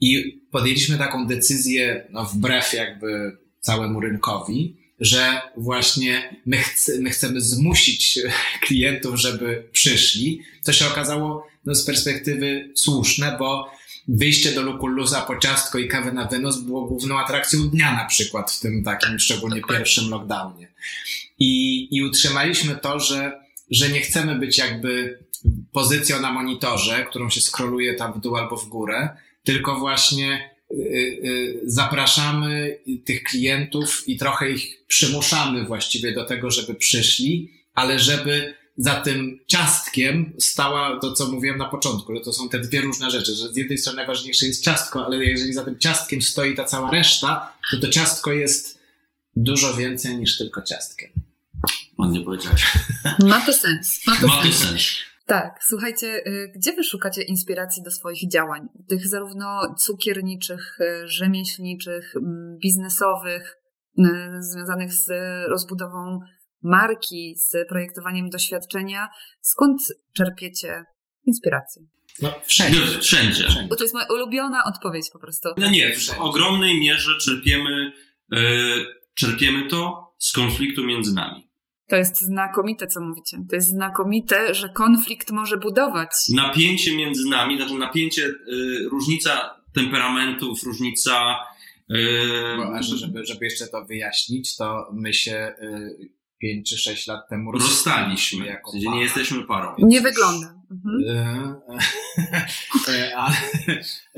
I 0.00 0.40
podjęliśmy 0.50 0.98
taką 0.98 1.26
decyzję, 1.26 2.06
no 2.10 2.24
wbrew 2.24 2.72
jakby 2.72 3.36
całemu 3.60 4.00
rynkowi, 4.00 4.76
że 5.00 5.40
właśnie 5.56 6.36
my, 6.46 6.56
chce, 6.56 6.92
my 7.00 7.10
chcemy 7.10 7.40
zmusić 7.40 8.18
klientów, 8.66 9.20
żeby 9.20 9.68
przyszli, 9.72 10.42
co 10.62 10.72
się 10.72 10.86
okazało 10.86 11.46
no, 11.64 11.74
z 11.74 11.84
perspektywy 11.84 12.72
słuszne, 12.74 13.36
bo 13.38 13.70
wyjście 14.08 14.52
do 14.52 14.62
Lukullusa 14.62 15.20
po 15.20 15.38
ciastko 15.38 15.78
i 15.78 15.88
kawę 15.88 16.12
na 16.12 16.24
wynos 16.26 16.60
było 16.60 16.86
główną 16.86 17.18
atrakcją 17.18 17.68
dnia 17.68 17.92
na 17.92 18.04
przykład 18.04 18.52
w 18.52 18.60
tym 18.60 18.84
takim 18.84 19.18
szczególnie 19.18 19.62
pierwszym 19.68 20.10
lockdownie. 20.10 20.68
I, 21.40 21.88
i 21.96 22.02
utrzymaliśmy 22.02 22.76
to, 22.76 23.00
że, 23.00 23.40
że 23.70 23.88
nie 23.88 24.00
chcemy 24.00 24.38
być 24.38 24.58
jakby 24.58 25.18
pozycją 25.72 26.20
na 26.20 26.32
monitorze, 26.32 27.06
którą 27.10 27.30
się 27.30 27.40
skroluje 27.40 27.94
tam 27.94 28.12
w 28.12 28.20
dół 28.20 28.36
albo 28.36 28.56
w 28.56 28.68
górę, 28.68 29.08
tylko 29.44 29.78
właśnie 29.78 30.50
y, 30.70 30.76
y, 30.76 31.60
zapraszamy 31.64 32.78
tych 33.04 33.22
klientów 33.22 34.08
i 34.08 34.16
trochę 34.16 34.50
ich 34.50 34.84
przymuszamy 34.86 35.64
właściwie 35.64 36.12
do 36.12 36.24
tego, 36.24 36.50
żeby 36.50 36.74
przyszli, 36.74 37.50
ale 37.74 37.98
żeby 37.98 38.54
za 38.76 38.94
tym 38.94 39.40
ciastkiem 39.46 40.32
stała 40.38 40.98
to, 41.00 41.12
co 41.12 41.28
mówiłem 41.28 41.58
na 41.58 41.68
początku, 41.68 42.14
że 42.14 42.20
to 42.20 42.32
są 42.32 42.48
te 42.48 42.58
dwie 42.58 42.80
różne 42.80 43.10
rzeczy, 43.10 43.34
że 43.34 43.52
z 43.52 43.56
jednej 43.56 43.78
strony 43.78 43.96
najważniejsze 43.96 44.46
jest 44.46 44.64
ciastko, 44.64 45.06
ale 45.06 45.24
jeżeli 45.24 45.52
za 45.52 45.64
tym 45.64 45.78
ciastkiem 45.78 46.22
stoi 46.22 46.54
ta 46.54 46.64
cała 46.64 46.90
reszta, 46.90 47.52
to 47.70 47.80
to 47.80 47.88
ciastko 47.88 48.32
jest 48.32 48.78
dużo 49.36 49.74
więcej 49.74 50.16
niż 50.16 50.38
tylko 50.38 50.62
ciastkiem. 50.62 51.10
Ładnie 52.00 52.20
powiedziałeś. 52.24 52.72
Ma 53.28 53.40
to 53.46 53.52
sens. 53.52 54.06
Ma 54.06 54.16
to, 54.16 54.26
Ma 54.26 54.36
to 54.36 54.42
sens. 54.42 54.56
sens. 54.56 54.82
Tak, 55.26 55.58
słuchajcie, 55.68 56.06
y, 56.26 56.52
gdzie 56.56 56.72
wy 56.72 56.84
szukacie 56.84 57.22
inspiracji 57.22 57.82
do 57.82 57.90
swoich 57.90 58.30
działań? 58.30 58.68
Tych 58.88 59.08
zarówno 59.08 59.74
cukierniczych, 59.78 60.78
y, 60.80 61.08
rzemieślniczych, 61.08 62.14
biznesowych, 62.62 63.56
y, 63.98 64.02
związanych 64.38 64.92
z 64.92 65.08
rozbudową 65.48 66.20
marki, 66.62 67.34
z 67.36 67.68
projektowaniem 67.68 68.30
doświadczenia. 68.30 69.08
Skąd 69.40 69.80
czerpiecie 70.12 70.84
inspirację? 71.26 71.82
No, 72.22 72.34
wszędzie. 72.44 72.80
Nie, 72.80 72.98
Wszędzie. 72.98 73.44
Bo 73.68 73.76
to 73.76 73.84
jest 73.84 73.94
moja 73.94 74.06
ulubiona 74.10 74.64
odpowiedź 74.64 75.06
po 75.12 75.18
prostu. 75.18 75.48
No 75.58 75.70
nie, 75.70 75.96
w 75.96 76.20
ogromnej 76.20 76.80
mierze 76.80 77.10
czerpiemy, 77.20 77.92
e, 78.32 78.38
czerpiemy 79.14 79.68
to 79.68 80.12
z 80.18 80.32
konfliktu 80.32 80.84
między 80.84 81.14
nami. 81.14 81.49
To 81.90 81.96
jest 81.96 82.20
znakomite, 82.20 82.86
co 82.86 83.00
mówicie. 83.00 83.36
To 83.50 83.56
jest 83.56 83.68
znakomite, 83.68 84.54
że 84.54 84.68
konflikt 84.68 85.30
może 85.30 85.56
budować. 85.56 86.10
Napięcie 86.34 86.96
między 86.96 87.28
nami, 87.28 87.56
znaczy 87.56 87.74
napięcie, 87.74 88.26
e, 88.26 88.32
różnica 88.90 89.60
temperamentów, 89.74 90.62
różnica. 90.62 91.36
e, 91.90 92.56
Bo, 92.56 92.82
żeby, 92.82 93.26
żeby 93.26 93.44
jeszcze 93.44 93.66
to 93.66 93.84
wyjaśnić, 93.84 94.56
to 94.56 94.88
my 94.92 95.12
się 95.14 95.54
y, 95.62 96.10
5 96.40 96.70
czy 96.70 96.78
6 96.78 97.06
lat 97.06 97.28
temu 97.28 97.52
rozstaliśmy. 97.52 98.46
jako 98.46 98.72
para. 98.72 98.94
nie 98.96 99.02
jesteśmy 99.02 99.44
parą. 99.44 99.74
Nie 99.78 100.00
wygląda. 100.00 100.54
Mhm. 100.70 101.00
Y, 102.88 102.92
y, 102.92 103.16
ale, 103.16 103.36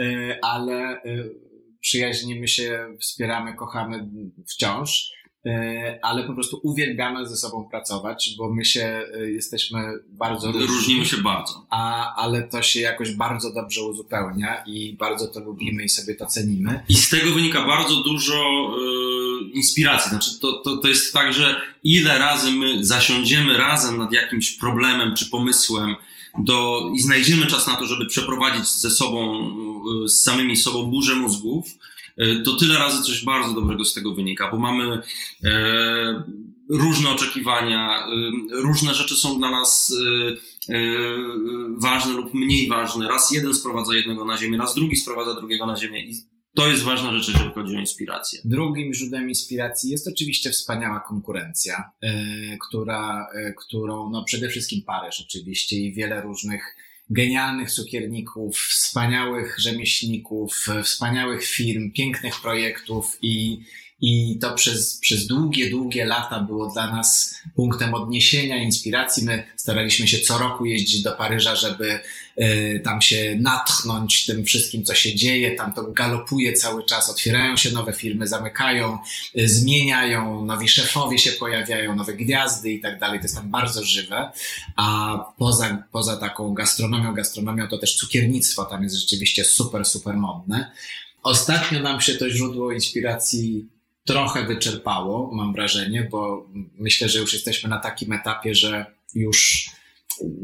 y, 0.01 0.39
ale 0.43 1.03
y, 1.05 1.35
przyjaźnimy 1.81 2.49
się, 2.49 2.97
wspieramy, 3.01 3.55
kochamy 3.55 4.09
wciąż, 4.51 5.11
y, 5.22 5.22
ale 6.03 6.25
po 6.25 6.35
prostu 6.35 6.61
uwielbiamy 6.63 7.29
ze 7.29 7.37
sobą 7.37 7.69
pracować, 7.71 8.35
bo 8.39 8.55
my 8.55 8.65
się 8.65 9.05
y, 9.17 9.33
jesteśmy 9.33 9.79
bardzo 10.09 10.53
różni. 10.53 10.67
Różnimy 10.67 11.07
się 11.07 11.17
bardzo. 11.17 11.67
A, 11.71 12.15
ale 12.15 12.43
to 12.43 12.63
się 12.63 12.81
jakoś 12.81 13.15
bardzo 13.15 13.53
dobrze 13.53 13.83
uzupełnia 13.83 14.65
i 14.67 14.97
bardzo 14.97 15.29
to 15.29 15.41
lubimy 15.41 15.85
i 15.85 15.89
sobie 15.89 16.15
to 16.15 16.27
cenimy. 16.27 16.85
I 16.89 16.95
z 16.95 17.09
tego 17.09 17.31
wynika 17.31 17.67
bardzo 17.67 18.03
dużo 18.03 18.35
e, 18.35 19.51
inspiracji. 19.53 20.11
Znaczy, 20.11 20.41
to, 20.41 20.53
to, 20.53 20.77
to 20.77 20.89
jest 20.89 21.13
tak, 21.13 21.33
że 21.33 21.61
ile 21.85 22.19
razy 22.19 22.51
my 22.51 22.85
zasiądziemy 22.85 23.59
razem 23.59 23.99
nad 23.99 24.13
jakimś 24.13 24.51
problemem 24.51 25.15
czy 25.17 25.31
pomysłem 25.31 25.97
do, 26.39 26.89
i 26.95 27.01
znajdziemy 27.01 27.47
czas 27.47 27.67
na 27.67 27.77
to, 27.77 27.87
żeby 27.87 28.07
przeprowadzić 28.07 28.69
ze 28.69 28.91
sobą, 28.91 29.41
e, 30.05 30.09
z 30.09 30.23
samymi 30.23 30.57
sobą 30.57 30.85
burzę 30.85 31.15
mózgów, 31.15 31.67
e, 31.67 31.92
to 32.45 32.57
tyle 32.57 32.79
razy 32.79 33.03
coś 33.03 33.25
bardzo 33.25 33.55
dobrego 33.55 33.85
z 33.85 33.95
tego 33.95 34.15
wynika, 34.15 34.51
bo 34.51 34.59
mamy 34.59 35.03
e, 35.45 36.25
różne 36.73 37.11
oczekiwania, 37.11 38.07
e, 38.07 38.11
różne 38.63 38.95
rzeczy 38.95 39.17
są 39.17 39.39
dla 39.39 39.51
nas 39.51 39.95
e, 40.69 40.75
e, 40.75 40.81
ważne 41.79 42.13
lub 42.13 42.35
mniej 42.35 42.69
ważne. 42.69 43.09
Raz 43.09 43.31
jeden 43.31 43.55
sprowadza 43.55 43.95
jednego 43.95 44.25
na 44.25 44.39
ziemię, 44.39 44.59
raz 44.59 44.75
drugi 44.75 44.97
sprowadza 44.97 45.35
drugiego 45.35 45.67
na 45.67 45.77
ziemię 45.77 46.05
i 46.05 46.15
to 46.55 46.67
jest 46.67 46.83
ważna 46.83 47.13
rzecz, 47.13 47.29
jeżeli 47.29 47.55
chodzi 47.55 47.77
o 47.77 47.81
inspirację. 47.81 48.41
Drugim 48.45 48.95
źródłem 48.95 49.29
inspiracji 49.29 49.91
jest 49.91 50.09
oczywiście 50.09 50.51
wspaniała 50.51 51.01
konkurencja, 51.01 51.91
która, 52.69 53.27
którą 53.57 54.11
no 54.11 54.25
przede 54.25 54.49
wszystkim 54.49 54.83
Paryż 54.83 55.21
oczywiście 55.21 55.77
i 55.77 55.95
wiele 55.95 56.23
różnych 56.23 56.77
genialnych 57.13 57.71
cukierników, 57.71 58.57
wspaniałych 58.57 59.59
rzemieślników, 59.59 60.67
wspaniałych 60.83 61.45
firm, 61.45 61.91
pięknych 61.93 62.41
projektów 62.41 63.19
i, 63.23 63.61
i 64.03 64.39
to 64.39 64.55
przez, 64.55 64.97
przez 64.97 65.27
długie, 65.27 65.71
długie 65.71 66.05
lata 66.05 66.41
było 66.41 66.71
dla 66.71 66.93
nas 66.93 67.35
punktem 67.57 67.95
odniesienia, 67.95 68.63
inspiracji. 68.63 69.25
My 69.25 69.47
staraliśmy 69.57 70.09
się 70.09 70.19
co 70.19 70.39
roku 70.39 70.65
jeździć 70.65 71.03
do 71.03 71.13
Paryża, 71.13 71.57
żeby 71.57 72.01
y, 72.41 72.81
tam 72.85 73.03
się 73.03 73.37
natchnąć 73.41 74.27
tym 74.27 74.45
wszystkim, 74.45 74.85
co 74.85 74.95
się 74.95 75.15
dzieje. 75.15 75.57
Tam 75.57 75.73
to 75.73 75.83
galopuje 75.83 76.53
cały 76.53 76.87
czas, 76.87 77.11
otwierają 77.11 77.57
się 77.57 77.71
nowe 77.71 77.93
firmy, 77.93 78.27
zamykają, 78.27 78.99
y, 79.39 79.49
zmieniają, 79.49 80.45
nowi 80.45 80.69
szefowie 80.69 81.19
się 81.19 81.33
pojawiają, 81.33 81.97
nowe 81.97 82.15
gwiazdy 82.15 82.73
i 82.73 82.81
tak 82.81 82.99
dalej. 82.99 83.19
To 83.19 83.25
jest 83.25 83.35
tam 83.35 83.51
bardzo 83.51 83.85
żywe. 83.85 84.31
A 84.77 85.17
poza, 85.39 85.85
poza 85.93 86.17
taką 86.17 86.55
gastronomią, 86.55 87.15
gastronomią 87.15 87.69
to 87.69 87.79
też 87.79 87.97
cukiernictwo 87.97 88.65
tam 88.65 88.83
jest 88.83 88.97
rzeczywiście 88.97 89.45
super, 89.45 89.85
super 89.85 90.17
modne. 90.17 90.71
Ostatnio 91.23 91.81
nam 91.81 92.01
się 92.01 92.15
to 92.15 92.31
źródło 92.31 92.73
inspiracji 92.73 93.67
trochę 94.05 94.47
wyczerpało, 94.47 95.31
mam 95.35 95.53
wrażenie, 95.53 96.09
bo 96.11 96.49
myślę, 96.79 97.09
że 97.09 97.19
już 97.19 97.33
jesteśmy 97.33 97.71
na 97.71 97.79
takim 97.79 98.13
etapie, 98.13 98.55
że 98.55 98.87
już 99.15 99.71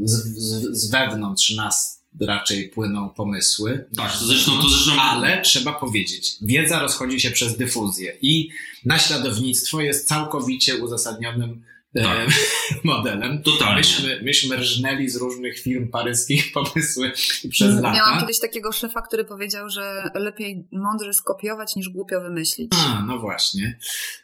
z, 0.04 0.12
z, 0.12 0.78
z 0.78 0.90
wewnątrz 0.90 1.50
nas 1.50 2.04
raczej 2.20 2.68
płyną 2.68 3.10
pomysły. 3.10 3.88
Tak, 3.96 4.12
to 4.12 4.24
zresztą, 4.24 4.52
to 4.52 4.68
zresztą 4.68 5.02
Ale 5.02 5.42
trzeba 5.42 5.72
powiedzieć, 5.72 6.36
wiedza 6.42 6.78
rozchodzi 6.78 7.20
się 7.20 7.30
przez 7.30 7.56
dyfuzję 7.56 8.18
i 8.22 8.48
naśladownictwo 8.84 9.80
jest 9.80 10.08
całkowicie 10.08 10.76
uzasadnionym 10.76 11.62
Tak. 11.94 12.28
modelem. 12.84 13.42
Totalnie. 13.42 13.76
Myśmy, 13.76 14.20
myśmy 14.22 14.56
rżnęli 14.56 15.08
z 15.08 15.16
różnych 15.16 15.60
firm 15.60 15.90
paryskich 15.90 16.52
pomysły 16.54 17.12
przez 17.50 17.74
lata. 17.74 17.92
Miałam 17.92 18.20
kiedyś 18.20 18.40
takiego 18.40 18.72
szefa, 18.72 19.02
który 19.02 19.24
powiedział, 19.24 19.68
że 19.68 20.10
lepiej 20.14 20.68
mądrze 20.72 21.12
skopiować 21.12 21.76
niż 21.76 21.88
głupio 21.88 22.20
wymyślić. 22.20 22.72
A, 22.76 23.04
no 23.06 23.18
właśnie. 23.18 23.78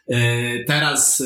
E, 0.07 0.63
Teraz 0.63 1.21
e, 1.21 1.25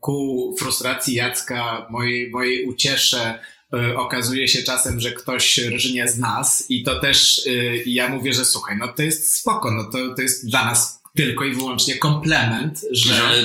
ku 0.00 0.54
frustracji 0.58 1.14
Jacka, 1.14 1.86
mojej, 1.90 2.30
mojej 2.30 2.64
uciesze, 2.64 3.38
e, 3.74 3.96
okazuje 3.96 4.48
się 4.48 4.62
czasem, 4.62 5.00
że 5.00 5.12
ktoś 5.12 5.58
rżnie 5.58 6.08
z 6.08 6.18
nas 6.18 6.66
i 6.68 6.82
to 6.82 7.00
też 7.00 7.46
e, 7.46 7.50
ja 7.86 8.08
mówię, 8.08 8.32
że 8.32 8.44
słuchaj, 8.44 8.76
no 8.76 8.88
to 8.88 9.02
jest 9.02 9.34
spoko, 9.34 9.70
no 9.70 9.84
to, 9.84 10.14
to 10.14 10.22
jest 10.22 10.48
dla 10.48 10.64
nas 10.64 11.02
tylko 11.16 11.44
i 11.44 11.54
wyłącznie 11.54 11.96
komplement, 11.96 12.80
że... 12.90 13.22
Ale 13.22 13.42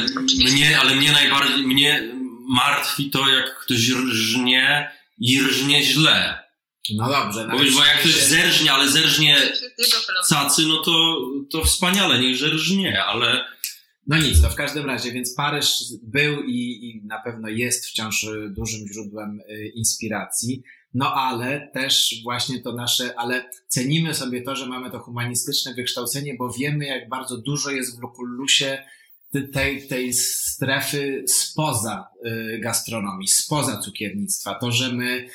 mnie, 0.51 0.79
ale 0.79 0.95
mnie 0.95 1.11
najbardziej, 1.11 1.67
mnie 1.67 2.20
martwi 2.49 3.09
to, 3.09 3.29
jak 3.29 3.59
ktoś 3.59 3.89
rżnie 3.89 4.91
i 5.17 5.41
rżnie 5.41 5.83
źle. 5.83 6.43
No 6.93 7.09
dobrze. 7.09 7.47
Bo, 7.51 7.59
wiesz, 7.59 7.75
bo 7.75 7.85
jak 7.85 7.99
ktoś 7.99 8.13
zerżnie, 8.13 8.71
ale 8.71 8.89
zerżnie 8.89 9.37
cacy, 10.29 10.61
no 10.65 10.77
to, 10.77 11.21
to 11.51 11.63
wspaniale, 11.65 12.19
niechże 12.19 12.49
rżnie, 12.49 13.03
ale 13.03 13.45
No 14.07 14.17
nic, 14.17 14.41
to 14.41 14.49
w 14.49 14.55
każdym 14.55 14.85
razie, 14.85 15.11
więc 15.11 15.35
Paryż 15.35 15.83
był 16.03 16.43
i, 16.43 16.89
i 16.89 17.01
na 17.05 17.21
pewno 17.21 17.49
jest 17.49 17.85
wciąż 17.85 18.25
dużym 18.49 18.87
źródłem 18.87 19.39
y, 19.49 19.67
inspiracji. 19.75 20.63
No 20.93 21.13
ale 21.13 21.69
też 21.73 22.21
właśnie 22.23 22.59
to 22.59 22.73
nasze, 22.73 23.13
ale 23.19 23.49
cenimy 23.67 24.13
sobie 24.13 24.41
to, 24.41 24.55
że 24.55 24.65
mamy 24.67 24.91
to 24.91 24.99
humanistyczne 24.99 25.73
wykształcenie, 25.73 26.35
bo 26.39 26.53
wiemy, 26.53 26.85
jak 26.85 27.09
bardzo 27.09 27.37
dużo 27.37 27.71
jest 27.71 27.97
w 27.97 28.01
Lukullusie 28.01 28.77
ty- 28.77 28.91
tej, 29.53 29.87
tej 29.87 30.13
strefy 30.13 31.23
spoza 31.27 32.07
y, 32.25 32.59
gastronomii, 32.59 33.27
spoza 33.27 33.77
cukiernictwa. 33.77 34.55
To, 34.55 34.71
że 34.71 34.93
my, 34.93 35.27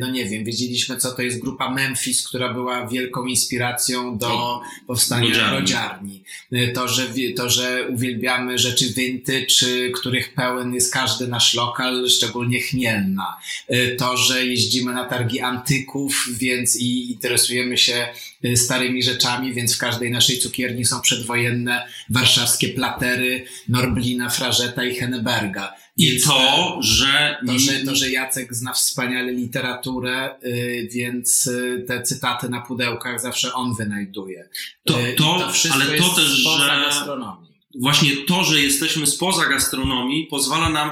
no 0.00 0.10
nie 0.10 0.24
wiem, 0.24 0.44
wiedzieliśmy, 0.44 0.96
co 0.96 1.12
to 1.12 1.22
jest 1.22 1.38
grupa 1.40 1.70
Memphis, 1.70 2.28
która 2.28 2.54
była 2.54 2.86
wielką 2.86 3.26
inspiracją 3.26 4.18
do 4.18 4.28
O, 4.28 4.62
powstania 4.86 5.24
lodziarni. 5.28 5.60
lodziarni. 5.60 6.22
Y, 6.52 6.72
To, 6.74 6.88
że, 6.88 7.06
to, 7.36 7.50
że 7.50 7.88
uwielbiamy 7.88 8.58
rzeczy 8.58 8.92
vintage, 8.92 9.90
których 9.94 10.34
pełen 10.34 10.74
jest 10.74 10.92
każdy 10.92 11.28
nasz 11.28 11.54
lokal, 11.54 12.08
szczególnie 12.08 12.60
chmielna. 12.60 13.36
Y, 13.72 13.96
To, 13.98 14.16
że 14.16 14.46
jeździmy 14.46 14.92
na 14.92 15.04
targi 15.04 15.40
antyków, 15.40 16.28
więc 16.38 16.76
i 16.76 17.10
interesujemy 17.12 17.78
się 17.78 18.08
y, 18.44 18.56
starymi 18.56 19.02
rzeczami, 19.02 19.52
więc 19.52 19.76
w 19.76 19.78
każdej 19.78 20.10
naszej 20.10 20.38
cukierni 20.38 20.84
są 20.84 21.00
przedwojenne 21.00 21.86
warszawskie 22.10 22.68
platery 22.68 23.44
Norblina, 23.68 24.30
Frażeta 24.30 24.84
i 24.84 24.94
Henneberga. 24.94 25.74
I 26.00 26.20
to, 26.20 26.78
że... 26.80 27.38
To, 27.46 27.58
że, 27.58 27.72
to, 27.72 27.96
że 27.96 28.10
Jacek 28.10 28.54
zna 28.54 28.72
wspaniale 28.72 29.32
literaturę, 29.32 30.34
yy, 30.42 30.88
więc 30.92 31.46
yy, 31.46 31.84
te 31.88 32.02
cytaty 32.02 32.48
na 32.48 32.60
pudełkach 32.60 33.20
zawsze 33.20 33.54
on 33.54 33.74
wynajduje. 33.74 34.48
To, 34.84 34.94
to, 35.16 35.38
to 35.38 35.52
ale 35.72 35.98
to 35.98 36.08
też, 36.08 36.24
że... 36.24 36.82
Gastronomii. 36.86 37.50
Właśnie 37.80 38.16
to, 38.16 38.44
że 38.44 38.60
jesteśmy 38.60 39.06
spoza 39.06 39.46
gastronomii 39.46 40.26
pozwala 40.26 40.68
nam 40.68 40.90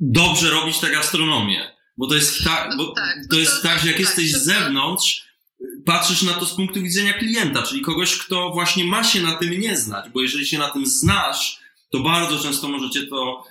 dobrze 0.00 0.50
robić 0.50 0.78
tę 0.78 0.90
gastronomię. 0.90 1.60
Bo 1.96 2.06
to 2.06 2.14
jest, 2.14 2.44
ta, 2.44 2.68
bo 2.76 2.82
no 2.82 2.92
tak, 2.92 3.18
to 3.30 3.36
jest 3.36 3.62
to, 3.62 3.68
tak, 3.68 3.80
że 3.80 3.86
jak 3.86 3.96
tak, 3.96 4.00
jesteś 4.00 4.32
z 4.32 4.44
zewnątrz, 4.44 5.24
patrzysz 5.84 6.22
na 6.22 6.32
to 6.32 6.46
z 6.46 6.54
punktu 6.54 6.82
widzenia 6.82 7.12
klienta, 7.12 7.62
czyli 7.62 7.80
kogoś, 7.80 8.18
kto 8.18 8.50
właśnie 8.50 8.84
ma 8.84 9.04
się 9.04 9.22
na 9.22 9.34
tym 9.34 9.60
nie 9.60 9.76
znać, 9.76 10.10
bo 10.14 10.20
jeżeli 10.20 10.46
się 10.46 10.58
na 10.58 10.70
tym 10.70 10.86
znasz, 10.86 11.61
to 11.92 12.00
bardzo 12.00 12.38
często 12.38 12.68
możecie 12.68 13.06
to 13.06 13.44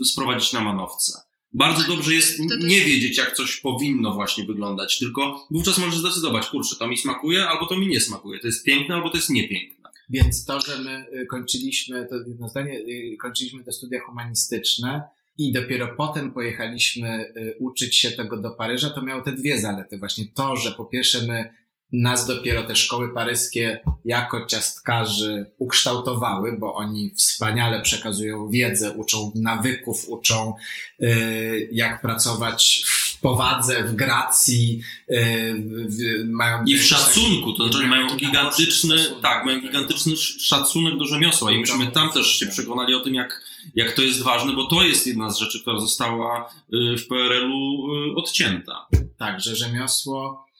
e, 0.00 0.04
sprowadzić 0.04 0.52
na 0.52 0.60
manowce. 0.60 1.12
Bardzo 1.52 1.88
dobrze 1.88 2.14
jest 2.14 2.38
nie 2.60 2.80
wiedzieć, 2.80 3.18
jak 3.18 3.34
coś 3.36 3.56
powinno 3.56 4.14
właśnie 4.14 4.44
wyglądać, 4.44 4.98
tylko 4.98 5.46
wówczas 5.50 5.78
możesz 5.78 5.98
zdecydować, 5.98 6.46
kurczę, 6.46 6.76
to 6.78 6.86
mi 6.86 6.98
smakuje, 6.98 7.48
albo 7.48 7.66
to 7.66 7.78
mi 7.78 7.86
nie 7.86 8.00
smakuje. 8.00 8.40
To 8.40 8.46
jest 8.46 8.64
piękne, 8.64 8.94
albo 8.94 9.10
to 9.10 9.16
jest 9.16 9.30
niepiękne. 9.30 9.90
Więc 10.10 10.44
to, 10.44 10.60
że 10.60 10.78
my 10.78 11.06
y, 11.22 11.26
kończyliśmy, 11.26 12.06
to 12.10 12.16
jedno 12.28 12.48
zdanie, 12.48 12.78
y, 12.78 13.16
kończyliśmy 13.20 13.64
te 13.64 13.72
studia 13.72 14.00
humanistyczne 14.00 15.02
i 15.38 15.52
dopiero 15.52 15.94
potem 15.96 16.32
pojechaliśmy 16.32 17.32
y, 17.36 17.56
uczyć 17.58 17.96
się 17.98 18.10
tego 18.10 18.36
do 18.36 18.50
Paryża, 18.50 18.90
to 18.90 19.02
miało 19.02 19.22
te 19.22 19.32
dwie 19.32 19.60
zalety. 19.60 19.98
Właśnie 19.98 20.24
to, 20.34 20.56
że 20.56 20.72
po 20.72 20.84
pierwsze 20.84 21.26
my 21.26 21.54
nas 21.92 22.26
dopiero 22.26 22.62
te 22.62 22.76
szkoły 22.76 23.14
paryskie 23.14 23.80
jako 24.04 24.46
ciastkarzy 24.46 25.46
ukształtowały, 25.58 26.56
bo 26.58 26.74
oni 26.74 27.10
wspaniale 27.16 27.82
przekazują 27.82 28.48
wiedzę, 28.48 28.92
uczą 28.92 29.32
nawyków, 29.34 30.08
uczą 30.08 30.54
y, 31.02 31.68
jak 31.72 32.02
pracować 32.02 32.84
w 32.86 33.20
powadze, 33.20 33.84
w 33.84 33.94
gracji, 33.94 34.82
y, 35.10 36.24
mają 36.28 36.64
i 36.64 36.76
w 36.76 36.84
szacunku, 36.84 37.52
to 37.52 37.68
znaczy 37.68 37.86
mają 37.86 38.16
gigantyczny, 38.16 38.96
tak, 39.22 39.44
mają 39.44 39.60
gigantyczny 39.60 40.16
szacunek 40.16 40.98
do 40.98 41.04
rzemiosła 41.04 41.52
i 41.52 41.60
myśmy 41.60 41.86
tam 41.86 42.12
też 42.12 42.38
się 42.38 42.46
przekonali 42.46 42.94
o 42.94 43.00
tym, 43.00 43.14
jak, 43.14 43.42
jak 43.74 43.92
to 43.92 44.02
jest 44.02 44.22
ważne, 44.22 44.52
bo 44.52 44.66
to 44.66 44.82
jest 44.82 45.06
jedna 45.06 45.30
z 45.30 45.38
rzeczy, 45.38 45.60
która 45.60 45.80
została 45.80 46.54
y, 46.74 46.96
w 46.96 47.06
PRL-u 47.08 47.84
odcięta. 48.16 48.86
Tak, 49.18 49.40
że 49.40 49.56
rzemiosło 49.56 50.51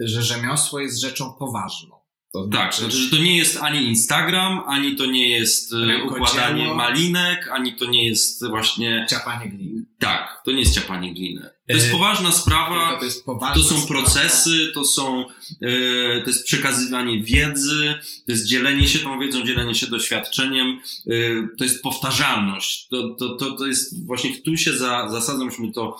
że 0.00 0.22
rzemiosło 0.22 0.80
jest 0.80 1.00
rzeczą 1.00 1.32
poważną. 1.32 1.96
To 2.32 2.42
tak, 2.42 2.52
znaczy, 2.52 2.80
znaczy, 2.80 2.96
że 2.96 3.10
to 3.10 3.22
nie 3.22 3.36
jest 3.36 3.56
ani 3.56 3.82
Instagram, 3.88 4.60
ani 4.66 4.96
to 4.96 5.06
nie 5.06 5.28
jest 5.28 5.72
e, 5.72 6.04
układanie 6.04 6.74
malinek, 6.74 7.48
ani 7.52 7.76
to 7.76 7.84
nie 7.84 8.06
jest 8.06 8.48
właśnie... 8.48 9.06
Ciapanie 9.10 9.50
gliny. 9.50 9.75
Tak, 9.98 10.42
to 10.44 10.52
nie 10.52 10.58
jest 10.58 10.74
ciapanie 10.74 11.14
gliny. 11.14 11.40
To 11.68 11.74
jest 11.74 11.88
e, 11.88 11.90
poważna 11.90 12.32
sprawa, 12.32 12.98
to, 12.98 13.04
jest 13.04 13.24
to 13.24 13.62
są 13.62 13.80
sprawa. 13.80 13.86
procesy, 13.86 14.70
to 14.74 14.84
są, 14.84 15.24
e, 15.62 16.20
to 16.20 16.26
jest 16.26 16.44
przekazywanie 16.44 17.22
wiedzy, 17.22 17.94
to 18.26 18.32
jest 18.32 18.46
dzielenie 18.46 18.88
się 18.88 18.98
tą 18.98 19.20
wiedzą, 19.20 19.46
dzielenie 19.46 19.74
się 19.74 19.86
doświadczeniem, 19.86 20.80
to 21.58 21.64
jest 21.64 21.82
powtarzalność. 21.82 22.88
To, 22.88 23.14
to, 23.14 23.36
to, 23.36 23.56
to 23.56 23.66
jest 23.66 24.06
właśnie 24.06 24.36
tu 24.40 24.56
się 24.56 24.72
za, 24.72 25.20
myśmy 25.44 25.72
to, 25.72 25.96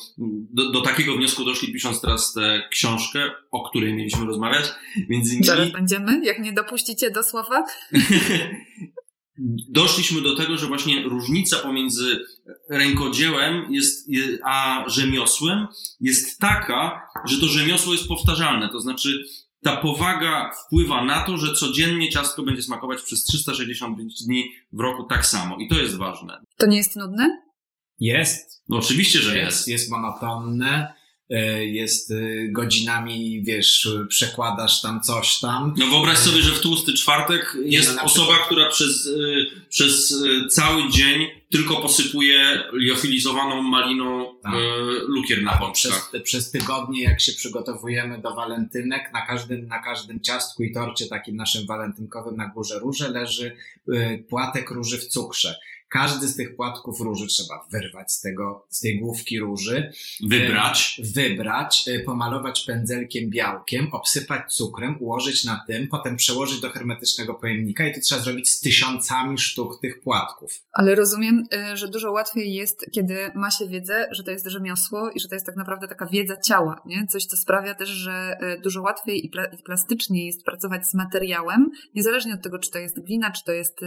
do, 0.52 0.72
do 0.72 0.80
takiego 0.80 1.16
wniosku 1.16 1.44
doszli 1.44 1.72
pisząc 1.72 2.00
teraz 2.00 2.32
tę 2.32 2.62
książkę, 2.70 3.30
o 3.50 3.68
której 3.68 3.94
mieliśmy 3.94 4.26
rozmawiać. 4.26 4.64
Między 5.08 5.30
innymi... 5.30 5.46
Zaraz 5.46 5.72
będziemy, 5.72 6.24
jak 6.24 6.38
nie 6.38 6.52
dopuścicie 6.52 7.10
do 7.10 7.22
słowa. 7.22 7.64
doszliśmy 9.68 10.20
do 10.20 10.36
tego, 10.36 10.56
że 10.56 10.66
właśnie 10.66 11.02
różnica 11.02 11.56
pomiędzy 11.56 12.24
rękodziełem 12.68 13.66
jest, 13.70 14.08
a 14.44 14.84
rzemiosłem 14.86 15.66
jest 16.00 16.38
taka, 16.38 17.08
że 17.24 17.40
to 17.40 17.46
rzemiosło 17.46 17.92
jest 17.92 18.08
powtarzalne. 18.08 18.68
To 18.68 18.80
znaczy, 18.80 19.24
ta 19.62 19.76
powaga 19.76 20.50
wpływa 20.66 21.04
na 21.04 21.20
to, 21.20 21.38
że 21.38 21.54
codziennie 21.54 22.10
ciastko 22.10 22.42
będzie 22.42 22.62
smakować 22.62 23.02
przez 23.02 23.24
365 23.24 24.24
dni 24.24 24.52
w 24.72 24.80
roku 24.80 25.04
tak 25.04 25.26
samo. 25.26 25.56
I 25.56 25.68
to 25.68 25.74
jest 25.74 25.96
ważne. 25.96 26.40
To 26.56 26.66
nie 26.66 26.76
jest 26.76 26.96
nudne? 26.96 27.42
Jest. 27.98 28.62
No 28.68 28.76
oczywiście, 28.76 29.18
że 29.18 29.38
jest. 29.38 29.56
Jest, 29.56 29.68
jest 29.68 29.90
monotonne. 29.90 30.94
E, 31.30 31.66
jest 31.66 32.10
e, 32.10 32.14
godzinami, 32.48 33.42
wiesz, 33.42 33.88
przekładasz 34.08 34.82
tam 34.82 35.00
coś 35.00 35.40
tam. 35.40 35.74
No 35.78 35.86
wyobraź 35.86 36.18
sobie, 36.18 36.42
że 36.42 36.50
w 36.50 36.60
tłusty 36.60 36.92
czwartek 36.92 37.56
jest 37.64 37.96
no, 37.96 38.02
osoba, 38.02 38.26
przykład... 38.26 38.46
która 38.46 38.68
przez, 38.68 39.06
e, 39.06 39.10
przez 39.68 40.14
cały 40.50 40.90
dzień 40.90 41.26
tylko 41.50 41.76
posypuje 41.76 42.62
liofilizowaną 42.72 43.62
maliną 43.62 44.34
tak. 44.42 44.54
lukier 45.06 45.42
na 45.42 45.58
pączkach. 45.58 46.10
Przez, 46.10 46.22
przez 46.22 46.50
tygodnie, 46.50 47.02
jak 47.02 47.20
się 47.20 47.32
przygotowujemy 47.32 48.18
do 48.18 48.34
walentynek, 48.34 49.10
na 49.12 49.26
każdym, 49.26 49.66
na 49.68 49.78
każdym 49.78 50.20
ciastku 50.20 50.62
i 50.62 50.72
torcie 50.72 51.06
takim 51.06 51.36
naszym 51.36 51.66
walentynkowym 51.66 52.36
na 52.36 52.48
górze 52.48 52.78
róże 52.78 53.10
leży 53.10 53.56
płatek 54.28 54.70
róży 54.70 54.98
w 54.98 55.06
cukrze. 55.06 55.54
Każdy 55.88 56.28
z 56.28 56.36
tych 56.36 56.56
płatków 56.56 57.00
róży 57.00 57.26
trzeba 57.26 57.66
wyrwać 57.70 58.12
z 58.12 58.20
tego, 58.20 58.66
z 58.70 58.80
tej 58.80 59.00
główki 59.00 59.40
róży. 59.40 59.92
Wybrać. 60.28 61.00
E, 61.00 61.06
wybrać, 61.12 61.88
e, 61.88 62.00
pomalować 62.00 62.64
pędzelkiem 62.64 63.30
białkiem, 63.30 63.88
obsypać 63.92 64.54
cukrem, 64.54 64.96
ułożyć 65.00 65.44
na 65.44 65.64
tym, 65.66 65.88
potem 65.88 66.16
przełożyć 66.16 66.60
do 66.60 66.70
hermetycznego 66.70 67.34
pojemnika 67.34 67.86
i 67.86 67.94
to 67.94 68.00
trzeba 68.00 68.20
zrobić 68.20 68.48
z 68.50 68.60
tysiącami 68.60 69.38
sztuk 69.38 69.80
tych 69.80 70.00
płatków. 70.00 70.52
Ale 70.72 70.94
rozumiem, 70.94 71.44
e, 71.52 71.76
że 71.76 71.88
dużo 71.88 72.12
łatwiej 72.12 72.54
jest, 72.54 72.86
kiedy 72.92 73.30
ma 73.34 73.50
się 73.50 73.68
wiedzę, 73.68 74.08
że 74.10 74.22
to 74.22 74.30
jest 74.30 74.46
rzemiosło 74.46 75.10
i 75.10 75.20
że 75.20 75.28
to 75.28 75.34
jest 75.34 75.46
tak 75.46 75.56
naprawdę 75.56 75.88
taka 75.88 76.06
wiedza 76.06 76.36
ciała, 76.36 76.80
nie? 76.86 77.06
Coś, 77.06 77.26
co 77.26 77.36
sprawia 77.36 77.74
też, 77.74 77.88
że 77.88 78.38
dużo 78.62 78.82
łatwiej 78.82 79.26
i, 79.26 79.28
pla 79.28 79.44
i 79.44 79.62
plastyczniej 79.62 80.26
jest 80.26 80.44
pracować 80.44 80.86
z 80.86 80.94
materiałem, 80.94 81.70
niezależnie 81.94 82.34
od 82.34 82.42
tego, 82.42 82.58
czy 82.58 82.70
to 82.70 82.78
jest 82.78 83.00
glina, 83.00 83.30
czy 83.30 83.44
to 83.44 83.52
jest 83.52 83.80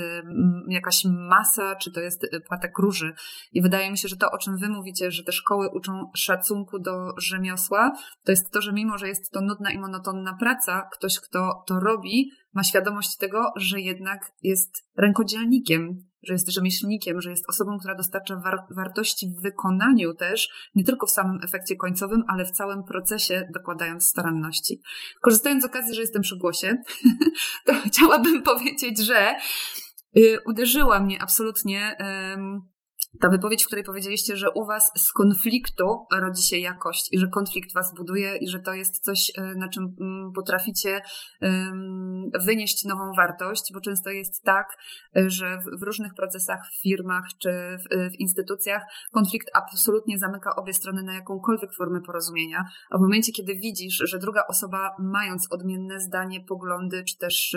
jakaś 0.68 1.06
masa, 1.06 1.76
czy 1.76 1.89
czy 1.90 1.94
to 1.94 2.02
jest 2.02 2.24
y, 2.24 2.42
płatek 2.48 2.80
róży. 2.80 3.14
I 3.52 3.62
wydaje 3.62 3.92
mi 3.92 3.98
się, 3.98 4.08
że 4.08 4.18
to, 4.18 4.32
o 4.32 4.38
czym 4.38 4.58
wy 4.58 4.70
mówicie, 4.70 5.12
że 5.12 5.24
te 5.24 5.32
szkoły 5.32 5.70
uczą 5.74 6.12
szacunku 6.16 6.80
do 6.80 7.14
rzemiosła, 7.18 7.92
to 8.24 8.32
jest 8.32 8.52
to, 8.52 8.62
że 8.62 8.74
mimo, 8.74 8.98
że 8.98 9.08
jest 9.08 9.32
to 9.32 9.42
nudna 9.42 9.72
i 9.72 9.80
monotonna 9.80 10.38
praca, 10.40 10.90
ktoś, 10.92 11.20
kto 11.20 11.64
to 11.68 11.80
robi, 11.80 12.32
ma 12.54 12.64
świadomość 12.64 13.18
tego, 13.18 13.52
że 13.56 13.82
jednak 13.82 14.32
jest 14.44 14.84
rękodzielnikiem, 14.98 16.10
że 16.24 16.34
jest 16.34 16.50
rzemieślnikiem, 16.50 17.22
że 17.22 17.30
jest 17.30 17.50
osobą, 17.50 17.78
która 17.80 17.96
dostarcza 17.96 18.36
war 18.36 18.58
wartości 18.70 19.28
w 19.28 19.42
wykonaniu 19.42 20.14
też, 20.14 20.70
nie 20.76 20.84
tylko 20.84 21.08
w 21.08 21.12
samym 21.12 21.40
efekcie 21.44 21.76
końcowym, 21.76 22.24
ale 22.28 22.46
w 22.46 22.52
całym 22.52 22.84
procesie, 22.84 23.48
dokładając 23.54 24.08
staranności. 24.08 24.82
Korzystając 25.22 25.64
z 25.64 25.66
okazji, 25.66 25.96
że 25.96 26.02
jestem 26.02 26.22
przy 26.22 26.38
głosie, 26.38 26.78
to 27.66 27.74
chciałabym 27.86 28.44
powiedzieć, 28.44 29.00
że 29.00 29.36
uderzyła 30.45 30.99
mnie 30.99 31.22
absolutnie 31.22 31.97
ta 33.22 33.30
wypowiedź, 33.30 33.64
w 33.64 33.68
której 33.68 33.84
powiedzieliście, 33.84 34.38
że 34.38 34.51
u 34.51 34.66
was 34.66 34.91
z 34.97 35.12
konfliktu 35.12 36.05
rodzi 36.12 36.43
się 36.43 36.57
jakość 36.57 37.14
i 37.14 37.20
że 37.20 37.28
konflikt 37.28 37.74
was 37.74 37.93
buduje 37.95 38.38
i 38.38 38.47
że 38.47 38.60
to 38.60 38.74
jest 38.74 39.03
coś, 39.03 39.32
e, 39.38 39.55
na 39.55 39.70
czym 39.70 39.95
mm, 39.99 40.32
potraficie 40.34 41.01
wynieść 42.45 42.86
nową 42.86 43.12
wartość, 43.18 43.72
bo 43.74 43.82
często 43.82 44.10
jest 44.10 44.43
tak, 44.43 44.78
e, 45.18 45.30
że 45.30 45.57
w 45.80 45.84
różnych 45.84 46.14
procesach, 46.14 46.60
w 46.72 46.82
firmach 46.82 47.26
czy 47.41 47.49
w, 47.51 47.93
e, 47.95 48.10
w 48.10 48.20
instytucjach 48.20 48.84
konflikt 49.12 49.47
absolutnie 49.53 50.20
zamyka 50.20 50.55
obie 50.55 50.74
strony 50.74 51.03
na 51.03 51.14
jakąkolwiek 51.14 51.76
formę 51.76 52.01
porozumienia, 52.01 52.64
a 52.89 52.97
w 52.97 53.01
momencie, 53.01 53.32
kiedy 53.32 53.55
widzisz, 53.55 54.01
że 54.05 54.20
druga 54.20 54.43
osoba, 54.47 54.95
mając 54.99 55.51
odmienne 55.51 55.99
zdanie, 55.99 56.41
poglądy, 56.47 57.03
czy 57.03 57.18
też 57.18 57.55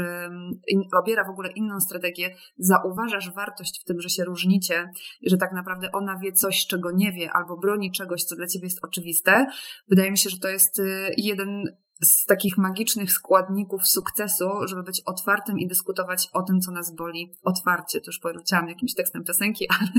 obiera 0.99 1.25
w 1.25 1.31
ogóle 1.31 1.51
inną 1.51 1.81
strategię, 1.81 2.35
zauważasz 2.59 3.35
wartość 3.35 3.81
w 3.83 3.85
tym, 3.85 4.01
że 4.01 4.09
się 4.09 4.25
różnicie 4.25 4.91
i 5.21 5.31
że 5.31 5.37
tak 5.43 5.53
naprawdę 5.53 5.93
ona 5.93 6.19
wie 6.19 6.33
coś, 6.33 6.67
czego 6.67 6.91
nie 6.91 7.13
wie, 7.13 7.33
albo 7.33 7.57
broni 7.57 7.93
czegoś, 7.93 8.25
co 8.25 8.37
dla 8.37 8.47
ciebie 8.47 8.67
jest 8.67 8.85
oczywiste. 8.85 9.47
Wydaje 9.89 10.11
mi 10.11 10.19
się, 10.19 10.31
że 10.31 10.39
to 10.39 10.49
jest 10.49 10.79
y, 10.79 11.15
jeden 11.17 11.77
z 12.01 12.25
takich 12.25 12.59
magicznych 12.59 13.13
składników 13.13 13.87
sukcesu, 13.89 14.45
żeby 14.65 14.83
być 14.83 15.01
otwartym 15.01 15.59
i 15.59 15.67
dyskutować 15.67 16.29
o 16.33 16.43
tym, 16.43 16.61
co 16.61 16.73
nas 16.73 16.95
boli 16.95 17.33
otwarcie. 17.43 18.01
To 18.01 18.07
już 18.07 18.19
powiedziałam 18.19 18.69
jakimś 18.69 18.95
tekstem 18.95 19.25
piosenki, 19.25 19.69
ale, 19.71 19.91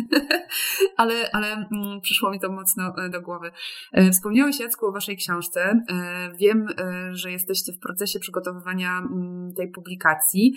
ale, 0.97 1.31
ale 1.31 1.53
mm, 1.53 2.01
przyszło 2.01 2.31
mi 2.31 2.39
to 2.39 2.51
mocno 2.51 2.93
e, 2.97 3.09
do 3.09 3.21
głowy. 3.21 3.51
E, 3.91 4.11
wspomniałeś, 4.11 4.59
Jacku, 4.59 4.85
o 4.85 4.91
waszej 4.91 5.17
książce. 5.17 5.61
E, 5.61 6.31
wiem, 6.37 6.67
że 7.11 7.31
jesteście 7.31 7.73
w 7.73 7.79
procesie 7.79 8.19
przygotowywania 8.19 8.97
mm, 8.97 9.53
tej 9.53 9.71
publikacji 9.71 10.53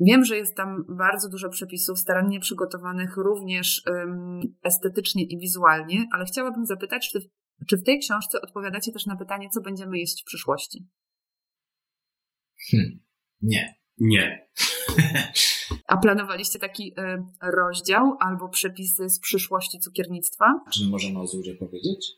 Wiem, 0.00 0.24
że 0.24 0.36
jest 0.36 0.56
tam 0.56 0.84
bardzo 0.88 1.28
dużo 1.28 1.48
przepisów 1.48 1.98
starannie 1.98 2.40
przygotowanych 2.40 3.16
również 3.16 3.82
um, 3.86 4.40
estetycznie 4.62 5.24
i 5.24 5.38
wizualnie, 5.38 6.06
ale 6.12 6.24
chciałabym 6.24 6.66
zapytać, 6.66 7.10
czy, 7.12 7.30
czy 7.68 7.76
w 7.76 7.82
tej 7.82 7.98
książce 7.98 8.40
odpowiadacie 8.40 8.92
też 8.92 9.06
na 9.06 9.16
pytanie, 9.16 9.48
co 9.50 9.60
będziemy 9.60 9.98
jeść 9.98 10.22
w 10.22 10.24
przyszłości? 10.24 10.88
Hmm. 12.70 13.00
Nie. 13.42 13.80
Nie. 13.98 14.48
A 15.86 15.96
planowaliście 15.96 16.58
taki 16.58 16.92
y, 16.92 17.22
rozdział 17.42 18.16
albo 18.20 18.48
przepisy 18.48 19.08
z 19.08 19.20
przyszłości 19.20 19.78
cukiernictwa? 19.78 20.44
Czy 20.72 20.84
my 20.84 20.90
możemy 20.90 21.20
o 21.20 21.26
Zurze 21.26 21.54
powiedzieć? 21.54 22.12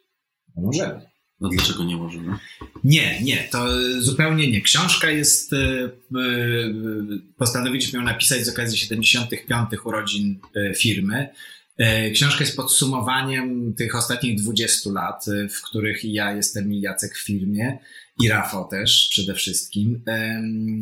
No 0.56 0.62
możemy. 0.62 1.06
No 1.42 1.48
dlaczego 1.48 1.84
nie 1.84 1.96
możemy? 1.96 2.38
Nie, 2.84 3.22
nie, 3.22 3.48
to 3.50 3.66
zupełnie 4.00 4.50
nie. 4.50 4.60
Książka 4.60 5.10
jest, 5.10 5.50
postanowiliśmy 7.36 7.98
ją 7.98 8.04
napisać 8.04 8.44
z 8.44 8.48
okazji 8.48 8.78
75. 8.78 9.68
urodzin 9.84 10.40
firmy. 10.76 11.28
Książka 12.14 12.44
jest 12.44 12.56
podsumowaniem 12.56 13.74
tych 13.74 13.96
ostatnich 13.96 14.40
20 14.40 14.90
lat, 14.90 15.24
w 15.50 15.62
których 15.62 16.04
ja 16.04 16.32
jestem 16.32 16.72
i 16.72 16.80
Jacek 16.80 17.16
w 17.16 17.24
firmie 17.24 17.78
i 18.20 18.28
Rafał 18.28 18.68
też 18.68 19.08
przede 19.10 19.34
wszystkim, 19.34 20.02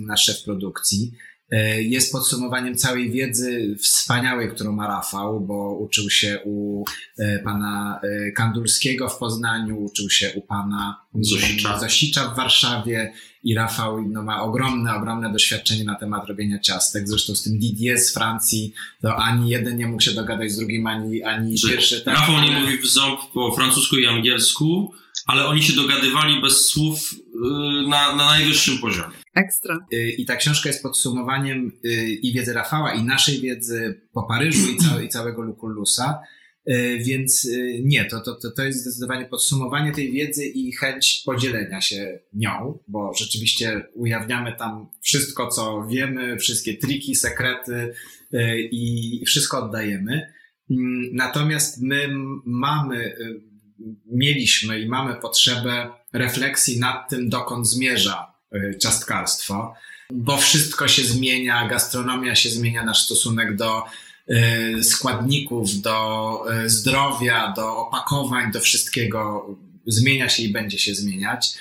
nasz 0.06 0.24
szef 0.24 0.42
produkcji. 0.42 1.12
E, 1.50 1.82
jest 1.82 2.12
podsumowaniem 2.12 2.76
całej 2.76 3.10
wiedzy 3.10 3.76
wspaniałej, 3.80 4.50
którą 4.50 4.72
ma 4.72 4.86
Rafał, 4.86 5.40
bo 5.40 5.78
uczył 5.78 6.10
się 6.10 6.38
u 6.44 6.84
e, 7.18 7.38
pana 7.38 8.00
e, 8.02 8.32
Kandulskiego 8.32 9.08
w 9.08 9.18
Poznaniu, 9.18 9.84
uczył 9.84 10.10
się 10.10 10.32
u 10.34 10.40
pana 10.40 11.00
Zosicza, 11.20 11.78
Zosicza 11.78 12.28
w 12.28 12.36
Warszawie 12.36 13.12
i 13.42 13.54
Rafał 13.54 14.02
no, 14.02 14.22
ma 14.22 14.42
ogromne, 14.42 14.94
ogromne 14.94 15.32
doświadczenie 15.32 15.84
na 15.84 15.94
temat 15.94 16.28
robienia 16.28 16.58
ciastek. 16.58 17.08
Zresztą 17.08 17.34
z 17.34 17.42
tym 17.42 17.58
Didier 17.58 17.98
z 17.98 18.14
Francji, 18.14 18.72
to 19.02 19.16
ani 19.16 19.50
jeden 19.50 19.76
nie 19.76 19.86
mógł 19.86 20.02
się 20.02 20.12
dogadać 20.12 20.52
z 20.52 20.56
drugim, 20.56 20.86
ani, 20.86 21.22
ani 21.22 21.54
pierwszy. 21.68 22.00
Tak, 22.00 22.14
Rafał 22.14 22.42
nie 22.42 22.50
mówi 22.60 22.78
w 22.78 22.86
ząb 22.86 23.20
po 23.34 23.52
francusku 23.52 23.96
i 23.96 24.06
angielsku, 24.06 24.92
ale 25.30 25.46
oni 25.46 25.62
się 25.62 25.72
dogadywali 25.72 26.42
bez 26.42 26.66
słów 26.66 27.12
y, 27.12 27.88
na, 27.88 28.16
na 28.16 28.26
najwyższym 28.26 28.78
poziomie. 28.78 29.14
Ekstra. 29.34 29.86
Y, 29.92 30.10
I 30.10 30.26
ta 30.26 30.36
książka 30.36 30.68
jest 30.68 30.82
podsumowaniem 30.82 31.72
y, 31.84 31.90
i 32.22 32.32
wiedzy 32.32 32.52
Rafała, 32.52 32.94
i 32.94 33.04
naszej 33.04 33.40
wiedzy 33.40 34.00
po 34.12 34.22
Paryżu, 34.22 34.70
i, 34.70 34.76
całe, 34.76 35.04
i 35.04 35.08
całego 35.08 35.42
Lucullusa. 35.42 36.18
Więc 37.06 37.48
nie, 37.82 38.04
to, 38.04 38.20
to, 38.20 38.50
to 38.56 38.62
jest 38.62 38.80
zdecydowanie 38.80 39.24
podsumowanie 39.24 39.92
tej 39.92 40.12
wiedzy 40.12 40.46
i 40.46 40.72
chęć 40.72 41.22
podzielenia 41.26 41.80
się 41.80 42.18
nią, 42.32 42.78
bo 42.88 43.14
rzeczywiście 43.14 43.86
ujawniamy 43.94 44.56
tam 44.58 44.86
wszystko, 45.02 45.48
co 45.48 45.86
wiemy, 45.90 46.38
wszystkie 46.38 46.76
triki, 46.76 47.14
sekrety 47.14 47.94
i 48.70 49.22
wszystko 49.26 49.64
oddajemy. 49.64 50.32
Mm, 50.70 51.08
natomiast 51.12 51.82
my 51.82 52.08
mamy 52.44 53.14
mieliśmy 54.06 54.80
i 54.80 54.88
mamy 54.88 55.14
potrzebę 55.14 55.88
refleksji 56.12 56.78
nad 56.78 57.08
tym, 57.08 57.28
dokąd 57.28 57.68
zmierza 57.68 58.32
y, 58.54 58.78
ciastkarstwo, 58.78 59.74
bo 60.10 60.36
wszystko 60.36 60.88
się 60.88 61.02
zmienia, 61.04 61.68
gastronomia 61.68 62.34
się 62.34 62.50
zmienia, 62.50 62.84
nasz 62.84 63.04
stosunek 63.04 63.56
do 63.56 63.82
y, 64.78 64.84
składników, 64.84 65.80
do 65.80 66.44
y, 66.64 66.70
zdrowia, 66.70 67.52
do 67.56 67.76
opakowań, 67.76 68.52
do 68.52 68.60
wszystkiego 68.60 69.46
zmienia 69.86 70.28
się 70.28 70.42
i 70.42 70.52
będzie 70.52 70.78
się 70.78 70.94
zmieniać. 70.94 71.58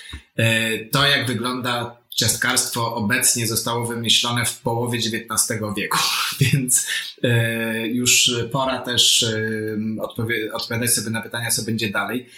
To, 0.92 1.08
jak 1.08 1.28
wygląda 1.28 1.99
ciastkarstwo 2.20 2.96
obecnie 2.96 3.48
zostało 3.48 3.88
wymyślone 3.88 4.46
w 4.46 4.60
połowie 4.60 5.00
XIX 5.00 5.60
wieku, 5.78 5.98
więc 6.42 6.88
e, 7.24 7.88
już 7.88 8.32
pora 8.52 8.82
też 8.82 9.24
e, 9.24 10.54
odpowiadać 10.54 10.94
sobie 10.94 11.10
na 11.10 11.22
pytania, 11.22 11.52
co 11.52 11.62
będzie 11.62 11.90
dalej. 11.90 12.30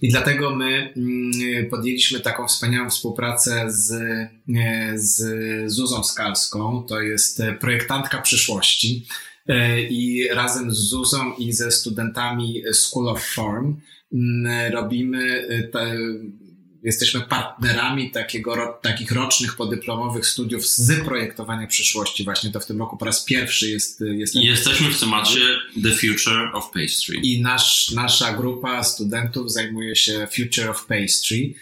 I 0.00 0.08
dlatego 0.08 0.56
my 0.56 0.92
mm, 0.96 1.70
podjęliśmy 1.70 2.20
taką 2.20 2.46
wspaniałą 2.46 2.90
współpracę 2.90 3.64
z, 3.68 3.92
e, 3.92 4.28
z 4.94 5.22
Zuzą 5.72 6.04
Skalską, 6.04 6.82
to 6.88 7.00
jest 7.00 7.42
projektantka 7.60 8.22
przyszłości. 8.22 9.06
I 9.90 10.28
razem 10.32 10.70
z 10.70 10.78
Zuzą 10.78 11.34
i 11.38 11.52
ze 11.52 11.70
studentami 11.70 12.62
School 12.72 13.08
of 13.08 13.24
Form 13.24 13.80
mm, 14.12 14.72
robimy 14.72 15.48
te, 15.72 15.96
jesteśmy 16.84 17.20
partnerami 17.20 18.10
takiego, 18.10 18.78
takich 18.82 19.12
rocznych 19.12 19.56
podyplomowych 19.56 20.26
studiów 20.26 20.66
z 20.66 21.04
projektowania 21.04 21.66
przyszłości. 21.66 22.24
Właśnie 22.24 22.50
to 22.50 22.60
w 22.60 22.66
tym 22.66 22.78
roku 22.78 22.96
po 22.96 23.04
raz 23.04 23.24
pierwszy 23.24 23.70
jest. 23.70 24.00
jest 24.00 24.34
jesteśmy 24.34 24.90
w 24.90 25.00
temacie 25.00 25.40
The 25.82 25.90
Future 25.90 26.50
of 26.52 26.70
Pastry. 26.70 27.16
I 27.16 27.40
nasz, 27.42 27.90
nasza 27.90 28.32
grupa 28.32 28.84
studentów 28.84 29.52
zajmuje 29.52 29.96
się 29.96 30.26
Future 30.36 30.70
of 30.70 30.86
Pastry. 30.86 31.54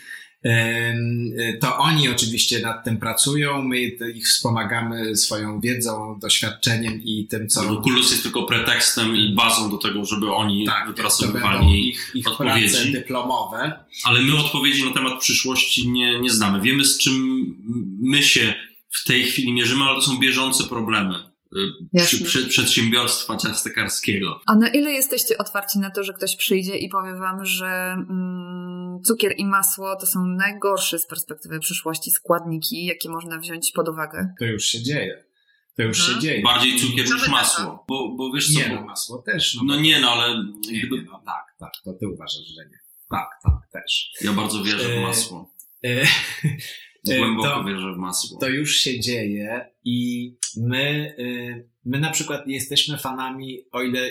To 1.61 1.79
oni 1.79 2.09
oczywiście 2.09 2.61
nad 2.61 2.85
tym 2.85 2.97
pracują, 2.97 3.63
my 3.63 3.81
ich 4.15 4.27
wspomagamy 4.27 5.17
swoją 5.17 5.61
wiedzą, 5.61 6.19
doświadczeniem 6.21 7.03
i 7.05 7.27
tym, 7.27 7.49
co. 7.49 7.71
Oculus 7.71 8.11
jest 8.11 8.23
tylko 8.23 8.43
pretekstem 8.43 9.17
i 9.17 9.35
bazą 9.35 9.71
do 9.71 9.79
tego, 9.79 10.05
żeby 10.05 10.33
oni 10.33 10.67
tak, 10.67 10.87
wypracowywali 10.87 11.89
ich, 11.89 12.11
ich 12.15 12.29
odpowiedzi. 12.29 12.93
dyplomowe. 12.93 13.73
Ale 14.05 14.21
my 14.21 14.37
odpowiedzi 14.37 14.85
na 14.85 14.95
temat 14.95 15.21
przyszłości 15.21 15.91
nie, 15.91 16.21
nie 16.21 16.31
znamy. 16.31 16.61
Wiemy, 16.61 16.85
z 16.85 16.99
czym 16.99 17.47
my 18.01 18.23
się 18.23 18.55
w 18.91 19.05
tej 19.05 19.25
chwili 19.25 19.53
mierzymy, 19.53 19.85
ale 19.85 19.95
to 19.95 20.03
są 20.03 20.19
bieżące 20.19 20.65
problemy 20.65 21.32
przy, 21.97 22.25
przy, 22.25 22.47
przedsiębiorstwa 22.47 23.37
ciastekarskiego. 23.37 24.41
A 24.47 24.55
na 24.55 24.69
ile 24.69 24.91
jesteście 24.91 25.39
otwarci 25.39 25.79
na 25.79 25.91
to, 25.91 26.05
że 26.05 26.13
ktoś 26.13 26.37
przyjdzie 26.37 26.77
i 26.77 26.89
powie 26.89 27.15
wam, 27.15 27.45
że 27.45 27.67
mm, 27.93 29.01
cukier 29.05 29.33
i 29.37 29.47
masło 29.47 29.97
to 29.97 30.07
są 30.07 30.27
najgorsze 30.27 30.99
z 30.99 31.07
perspektywy 31.07 31.61
przyszłości 31.61 32.11
składniki, 32.11 32.85
jakie 32.85 33.09
można 33.09 33.39
wziąć 33.39 33.73
pod 33.73 33.89
uwagę? 33.89 34.35
To 34.39 34.45
już 34.45 34.65
się 34.65 34.83
dzieje. 34.83 35.25
To 35.77 35.83
już 35.83 35.99
hmm. 35.99 36.15
się 36.15 36.27
dzieje. 36.27 36.43
Bardziej 36.43 36.81
cukier 36.81 37.07
niż 37.07 37.29
masło. 37.29 37.85
Bo, 37.89 38.15
bo 38.17 38.33
wiesz 38.33 38.55
co? 38.55 38.61
Nie, 38.61 38.75
no 38.75 38.81
masło 38.81 39.23
też. 39.23 39.55
No, 39.55 39.63
no 39.65 39.81
nie, 39.81 40.01
no 40.01 40.11
ale... 40.11 40.45
Nie, 40.71 40.83
nie, 40.83 41.03
no, 41.03 41.23
tak, 41.27 41.57
tak, 41.59 41.73
to 41.85 41.93
ty 41.93 42.09
uważasz, 42.09 42.47
że 42.57 42.65
nie. 42.65 42.79
Tak, 43.11 43.29
tak, 43.45 43.83
też. 43.83 44.11
Ja 44.21 44.33
bardzo 44.33 44.65
wierzę 44.65 44.89
w 44.89 44.99
e, 44.99 45.01
masło. 45.01 45.55
E, 45.85 45.89
Głęboko 47.07 47.49
to, 47.49 47.65
wierzę 47.65 47.95
w 47.95 47.99
masło. 47.99 48.39
To 48.39 48.49
już 48.49 48.77
się 48.77 49.01
dzieje 49.01 49.71
i 49.85 50.31
my, 50.57 51.15
y, 51.19 51.69
my 51.85 52.01
na 52.01 52.11
przykład 52.11 52.49
jesteśmy 52.49 52.99
fanami, 52.99 53.59
o 53.73 53.83
ile 53.83 54.11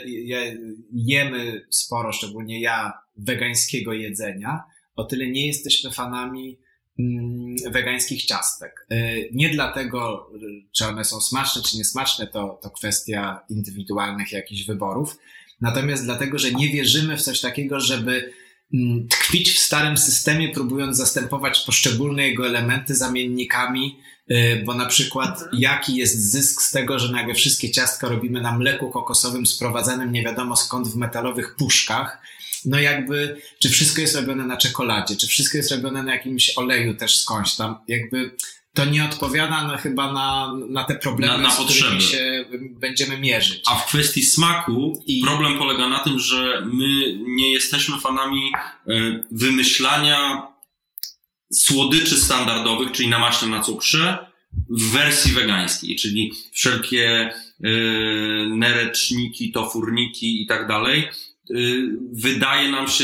jemy 0.93 1.65
sporo, 1.69 2.11
szczególnie 2.11 2.61
ja, 2.61 2.93
wegańskiego 3.17 3.93
jedzenia, 3.93 4.63
o 4.95 5.03
tyle 5.03 5.27
nie 5.27 5.47
jesteśmy 5.47 5.91
fanami 5.91 6.59
mm, 6.99 7.55
wegańskich 7.71 8.25
ciastek. 8.25 8.87
Y, 8.91 9.29
nie 9.33 9.49
dlatego, 9.49 10.29
czy 10.71 10.85
one 10.85 11.05
są 11.05 11.21
smaczne, 11.21 11.61
czy 11.61 11.77
niesmaczne, 11.77 12.27
to, 12.27 12.59
to 12.63 12.69
kwestia 12.69 13.41
indywidualnych 13.49 14.31
jakichś 14.31 14.63
wyborów. 14.63 15.17
Natomiast 15.61 16.03
dlatego, 16.03 16.39
że 16.39 16.51
nie 16.51 16.69
wierzymy 16.69 17.17
w 17.17 17.21
coś 17.21 17.41
takiego, 17.41 17.79
żeby 17.79 18.33
tkwić 19.09 19.51
w 19.51 19.59
starym 19.59 19.97
systemie, 19.97 20.49
próbując 20.49 20.97
zastępować 20.97 21.59
poszczególne 21.59 22.27
jego 22.27 22.47
elementy 22.47 22.95
zamiennikami, 22.95 23.99
y, 24.31 24.63
bo 24.65 24.73
na 24.73 24.85
przykład 24.85 25.41
mhm. 25.41 25.61
jaki 25.61 25.95
jest 25.95 26.31
zysk 26.31 26.61
z 26.61 26.71
tego, 26.71 26.99
że 26.99 27.11
nagle 27.11 27.33
wszystkie 27.33 27.71
ciastka 27.71 28.09
robimy 28.09 28.41
na 28.41 28.57
mleku 28.57 28.89
kokosowym 28.89 29.45
sprowadzanym 29.45 30.11
nie 30.11 30.23
wiadomo 30.23 30.55
skąd 30.55 30.87
w 30.87 30.95
metalowych 30.95 31.55
puszkach, 31.55 32.21
no 32.65 32.79
jakby, 32.79 33.41
czy 33.59 33.69
wszystko 33.69 34.01
jest 34.01 34.15
robione 34.15 34.45
na 34.45 34.57
czekoladzie, 34.57 35.15
czy 35.15 35.27
wszystko 35.27 35.57
jest 35.57 35.71
robione 35.71 36.03
na 36.03 36.13
jakimś 36.13 36.57
oleju 36.57 36.93
też 36.93 37.21
skądś 37.21 37.55
tam, 37.55 37.75
jakby 37.87 38.31
to 38.73 38.85
nie 38.85 39.05
odpowiada 39.05 39.67
na, 39.67 39.77
chyba 39.77 40.13
na, 40.13 40.53
na 40.69 40.83
te 40.83 40.95
problemy, 40.95 41.33
na, 41.33 41.43
na 41.43 41.51
z 41.51 41.59
którymi 41.59 42.01
się 42.01 42.45
będziemy 42.61 43.17
mierzyć. 43.17 43.61
A 43.67 43.75
w 43.75 43.85
kwestii 43.85 44.23
smaku 44.23 45.03
I... 45.05 45.21
problem 45.23 45.57
polega 45.57 45.89
na 45.89 45.99
tym, 45.99 46.19
że 46.19 46.61
my 46.73 47.17
nie 47.17 47.51
jesteśmy 47.51 47.99
fanami 47.99 48.51
e, 48.87 49.23
wymyślania 49.31 50.47
słodyczy 51.53 52.17
standardowych, 52.17 52.91
czyli 52.91 53.09
na 53.09 53.19
maśle 53.19 53.47
na 53.47 53.61
cukrze, 53.61 54.31
w 54.69 54.91
wersji 54.91 55.31
wegańskiej, 55.31 55.95
czyli 55.95 56.33
wszelkie 56.51 57.33
yy, 57.59 58.47
nereczniki, 58.49 59.51
tofurniki 59.51 60.43
i 60.43 60.47
tak 60.47 60.67
dalej, 60.67 61.09
wydaje 62.11 62.71
nam 62.71 62.87
się, 62.87 63.03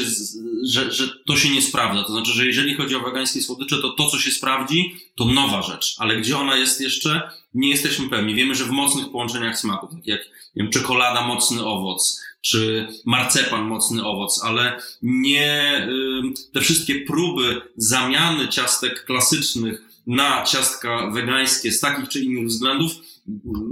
że, 0.70 0.92
że 0.92 1.10
to 1.28 1.36
się 1.36 1.50
nie 1.50 1.62
sprawdza. 1.62 2.04
To 2.04 2.12
znaczy, 2.12 2.32
że 2.32 2.46
jeżeli 2.46 2.76
chodzi 2.76 2.96
o 2.96 3.00
wegańskie 3.00 3.42
słodycze, 3.42 3.78
to 3.78 3.90
to, 3.90 4.10
co 4.10 4.20
się 4.20 4.32
sprawdzi, 4.32 4.96
to 5.16 5.26
nowa 5.26 5.62
rzecz. 5.62 5.96
Ale 5.98 6.18
gdzie 6.18 6.38
ona 6.38 6.56
jest 6.56 6.82
jeszcze, 6.82 7.32
nie 7.54 7.70
jesteśmy 7.70 8.10
pewni. 8.10 8.36
Wiemy, 8.36 8.56
że 8.56 8.66
w 8.66 8.70
mocnych 8.70 9.12
połączeniach 9.12 9.60
smaków, 9.60 9.92
tak 9.92 10.08
jak 10.08 10.22
wiem, 10.56 10.70
czekolada, 10.70 11.28
mocny 11.28 11.66
owoc, 11.66 12.22
czy 12.42 12.88
marcepan, 13.06 13.68
mocny 13.68 14.06
owoc, 14.06 14.44
ale 14.44 14.82
nie 15.02 15.88
y, 15.90 16.52
te 16.54 16.62
wszystkie 16.62 17.06
próby 17.06 17.62
zamiany 17.76 18.48
ciastek 18.48 19.06
klasycznych 19.06 19.82
na 20.08 20.44
ciastka 20.44 21.10
wegańskie 21.14 21.72
z 21.72 21.80
takich 21.80 22.10
czy 22.10 22.20
innych 22.20 22.48
względów 22.48 22.92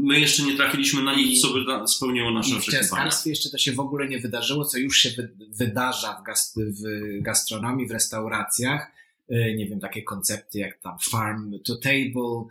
my 0.03 0.19
jeszcze 0.19 0.43
nie 0.43 0.55
trafiliśmy 0.55 1.03
na 1.03 1.15
nic, 1.15 1.41
co 1.41 1.53
by 1.53 1.87
spełniło 1.87 2.31
nasze 2.31 2.55
oczekiwania. 2.55 2.79
W 2.79 2.81
ciaskarstwie 2.81 3.29
jeszcze 3.29 3.49
to 3.49 3.57
się 3.57 3.71
w 3.71 3.79
ogóle 3.79 4.07
nie 4.07 4.19
wydarzyło, 4.19 4.65
co 4.65 4.77
już 4.77 4.97
się 4.97 5.09
wydarza 5.49 6.13
w, 6.13 6.23
gast 6.23 6.59
w 6.59 6.81
gastronomii, 7.21 7.87
w 7.87 7.91
restauracjach, 7.91 8.91
nie 9.29 9.67
wiem, 9.69 9.79
takie 9.79 10.03
koncepty 10.03 10.59
jak 10.59 10.79
tam 10.79 10.97
farm 11.11 11.59
to 11.65 11.75
table, 11.75 12.45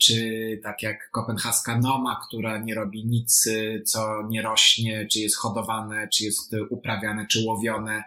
czy 0.00 0.60
tak 0.62 0.82
jak 0.82 1.10
kopenhaska 1.10 1.78
noma, 1.78 2.20
która 2.28 2.58
nie 2.58 2.74
robi 2.74 3.06
nic, 3.06 3.48
co 3.84 4.28
nie 4.28 4.42
rośnie, 4.42 5.06
czy 5.06 5.20
jest 5.20 5.36
hodowane, 5.36 6.08
czy 6.08 6.24
jest 6.24 6.56
uprawiane, 6.70 7.26
czy 7.26 7.44
łowione 7.46 8.04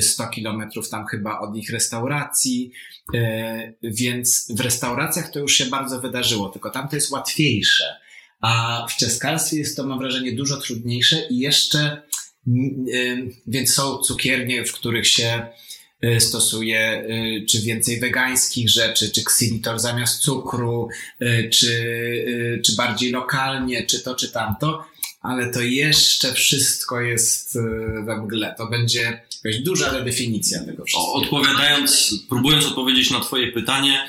100 0.00 0.28
kilometrów 0.28 0.88
tam 0.88 1.06
chyba 1.06 1.38
od 1.38 1.56
ich 1.56 1.70
restauracji, 1.70 2.72
więc 3.82 4.52
w 4.56 4.60
restauracjach 4.60 5.30
to 5.30 5.38
już 5.38 5.54
się 5.54 5.66
bardzo 5.66 6.00
wydarzyło, 6.00 6.48
tylko 6.48 6.70
tam 6.70 6.88
to 6.88 6.96
jest 6.96 7.10
łatwiejsze. 7.10 7.84
A 8.40 8.86
w 8.90 8.96
czeskarstwie 8.96 9.58
jest 9.58 9.76
to, 9.76 9.86
mam 9.86 9.98
wrażenie, 9.98 10.32
dużo 10.32 10.56
trudniejsze 10.56 11.26
i 11.30 11.38
jeszcze, 11.38 12.02
więc 13.46 13.74
są 13.74 13.98
cukiernie, 13.98 14.64
w 14.64 14.72
których 14.72 15.08
się 15.08 15.46
stosuje 16.18 17.08
czy 17.50 17.60
więcej 17.60 18.00
wegańskich 18.00 18.70
rzeczy, 18.70 19.10
czy 19.10 19.24
ksilitor 19.24 19.78
zamiast 19.78 20.18
cukru, 20.22 20.88
czy, 21.50 22.60
czy 22.64 22.76
bardziej 22.76 23.10
lokalnie, 23.10 23.86
czy 23.86 24.00
to, 24.02 24.14
czy 24.14 24.32
tamto, 24.32 24.84
ale 25.20 25.52
to 25.52 25.60
jeszcze 25.60 26.32
wszystko 26.32 27.00
jest 27.00 27.58
we 28.04 28.16
mgle. 28.16 28.54
To 28.58 28.66
będzie 28.66 29.20
jakaś 29.44 29.60
duża 29.60 29.92
redefinicja 29.92 30.64
tego 30.64 30.84
wszystkiego. 30.84 31.12
Odpowiadając, 31.12 32.14
próbując 32.28 32.66
odpowiedzieć 32.66 33.10
na 33.10 33.20
Twoje 33.20 33.52
pytanie, 33.52 34.08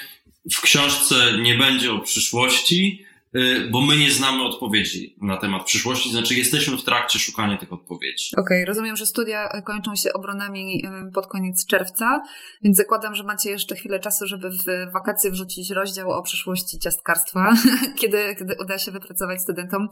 w 0.57 0.61
książce 0.61 1.15
nie 1.41 1.55
będzie 1.55 1.91
o 1.91 1.99
przyszłości, 1.99 3.07
Y, 3.35 3.69
bo 3.71 3.81
my 3.81 3.97
nie 3.97 4.11
znamy 4.11 4.43
odpowiedzi 4.43 5.15
na 5.21 5.37
temat 5.37 5.65
przyszłości, 5.65 6.11
znaczy 6.11 6.35
jesteśmy 6.35 6.77
w 6.77 6.83
trakcie 6.83 7.19
szukania 7.19 7.57
tych 7.57 7.73
odpowiedzi. 7.73 8.29
Okej, 8.33 8.43
okay, 8.43 8.65
rozumiem, 8.65 8.95
że 8.95 9.05
studia 9.05 9.61
kończą 9.61 9.95
się 9.95 10.13
obronami 10.13 10.85
y, 10.85 11.11
pod 11.11 11.27
koniec 11.27 11.65
czerwca, 11.65 12.23
więc 12.61 12.77
zakładam, 12.77 13.15
że 13.15 13.23
macie 13.23 13.49
jeszcze 13.49 13.75
chwilę 13.75 13.99
czasu, 13.99 14.27
żeby 14.27 14.49
w 14.49 14.93
wakacje 14.93 15.31
wrzucić 15.31 15.69
rozdział 15.69 16.11
o 16.11 16.23
przyszłości 16.23 16.79
ciastkarstwa, 16.79 17.53
kiedy, 17.99 18.35
kiedy 18.39 18.55
uda 18.61 18.79
się 18.79 18.91
wypracować 18.91 19.41
studentom 19.41 19.87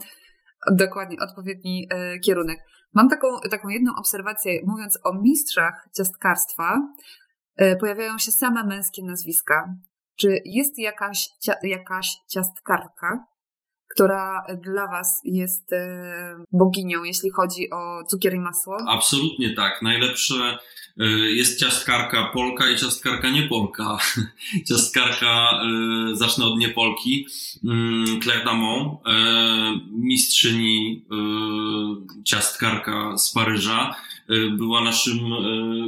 dokładnie 0.72 1.16
odpowiedni 1.20 1.88
y, 2.14 2.20
kierunek. 2.20 2.58
Mam 2.94 3.08
taką, 3.08 3.40
taką 3.50 3.68
jedną 3.68 3.92
obserwację, 3.98 4.60
mówiąc 4.66 4.98
o 5.04 5.14
mistrzach 5.14 5.88
ciastkarstwa, 5.96 6.78
pojawiają 7.80 8.18
się 8.18 8.32
same 8.32 8.64
męskie 8.64 9.02
nazwiska. 9.04 9.74
Czy 10.16 10.40
jest 10.44 10.78
jakaś, 10.78 11.28
jakaś 11.62 12.16
ciastkarka, 12.28 13.26
która 13.96 14.46
dla 14.62 14.86
Was 14.86 15.20
jest 15.24 15.72
e, 15.72 16.44
boginią, 16.52 17.04
jeśli 17.04 17.30
chodzi 17.30 17.70
o 17.70 18.04
cukier 18.04 18.34
i 18.34 18.38
masło? 18.38 18.76
Absolutnie 18.88 19.54
tak. 19.54 19.82
Najlepsze 19.82 20.58
e, 20.98 21.04
jest 21.08 21.60
ciastkarka 21.60 22.30
Polka 22.34 22.70
i 22.70 22.76
ciastkarka 22.76 23.30
nie 23.30 23.42
Polka. 23.42 23.98
ciastkarka, 24.68 25.60
e, 26.12 26.16
zacznę 26.16 26.44
od 26.44 26.58
nie 26.58 26.68
Polki, 26.68 27.26
mm, 27.64 28.20
Claire 28.22 28.44
Damon, 28.44 28.96
mistrzyni 29.90 31.04
ciastkarka 32.24 33.18
z 33.18 33.32
Paryża, 33.32 33.94
była 34.50 34.84
naszym 34.84 35.18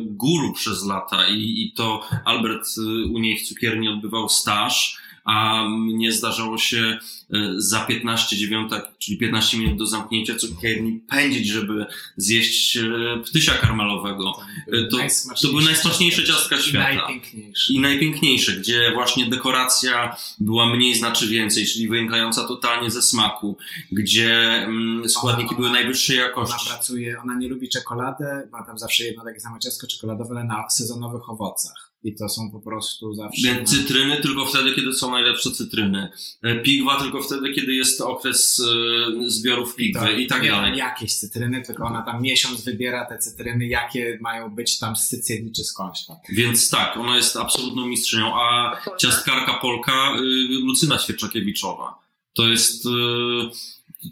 guru 0.01 0.53
przez 0.53 0.87
lata 0.87 1.29
i, 1.29 1.63
i 1.63 1.73
to 1.77 2.03
Albert 2.25 2.69
u 3.15 3.19
niej 3.19 3.39
w 3.39 3.49
cukierni 3.49 3.89
odbywał 3.89 4.29
staż 4.29 5.08
a 5.29 5.69
mnie 5.69 6.13
zdarzało 6.13 6.59
się 6.59 6.99
e, 7.33 7.55
za 7.57 7.81
15 7.81 8.37
dziewiąta, 8.37 8.83
czyli 8.99 9.19
15 9.19 9.59
minut 9.59 9.79
do 9.79 9.87
zamknięcia 9.87 10.35
cukierni 10.35 10.93
pędzić, 10.93 11.49
żeby 11.49 11.87
zjeść 12.17 12.77
e, 12.77 12.83
ptysia 13.25 13.55
karmelowego. 13.55 14.41
E, 14.73 14.87
to, 14.87 14.97
to 15.43 15.49
były 15.49 15.65
najsmaczniejsze 15.65 16.25
ciastka 16.25 16.59
świata. 16.59 16.95
Najpiękniejsze. 16.95 17.73
I 17.73 17.81
najpiękniejsze, 17.81 18.53
gdzie 18.53 18.93
właśnie 18.95 19.27
dekoracja 19.27 20.17
była 20.39 20.75
mniej 20.75 20.95
znaczy 20.95 21.29
więcej, 21.29 21.67
czyli 21.67 21.89
wynikająca 21.89 22.49
totalnie 22.49 22.91
ze 22.91 23.03
smaku, 23.03 23.57
gdzie 23.93 24.35
mm, 24.55 25.09
składniki 25.09 25.55
były 25.57 25.71
najwyższej 25.71 26.17
jakości. 26.17 26.55
Ona 26.61 26.75
pracuje, 26.75 27.21
ona 27.23 27.35
nie 27.35 27.49
lubi 27.49 27.69
czekolady, 27.69 28.25
ma 28.53 28.63
tam 28.63 28.79
zawsze 28.79 29.05
jedno 29.05 29.25
takie 29.25 29.41
samo 29.41 29.59
ciastko 29.59 29.87
czekoladowe, 29.87 30.31
ale 30.31 30.45
na 30.45 30.71
sezonowych 30.71 31.31
owocach. 31.31 31.88
I 32.03 32.15
to 32.15 32.29
są 32.29 32.51
po 32.51 32.61
prostu 32.61 33.15
zawsze. 33.15 33.65
Cytryny 33.65 34.23
tylko 34.23 34.47
wtedy, 34.47 34.75
kiedy 34.75 34.93
są 34.93 35.11
najlepsze 35.11 35.51
cytryny. 35.51 36.09
E, 36.43 36.57
pigwa 36.57 37.01
tylko 37.01 37.23
wtedy, 37.23 37.53
kiedy 37.53 37.75
jest 37.75 38.01
okres 38.01 38.61
e, 38.61 39.31
zbiorów 39.31 39.75
pigwy 39.75 40.01
tak, 40.01 40.19
i 40.19 40.27
tak 40.27 40.49
dalej. 40.49 40.79
Jakieś 40.79 41.15
cytryny, 41.15 41.63
tylko 41.63 41.85
ona 41.85 42.03
tam 42.03 42.23
miesiąc 42.23 42.65
wybiera 42.65 43.05
te 43.05 43.19
cytryny, 43.19 43.67
jakie 43.67 44.19
mają 44.21 44.51
być 44.51 44.79
tam 44.79 44.97
z 44.97 45.09
Sycylii 45.09 45.53
czy 45.53 45.65
skądś 45.65 46.07
tam. 46.07 46.17
Więc 46.29 46.71
tak, 46.71 46.97
ona 46.97 47.17
jest 47.17 47.37
absolutną 47.37 47.87
mistrzynią. 47.87 48.35
A 48.35 48.77
ciastkarka 48.99 49.55
Polka, 49.55 50.17
y, 50.17 50.23
Lucyna 50.65 50.99
Świerczakiewiczowa. 50.99 51.99
To 52.35 52.49
jest 52.49 52.89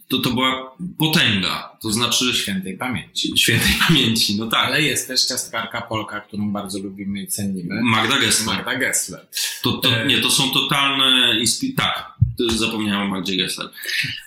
to, 0.09 0.19
to 0.19 0.31
była 0.31 0.77
potęga, 0.99 1.79
to 1.83 1.91
znaczy... 1.91 2.35
Świętej 2.35 2.79
pamięci. 2.79 3.39
Świętej 3.39 3.73
pamięci, 3.89 4.39
no 4.39 4.47
tak. 4.47 4.67
Ale 4.67 4.83
jest 4.83 5.09
też 5.09 5.25
ciastkarka 5.25 5.83
Polka, 5.83 6.21
którą 6.21 6.53
bardzo 6.53 6.79
lubimy 6.79 7.23
i 7.23 7.27
cenimy. 7.27 7.81
Magda 7.83 8.19
Gessler. 8.19 8.57
Magda 8.57 8.75
Gessler. 8.77 9.27
To, 9.63 9.73
to, 9.73 9.89
e... 9.89 10.07
Nie, 10.07 10.21
to 10.21 10.31
są 10.31 10.51
totalne... 10.51 11.35
Tak, 11.77 12.13
zapomniałem 12.57 13.07
o 13.07 13.15
Magdzie 13.15 13.37
Gessler. 13.37 13.69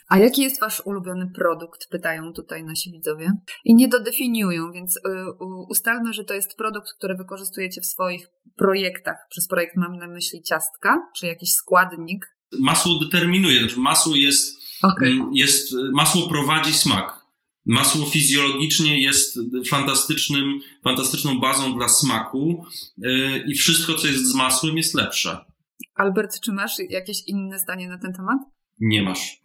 A 0.07 0.17
jaki 0.17 0.41
jest 0.41 0.59
wasz 0.59 0.81
ulubiony 0.85 1.31
produkt? 1.35 1.87
Pytają 1.89 2.33
tutaj 2.33 2.63
nasi 2.63 2.91
widzowie. 2.91 3.31
I 3.63 3.75
nie 3.75 3.87
dodefiniują, 3.87 4.71
więc 4.71 4.97
y, 4.97 4.99
ustalmy, 5.69 6.13
że 6.13 6.23
to 6.23 6.33
jest 6.33 6.57
produkt, 6.57 6.93
który 6.97 7.15
wykorzystujecie 7.15 7.81
w 7.81 7.85
swoich 7.85 8.27
projektach. 8.57 9.17
Przez 9.29 9.47
projekt 9.47 9.75
mam 9.75 9.97
na 9.97 10.07
myśli 10.07 10.43
ciastka, 10.43 11.09
czy 11.15 11.27
jakiś 11.27 11.53
składnik. 11.53 12.38
Masło 12.59 12.99
determinuje, 12.99 13.59
znaczy 13.59 13.79
masło 13.79 14.15
jest 14.15 14.59
Okay. 14.81 15.09
Mm, 15.09 15.29
jest, 15.33 15.75
masło 15.93 16.29
prowadzi 16.29 16.73
smak. 16.73 17.25
Masło 17.65 18.05
fizjologicznie 18.05 19.01
jest 19.01 19.39
fantastycznym, 19.69 20.59
fantastyczną 20.83 21.39
bazą 21.39 21.77
dla 21.77 21.87
smaku 21.87 22.65
yy, 22.97 23.43
i 23.47 23.55
wszystko, 23.55 23.93
co 23.93 24.07
jest 24.07 24.25
z 24.25 24.35
masłem, 24.35 24.77
jest 24.77 24.93
lepsze. 24.93 25.45
Albert, 25.95 26.39
czy 26.39 26.51
masz 26.51 26.73
jakieś 26.89 27.17
inne 27.27 27.59
zdanie 27.59 27.89
na 27.89 27.97
ten 27.97 28.13
temat? 28.13 28.37
Nie 28.79 29.03
masz. 29.03 29.41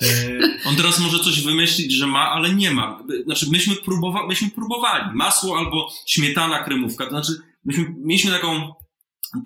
Yy, 0.00 0.58
on 0.68 0.76
teraz 0.76 0.98
może 0.98 1.18
coś 1.18 1.42
wymyślić, 1.42 1.92
że 1.92 2.06
ma, 2.06 2.30
ale 2.30 2.54
nie 2.54 2.70
ma. 2.70 3.02
Znaczy, 3.24 3.46
myśmy, 3.50 3.76
próbowa 3.76 4.26
myśmy 4.26 4.50
próbowali. 4.50 5.04
Masło 5.14 5.58
albo 5.58 5.92
śmietana 6.06 6.64
kremówka. 6.64 7.04
To 7.04 7.10
znaczy, 7.10 7.32
myśmy, 7.64 7.94
mieliśmy 7.98 8.30
taką, 8.30 8.74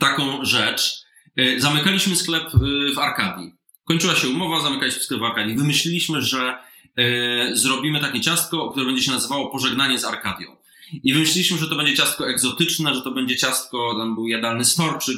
taką 0.00 0.44
rzecz, 0.44 1.08
E, 1.38 1.60
zamykaliśmy 1.60 2.16
sklep 2.16 2.50
w 2.94 2.98
Arkadii. 2.98 3.52
Kończyła 3.84 4.14
się 4.14 4.28
umowa, 4.28 4.60
zamykaliśmy 4.60 5.00
sklep 5.00 5.20
w 5.20 5.24
Arkadii. 5.24 5.56
Wymyśliliśmy, 5.56 6.22
że 6.22 6.58
e, 6.96 7.56
zrobimy 7.56 8.00
takie 8.00 8.20
ciastko, 8.20 8.70
które 8.70 8.86
będzie 8.86 9.02
się 9.02 9.10
nazywało 9.10 9.50
Pożegnanie 9.50 9.98
z 9.98 10.04
Arkadią. 10.04 10.56
I 11.04 11.12
wymyśliliśmy, 11.12 11.58
że 11.58 11.68
to 11.68 11.76
będzie 11.76 11.94
ciastko 11.94 12.28
egzotyczne, 12.28 12.94
że 12.94 13.02
to 13.02 13.10
będzie 13.10 13.36
ciastko, 13.36 13.94
tam 13.98 14.14
był 14.14 14.26
jadalny 14.26 14.64
storczyk, 14.64 15.16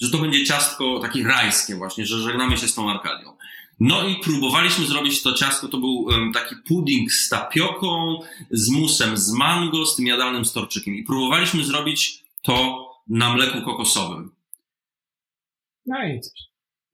że 0.00 0.10
to 0.10 0.18
będzie 0.18 0.46
ciastko 0.46 0.98
takie 0.98 1.24
rajskie 1.24 1.76
właśnie, 1.76 2.06
że 2.06 2.20
żegnamy 2.22 2.58
się 2.58 2.68
z 2.68 2.74
tą 2.74 2.90
Arkadią. 2.90 3.36
No 3.80 4.08
i 4.08 4.16
próbowaliśmy 4.16 4.86
zrobić 4.86 5.22
to 5.22 5.32
ciastko, 5.32 5.68
to 5.68 5.78
był 5.78 6.06
taki 6.34 6.54
pudding 6.68 7.12
z 7.12 7.28
tapioką, 7.28 8.20
z 8.50 8.68
musem 8.68 9.16
z 9.16 9.32
mango, 9.32 9.86
z 9.86 9.96
tym 9.96 10.06
jadalnym 10.06 10.44
storczykiem. 10.44 10.94
I 10.94 11.02
próbowaliśmy 11.02 11.64
zrobić 11.64 12.24
to 12.42 12.91
na 13.08 13.34
mleku 13.34 13.62
kokosowym. 13.62 14.30
No 15.86 16.04
i 16.04 16.20
coś. 16.20 16.40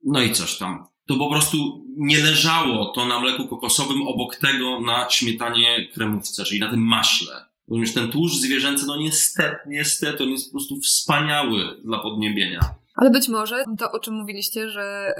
No 0.05 0.23
i 0.23 0.33
coś 0.33 0.59
tam. 0.59 0.87
To 1.07 1.17
po 1.17 1.31
prostu 1.31 1.85
nie 1.97 2.19
leżało 2.19 2.93
to 2.93 3.07
na 3.07 3.21
mleku 3.21 3.49
kokosowym 3.49 4.03
obok 4.03 4.37
tego 4.37 4.81
na 4.81 5.11
śmietanie 5.11 5.89
kremówce, 5.95 6.45
czyli 6.45 6.61
na 6.61 6.71
tym 6.71 6.81
maśle. 6.81 7.49
Rozumiesz, 7.69 7.95
ten 7.95 8.11
tłuszcz 8.11 8.37
zwierzęcy, 8.37 8.87
no 8.87 8.97
niestety, 8.97 9.57
niestety, 9.67 10.23
on 10.23 10.29
jest 10.29 10.47
po 10.47 10.59
prostu 10.59 10.77
wspaniały 10.77 11.81
dla 11.85 11.99
podniebienia. 11.99 12.61
Ale 12.95 13.11
być 13.11 13.29
może 13.29 13.65
to, 13.79 13.93
o 13.93 13.99
czym 13.99 14.15
mówiliście, 14.15 14.69
że 14.69 15.15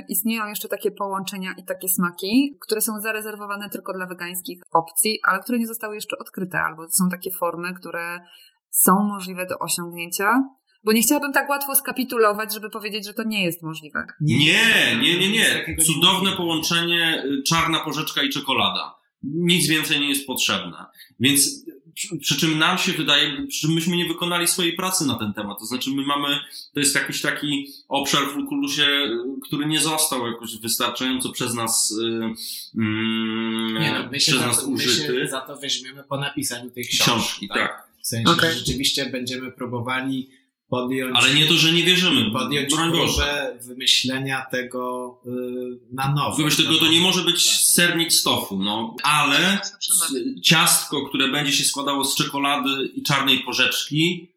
y, 0.00 0.04
istnieją 0.08 0.46
jeszcze 0.46 0.68
takie 0.68 0.90
połączenia 0.90 1.54
i 1.58 1.64
takie 1.64 1.88
smaki, 1.88 2.56
które 2.60 2.80
są 2.80 3.00
zarezerwowane 3.00 3.70
tylko 3.70 3.92
dla 3.92 4.06
wegańskich 4.06 4.62
opcji, 4.72 5.18
ale 5.22 5.40
które 5.40 5.58
nie 5.58 5.66
zostały 5.66 5.94
jeszcze 5.94 6.18
odkryte, 6.18 6.58
albo 6.58 6.88
są 6.88 7.08
takie 7.08 7.30
formy, 7.30 7.74
które 7.74 8.20
są 8.70 8.92
możliwe 9.02 9.46
do 9.46 9.58
osiągnięcia 9.58 10.42
bo 10.84 10.92
nie 10.92 11.02
chciałabym 11.02 11.32
tak 11.32 11.48
łatwo 11.48 11.74
skapitulować, 11.74 12.54
żeby 12.54 12.70
powiedzieć, 12.70 13.06
że 13.06 13.14
to 13.14 13.22
nie 13.22 13.44
jest 13.44 13.62
możliwe. 13.62 14.06
Nie, 14.20 14.98
nie, 15.02 15.18
nie, 15.18 15.30
nie. 15.30 15.76
Cudowne 15.84 16.32
połączenie 16.32 17.24
y, 17.24 17.42
czarna 17.42 17.80
porzeczka 17.80 18.22
i 18.22 18.30
czekolada. 18.30 18.94
Nic 19.22 19.68
więcej 19.68 20.00
nie 20.00 20.08
jest 20.08 20.26
potrzebne. 20.26 20.86
Więc 21.20 21.64
przy 22.20 22.36
czym 22.36 22.58
nam 22.58 22.78
się 22.78 22.92
wydaje, 22.92 23.46
przy 23.46 23.60
czym 23.60 23.74
myśmy 23.74 23.96
nie 23.96 24.08
wykonali 24.08 24.46
swojej 24.46 24.72
pracy 24.72 25.06
na 25.06 25.14
ten 25.14 25.32
temat. 25.32 25.58
To 25.58 25.64
znaczy, 25.64 25.90
my 25.90 26.02
mamy, 26.02 26.28
to 26.74 26.80
jest 26.80 26.94
jakiś 26.94 27.20
taki 27.20 27.66
obszar 27.88 28.22
w 28.22 28.36
Lukulusie, 28.36 28.86
y, 28.86 29.40
który 29.46 29.66
nie 29.66 29.80
został 29.80 30.26
jakoś 30.26 30.56
wystarczająco 30.56 31.32
przez 31.32 31.54
nas, 31.54 31.94
yy, 32.02 32.80
nie 33.80 33.92
no, 33.92 34.08
my 34.10 34.20
się 34.20 34.32
przez 34.32 34.46
nas 34.46 34.60
to, 34.60 34.66
użyty. 34.66 35.12
My 35.12 35.24
się 35.24 35.28
za 35.28 35.40
to 35.40 35.56
weźmiemy 35.56 36.04
po 36.04 36.16
napisaniu 36.16 36.70
tej 36.70 36.84
książki. 36.84 37.04
książki 37.04 37.48
tak. 37.48 37.58
tak. 37.58 37.89
W 38.02 38.06
sensie, 38.06 38.30
Okej. 38.32 38.52
że 38.52 38.58
rzeczywiście 38.58 39.06
będziemy 39.06 39.52
próbowali 39.52 40.30
podjąć... 40.68 41.16
Ale 41.16 41.34
nie 41.34 41.46
to, 41.46 41.54
że 41.54 41.72
nie 41.72 41.82
wierzymy. 41.82 42.30
podjąć 42.30 42.74
próbę 42.74 43.58
wymyślenia 43.60 44.46
tego 44.50 45.20
y, 45.26 45.30
na 45.92 46.12
nowo. 46.14 46.36
Wiesz, 46.44 46.56
tylko 46.56 46.74
to 46.74 46.88
nie 46.88 47.00
może 47.00 47.24
być 47.24 47.46
Tak. 47.46 47.54
sernik 47.56 48.12
z 48.12 48.22
tofu, 48.22 48.58
no. 48.58 48.96
Ale 49.02 49.58
ciastko, 50.42 51.08
które 51.08 51.28
będzie 51.28 51.52
się 51.52 51.64
składało 51.64 52.04
z 52.04 52.16
czekolady 52.16 52.86
i 52.94 53.02
czarnej 53.02 53.38
porzeczki, 53.40 54.28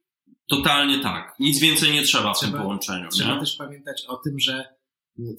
totalnie 0.50 1.00
tak. 1.00 1.36
Nic 1.40 1.60
więcej 1.60 1.92
nie 1.92 2.02
trzeba 2.04 2.34
w 2.34 2.40
tym 2.40 2.50
Trzeba- 2.50 2.64
połączeniu, 2.64 3.10
Trzeba 3.10 3.34
nie? 3.34 3.40
też 3.40 3.56
pamiętać 3.56 4.06
o 4.08 4.18
tym, 4.18 4.40
że 4.40 4.66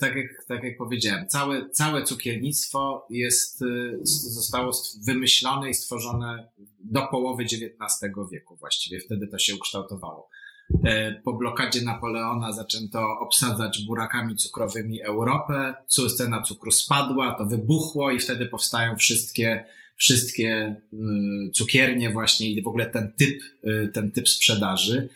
tak 0.00 0.16
jak, 0.16 0.26
tak 0.48 0.64
jak 0.64 0.76
powiedziałem, 0.78 1.28
całe, 1.28 1.70
całe 1.70 2.02
cukiernictwo 2.02 3.06
jest, 3.10 3.62
y, 3.62 3.98
zostało 4.04 4.72
st- 4.72 5.06
wymyślone 5.06 5.70
i 5.70 5.74
stworzone 5.74 6.48
do 6.80 7.06
połowy 7.06 7.42
XIX 7.42 7.70
wieku 8.32 8.56
właściwie. 8.56 9.00
Wtedy 9.00 9.26
to 9.28 9.38
się 9.38 9.54
ukształtowało. 9.54 10.28
E, 10.84 11.20
Po 11.24 11.32
blokadzie 11.32 11.82
Napoleona 11.82 12.52
zaczęto 12.52 13.18
obsadzać 13.20 13.84
burakami 13.86 14.36
cukrowymi 14.36 15.02
Europę, 15.02 15.74
cena 16.16 16.42
cukru 16.42 16.70
spadła, 16.70 17.34
to 17.38 17.46
wybuchło 17.46 18.10
i 18.10 18.18
wtedy 18.18 18.46
powstają 18.46 18.96
wszystkie, 18.96 19.64
wszystkie 19.96 20.76
y, 20.92 21.50
cukiernie 21.54 22.10
właśnie 22.10 22.50
i 22.50 22.62
w 22.62 22.68
ogóle 22.68 22.86
ten 22.86 23.12
typ, 23.18 23.42
y, 23.66 23.90
ten 23.94 24.10
typ 24.12 24.28
sprzedaży. 24.28 25.08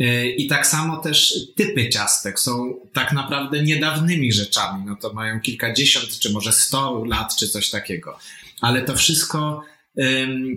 Y, 0.00 0.30
I 0.30 0.46
tak 0.46 0.66
samo 0.66 0.96
też 0.96 1.34
typy 1.54 1.88
ciastek 1.88 2.40
są 2.40 2.80
tak 2.92 3.12
naprawdę 3.12 3.62
niedawnymi 3.62 4.32
rzeczami. 4.32 4.84
No 4.86 4.96
to 4.96 5.12
mają 5.12 5.40
kilkadziesiąt, 5.40 6.18
czy 6.18 6.32
może 6.32 6.52
sto 6.52 7.04
lat, 7.04 7.36
czy 7.36 7.48
coś 7.48 7.70
takiego. 7.70 8.18
Ale 8.60 8.82
to 8.82 8.96
wszystko, 8.96 9.64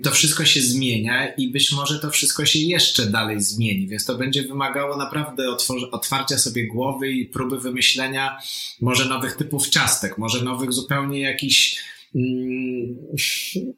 to 0.04 0.12
wszystko 0.12 0.46
się 0.46 0.62
zmienia 0.62 1.34
i 1.34 1.48
być 1.48 1.72
może 1.72 2.00
to 2.00 2.12
wszystko 2.12 2.46
się 2.46 2.60
jeszcze 2.60 3.06
dalej 3.06 3.42
zmieni, 3.42 3.88
więc 3.88 4.06
to 4.06 4.16
będzie 4.16 4.44
wymagało 4.44 4.98
naprawdę 4.98 5.44
otwarcia 5.92 6.38
sobie 6.38 6.68
głowy 6.68 7.12
i 7.12 7.26
próby 7.26 7.60
wymyślenia 7.60 8.38
może 8.82 9.06
nowych 9.06 9.36
typów 9.36 9.70
ciastek, 9.70 10.18
może 10.18 10.44
nowych 10.44 10.74
zupełnie 10.74 11.22
jakichś, 11.22 11.76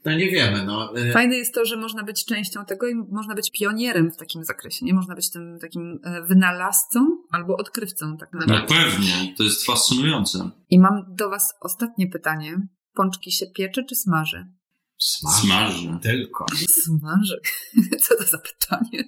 no 0.05 0.11
nie 0.17 0.31
wiemy, 0.31 0.65
no. 0.65 0.93
Fajne 1.13 1.35
jest 1.35 1.53
to, 1.53 1.65
że 1.65 1.77
można 1.77 2.03
być 2.03 2.25
częścią 2.25 2.65
tego 2.65 2.87
i 2.87 2.95
można 2.95 3.35
być 3.35 3.51
pionierem 3.51 4.11
w 4.11 4.17
takim 4.17 4.43
zakresie. 4.43 4.85
Nie 4.85 4.93
można 4.93 5.15
być 5.15 5.31
tym 5.31 5.57
takim 5.61 5.99
e, 6.03 6.21
wynalazcą 6.21 6.99
albo 7.31 7.57
odkrywcą 7.57 8.17
tak 8.17 8.29
No 8.33 8.39
naprawdę. 8.39 8.75
pewnie, 8.75 9.33
to 9.37 9.43
jest 9.43 9.65
fascynujące. 9.65 10.49
I 10.69 10.79
mam 10.79 11.05
do 11.15 11.29
Was 11.29 11.53
ostatnie 11.61 12.07
pytanie. 12.07 12.67
Pączki 12.93 13.31
się 13.31 13.45
piecze 13.47 13.83
czy 13.83 13.95
smaży? 13.95 14.45
Smaży. 14.97 15.41
Smaży. 15.47 15.99
Tylko. 16.01 16.45
Smaży. 16.67 17.41
Co 18.03 18.15
to 18.17 18.23
za 18.23 18.37
pytanie? 18.37 19.03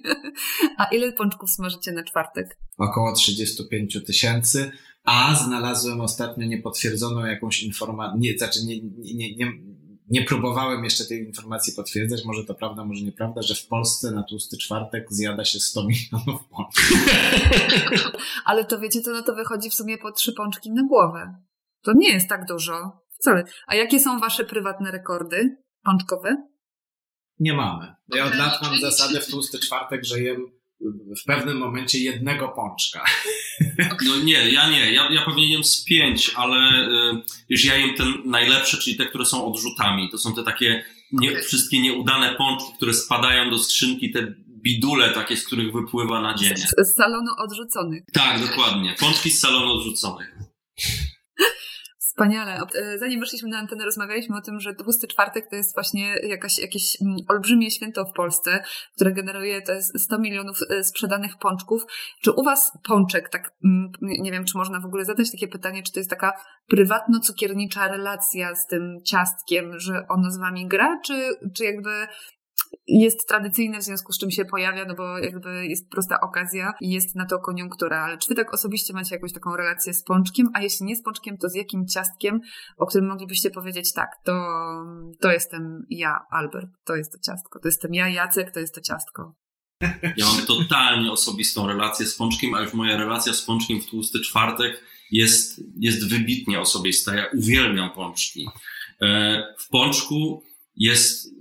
A 0.78 0.84
ile 0.84 1.12
pączków 1.12 1.50
smażycie 1.50 1.92
na 1.92 2.04
czwartek? 2.04 2.58
około 2.78 3.12
35 3.12 3.98
tysięcy, 4.06 4.70
a 5.06 5.34
znalazłem 5.34 6.00
ostatnio 6.00 6.46
niepotwierdzoną 6.46 7.24
jakąś 7.24 7.62
informację, 7.62 8.20
nie, 8.20 8.38
znaczy 8.38 8.58
nie, 8.64 8.80
nie, 9.14 9.36
nie, 9.36 9.52
nie 10.08 10.24
próbowałem 10.24 10.84
jeszcze 10.84 11.04
tej 11.04 11.26
informacji 11.26 11.72
potwierdzać, 11.72 12.24
może 12.24 12.44
to 12.44 12.54
prawda, 12.54 12.84
może 12.84 13.04
nieprawda, 13.04 13.42
że 13.42 13.54
w 13.54 13.66
Polsce 13.66 14.10
na 14.10 14.22
tłusty 14.22 14.56
czwartek 14.56 15.06
zjada 15.10 15.44
się 15.44 15.60
100 15.60 15.86
milionów 15.86 16.48
pączków. 16.50 17.06
Ale 18.44 18.64
to 18.64 18.80
wiecie, 18.80 19.00
to 19.00 19.10
no 19.10 19.22
to 19.22 19.34
wychodzi 19.34 19.70
w 19.70 19.74
sumie 19.74 19.98
po 19.98 20.12
trzy 20.12 20.32
pączki 20.32 20.72
na 20.72 20.82
głowę. 20.88 21.34
To 21.82 21.92
nie 21.96 22.12
jest 22.12 22.28
tak 22.28 22.46
dużo. 22.48 23.06
Wcale. 23.20 23.44
A 23.66 23.74
jakie 23.74 24.00
są 24.00 24.20
Wasze 24.20 24.44
prywatne 24.44 24.90
rekordy 24.90 25.56
pączkowe? 25.84 26.36
Nie 27.38 27.52
mamy. 27.52 27.94
Ja 28.14 28.24
od 28.24 28.34
lat 28.34 28.62
mam 28.62 28.78
zasadę 28.78 29.20
w 29.20 29.26
tłusty 29.26 29.58
czwartek, 29.58 30.04
że 30.04 30.20
jem 30.20 30.55
w 31.22 31.24
pewnym 31.26 31.58
momencie 31.58 31.98
jednego 31.98 32.48
pączka. 32.48 33.04
No 34.06 34.16
nie, 34.16 34.50
ja 34.50 34.70
nie, 34.70 34.92
ja, 34.92 35.10
ja 35.10 35.24
pewnie 35.24 35.52
jem 35.52 35.64
z 35.64 35.84
pięć, 35.84 36.32
ale 36.34 36.88
y, 36.88 37.22
już 37.48 37.64
ja 37.64 37.76
jem 37.76 37.94
ten 37.94 38.14
najlepsze, 38.24 38.76
czyli 38.76 38.96
te, 38.96 39.06
które 39.06 39.24
są 39.24 39.46
odrzutami. 39.46 40.10
To 40.10 40.18
są 40.18 40.34
te 40.34 40.42
takie 40.42 40.84
nie, 41.12 41.40
wszystkie 41.42 41.80
nieudane 41.80 42.34
pączki, 42.34 42.72
które 42.76 42.94
spadają 42.94 43.50
do 43.50 43.58
skrzynki, 43.58 44.10
te 44.10 44.34
bidule 44.48 45.10
takie, 45.10 45.36
z 45.36 45.46
których 45.46 45.72
wypływa 45.72 46.22
nadzienie. 46.22 46.56
Z, 46.56 46.74
z 46.78 46.94
salonu 46.94 47.30
odrzuconych. 47.38 48.04
Tak, 48.12 48.40
dokładnie. 48.48 48.94
Pączki 48.98 49.30
z 49.30 49.40
salonu 49.40 49.72
odrzuconych. 49.72 50.34
Wspaniale. 52.16 52.60
E, 52.74 52.98
Zanim 52.98 53.20
weszliśmy 53.20 53.48
na 53.48 53.58
antenę, 53.58 53.84
rozmawialiśmy 53.84 54.36
o 54.36 54.40
tym, 54.40 54.60
że 54.60 54.74
tłusty 54.74 55.06
czwartek 55.06 55.50
to 55.50 55.56
jest 55.56 55.74
właśnie 55.74 56.16
jakaś, 56.16 56.58
jakieś 56.58 57.02
mm, 57.02 57.16
olbrzymie 57.28 57.70
święto 57.70 58.04
w 58.04 58.12
Polsce, 58.12 58.62
które 58.94 59.12
generuje 59.12 59.62
te 59.62 59.82
100 59.82 60.18
milionów 60.18 60.58
e, 60.70 60.84
sprzedanych 60.84 61.38
pączków. 61.38 61.82
Czy 62.22 62.32
u 62.32 62.44
Was 62.44 62.78
pączek, 62.88 63.28
tak, 63.28 63.54
mm, 63.64 63.90
nie 64.02 64.32
wiem, 64.32 64.44
czy 64.44 64.58
można 64.58 64.80
w 64.80 64.84
ogóle 64.84 65.04
zadać 65.04 65.32
takie 65.32 65.48
pytanie, 65.48 65.82
czy 65.82 65.92
to 65.92 66.00
jest 66.00 66.10
taka 66.10 66.32
prywatno-cukiernicza 66.72 67.88
relacja 67.88 68.54
z 68.54 68.66
tym 68.66 69.00
ciastkiem, 69.04 69.78
że 69.78 70.06
ono 70.08 70.30
z 70.30 70.38
Wami 70.38 70.68
gra, 70.68 71.00
czy, 71.04 71.36
czy 71.54 71.64
jakby 71.64 71.90
jest 72.86 73.28
tradycyjne, 73.28 73.78
w 73.78 73.82
związku 73.82 74.12
z 74.12 74.18
czym 74.18 74.30
się 74.30 74.44
pojawia, 74.44 74.84
no 74.84 74.94
bo 74.94 75.18
jakby 75.18 75.66
jest 75.66 75.90
prosta 75.90 76.20
okazja 76.20 76.72
i 76.80 76.90
jest 76.90 77.16
na 77.16 77.26
to 77.26 77.38
koniunktura. 77.38 78.04
Ale 78.04 78.18
czy 78.18 78.28
wy 78.28 78.34
tak 78.34 78.54
osobiście 78.54 78.92
macie 78.92 79.14
jakąś 79.14 79.32
taką 79.32 79.56
relację 79.56 79.94
z 79.94 80.04
pączkiem? 80.04 80.48
A 80.54 80.62
jeśli 80.62 80.86
nie 80.86 80.96
z 80.96 81.02
pączkiem, 81.02 81.38
to 81.38 81.48
z 81.48 81.54
jakim 81.54 81.86
ciastkiem, 81.86 82.40
o 82.78 82.86
którym 82.86 83.08
moglibyście 83.08 83.50
powiedzieć 83.50 83.92
tak, 83.92 84.10
to, 84.24 84.32
to 85.20 85.32
jestem 85.32 85.86
ja, 85.90 86.18
Albert, 86.30 86.70
to 86.84 86.96
jest 86.96 87.12
to 87.12 87.18
ciastko. 87.18 87.60
To 87.60 87.68
jestem 87.68 87.94
ja, 87.94 88.08
Jacek, 88.08 88.50
to 88.50 88.60
jest 88.60 88.74
to 88.74 88.80
ciastko. 88.80 89.34
Ja 90.16 90.26
mam 90.26 90.46
totalnie 90.46 91.12
osobistą 91.12 91.66
relację 91.66 92.06
z 92.06 92.14
pączkiem, 92.14 92.54
a 92.54 92.60
już 92.60 92.74
moja 92.74 92.96
relacja 92.96 93.32
z 93.32 93.42
pączkiem 93.42 93.80
w 93.80 93.86
tłusty 93.86 94.20
czwartek 94.20 94.84
jest, 95.10 95.62
jest 95.80 96.08
wybitnie 96.08 96.60
osobista. 96.60 97.14
Ja 97.14 97.26
uwielbiam 97.38 97.90
pączki. 97.90 98.48
E, 99.02 99.54
W 99.58 99.68
pączku 99.68 100.42
jest 100.76 101.36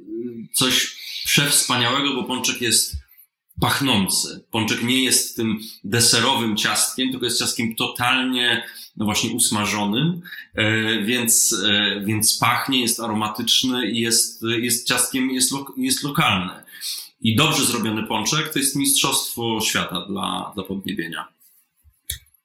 coś 0.54 0.95
przewspaniałego, 1.26 2.14
bo 2.14 2.24
pączek 2.24 2.62
jest 2.62 2.96
pachnący. 3.62 4.44
Pączek 4.52 4.84
nie 4.84 5.04
jest 5.04 5.36
tym 5.36 5.60
deserowym 5.84 6.58
ciastkiem, 6.58 7.12
tylko 7.12 7.26
jest 7.26 7.40
ciastkiem 7.40 7.76
totalnie, 7.76 8.64
no 8.98 9.06
właśnie 9.06 9.32
usmażonym, 9.32 10.22
e, 10.54 11.04
więc, 11.04 11.56
e, 11.70 12.02
więc 12.06 12.38
pachnie, 12.38 12.82
jest 12.82 13.00
aromatyczny 13.00 13.92
i 13.92 14.00
jest, 14.00 14.44
jest 14.62 14.88
ciastkiem, 14.88 15.32
jest, 15.32 15.52
lo, 15.52 15.66
jest 15.78 16.04
lokalny. 16.04 16.54
I 17.22 17.36
dobrze 17.36 17.66
zrobiony 17.66 18.04
pączek 18.04 18.54
to 18.54 18.60
jest 18.60 18.76
mistrzostwo 18.76 19.62
świata 19.62 20.06
dla, 20.10 20.52
dla 20.56 20.64
podniebienia. 20.64 21.28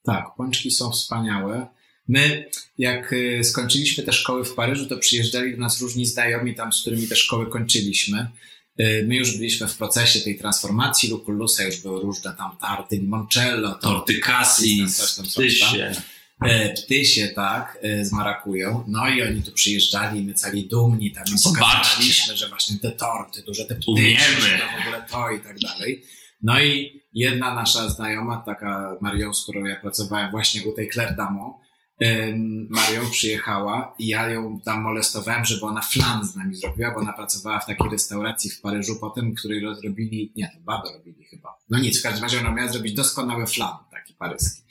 Tak, 0.02 0.24
pączki 0.36 0.70
są 0.70 0.90
wspaniałe. 0.90 1.66
My, 2.08 2.50
jak 2.78 3.12
y, 3.12 3.44
skończyliśmy 3.44 4.04
te 4.04 4.12
szkoły 4.12 4.44
w 4.44 4.54
Paryżu, 4.54 4.86
to 4.86 4.96
przyjeżdżali 4.96 5.52
do 5.52 5.58
nas 5.58 5.80
różni 5.80 6.06
znajomi 6.06 6.54
tam, 6.54 6.72
z 6.72 6.80
którymi 6.80 7.08
te 7.08 7.16
szkoły 7.16 7.46
kończyliśmy. 7.46 8.26
Y, 8.80 9.04
My 9.08 9.16
już 9.16 9.36
byliśmy 9.36 9.68
w 9.68 9.76
procesie 9.76 10.20
tej 10.20 10.38
transformacji 10.38 11.08
Lucullusa, 11.10 11.62
już 11.64 11.76
były 11.80 12.00
różne 12.02 12.34
tam 12.38 12.56
tarty 12.60 12.96
limoncello, 12.96 13.74
Torty 13.74 14.18
Cassis, 14.18 14.96
coś 14.96 15.14
tam, 15.14 15.24
coś 15.26 15.60
tam. 15.60 15.68
ptysie. 15.68 15.92
E, 16.44 16.72
Ptysie, 16.74 17.28
tak, 17.28 17.78
e, 17.82 18.04
z 18.04 18.12
marakują. 18.12 18.84
No 18.88 19.08
i 19.08 19.22
oni 19.22 19.42
tu 19.42 19.52
przyjeżdżali, 19.52 20.22
my 20.22 20.34
cali 20.34 20.68
dumni, 20.68 21.12
tam 21.12 21.24
pokazaliśmy, 21.44 22.36
że 22.36 22.48
właśnie 22.48 22.78
te 22.78 22.90
torty, 22.92 23.42
duże 23.42 23.64
te 23.64 23.74
ptysie, 23.74 23.92
Umiemy. 23.92 24.40
że 24.40 24.58
to 24.58 24.64
w 24.78 24.80
ogóle 24.86 25.06
to 25.10 25.30
i 25.30 25.40
tak 25.40 25.58
dalej. 25.58 26.02
No 26.42 26.60
i 26.60 27.02
jedna 27.14 27.54
nasza 27.54 27.88
znajoma, 27.88 28.42
taka 28.46 28.96
Marią, 29.00 29.34
z 29.34 29.42
którą 29.42 29.64
ja 29.64 29.76
pracowałem 29.76 30.30
właśnie 30.30 30.62
u 30.64 30.72
tej 30.72 30.90
Claire 30.90 31.16
Damo, 31.16 31.60
Marią 32.70 33.10
przyjechała 33.10 33.94
i 33.98 34.06
ja 34.06 34.28
ją 34.28 34.60
tam 34.64 34.82
molestowałem, 34.82 35.44
żeby 35.44 35.62
ona 35.66 35.80
flan 35.82 36.26
z 36.26 36.36
nami 36.36 36.54
zrobiła, 36.54 36.90
bo 36.90 37.00
ona 37.00 37.12
pracowała 37.12 37.58
w 37.60 37.66
takiej 37.66 37.90
restauracji 37.90 38.50
w 38.50 38.60
Paryżu 38.60 38.96
potem, 39.00 39.34
której 39.34 39.60
rozrobili, 39.60 40.32
nie, 40.36 40.48
to 40.54 40.60
baby 40.60 40.88
robili 40.98 41.24
chyba. 41.24 41.54
No 41.70 41.78
nic, 41.78 42.00
w 42.00 42.02
każdym 42.02 42.22
razie 42.22 42.40
ona 42.40 42.50
miała 42.50 42.68
zrobić 42.72 42.94
doskonały 42.94 43.46
flan, 43.46 43.76
taki 43.90 44.14
paryski. 44.14 44.62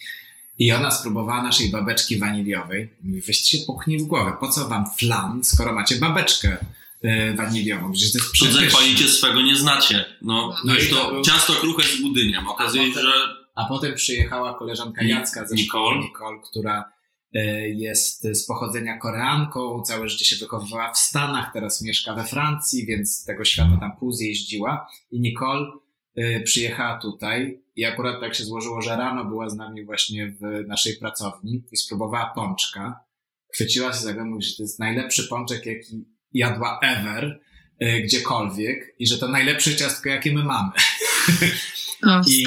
I 0.59 0.71
ona 0.71 0.91
spróbowała 0.91 1.43
naszej 1.43 1.69
babeczki 1.71 2.19
waniliowej. 2.19 2.89
Mówi, 3.03 3.21
weźcie 3.21 3.57
się 3.57 3.65
puchnij 3.65 3.99
w 3.99 4.03
głowę. 4.03 4.33
Po 4.39 4.47
co 4.49 4.67
wam 4.67 4.85
flan, 4.97 5.43
skoro 5.43 5.73
macie 5.73 5.95
babeczkę 5.95 6.57
e, 7.01 7.33
waniliową? 7.33 7.91
Przecież 7.91 8.11
to 8.11 8.17
jest 8.17 8.31
Cudze 8.31 8.51
przepyszne. 8.51 8.67
chwalicie, 8.79 9.07
swego 9.07 9.41
nie 9.41 9.55
znacie. 9.55 10.05
No, 10.21 10.47
No 10.65 10.73
no 10.73 10.79
i 10.79 10.87
to 10.87 10.95
to 10.95 11.21
ciasto 11.21 11.53
kruche 11.53 11.83
z 11.83 12.01
budyniem. 12.01 12.47
Okazuje 12.47 12.93
się, 12.93 12.99
że 13.01 13.11
A 13.55 13.65
potem 13.65 13.95
przyjechała 13.95 14.59
koleżanka 14.59 15.03
Jacka 15.03 15.47
ze 15.47 15.55
Nicole. 15.55 15.99
Nicole, 15.99 16.37
która 16.51 16.91
jest 17.75 18.23
z 18.23 18.45
pochodzenia 18.45 18.97
Koreanką, 18.97 19.81
całe 19.81 20.09
życie 20.09 20.25
się 20.25 20.35
wychowywała 20.35 20.91
w 20.93 20.97
Stanach, 20.97 21.53
teraz 21.53 21.81
mieszka 21.81 22.13
we 22.13 22.23
Francji, 22.23 22.85
więc 22.85 23.25
tego 23.25 23.45
świata 23.45 23.77
tam 23.79 23.97
pół 23.99 24.11
zjeździła. 24.11 24.87
I 25.11 25.19
Nicole 25.19 25.65
e, 26.15 26.39
przyjechała 26.39 26.97
tutaj 26.97 27.61
i 27.75 27.85
akurat 27.85 28.21
tak 28.21 28.35
się 28.35 28.43
złożyło, 28.43 28.81
że 28.81 28.95
rano 28.95 29.25
była 29.25 29.49
z 29.49 29.55
nami 29.55 29.85
właśnie 29.85 30.27
w 30.27 30.67
naszej 30.67 30.97
pracowni 30.97 31.63
i 31.71 31.77
spróbowała 31.77 32.31
pączka. 32.35 32.99
Chwyciła 33.53 33.93
się 33.93 33.99
za 33.99 34.13
głowę, 34.13 34.29
mówi, 34.29 34.43
że 34.43 34.55
to 34.57 34.63
jest 34.63 34.79
najlepszy 34.79 35.27
pączek, 35.27 35.65
jaki 35.65 36.05
jadła 36.33 36.79
ever. 36.83 37.39
gdziekolwiek 38.03 38.95
i 38.99 39.07
że 39.07 39.17
to 39.17 39.27
najlepsze 39.27 39.75
ciastko, 39.75 40.09
jakie 40.09 40.33
my 40.33 40.43
mamy. 40.43 40.71
No, 42.03 42.21
I. 42.27 42.43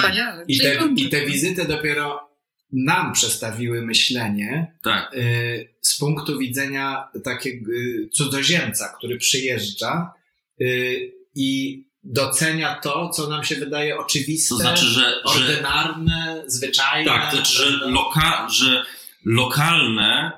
I 0.47 0.59
te, 0.59 0.89
I 0.95 1.09
te 1.09 1.25
wizyty 1.25 1.67
dopiero 1.67 2.32
nam 2.73 3.13
przestawiły 3.13 3.81
myślenie 3.81 4.75
tak. 4.83 5.13
y, 5.13 5.73
z 5.81 5.97
punktu 5.97 6.39
widzenia 6.39 7.09
takiego 7.23 7.71
y, 7.71 8.09
cudzoziemca, 8.13 8.93
który 8.97 9.17
przyjeżdża 9.17 10.13
y, 10.61 11.13
i 11.35 11.83
docenia 12.03 12.75
to, 12.75 13.09
co 13.09 13.27
nam 13.27 13.43
się 13.43 13.55
wydaje 13.55 13.97
oczywiste, 13.97 14.55
to 14.55 14.61
znaczy, 14.61 14.85
że, 14.85 15.23
ordynarne, 15.23 16.41
że, 16.43 16.49
zwyczajne. 16.49 17.11
Tak, 17.11 17.31
to 17.31 17.37
znaczy, 17.37 17.53
że, 17.53 17.89
loka, 17.89 18.47
że 18.49 18.85
lokalne 19.25 20.31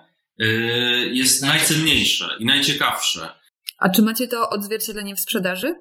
jest 1.12 1.42
najcenniejsze 1.42 2.30
i 2.40 2.46
najciekawsze. 2.46 3.30
A 3.78 3.90
czy 3.90 4.02
macie 4.02 4.28
to 4.28 4.50
odzwierciedlenie 4.50 5.16
w 5.16 5.20
sprzedaży? 5.20 5.76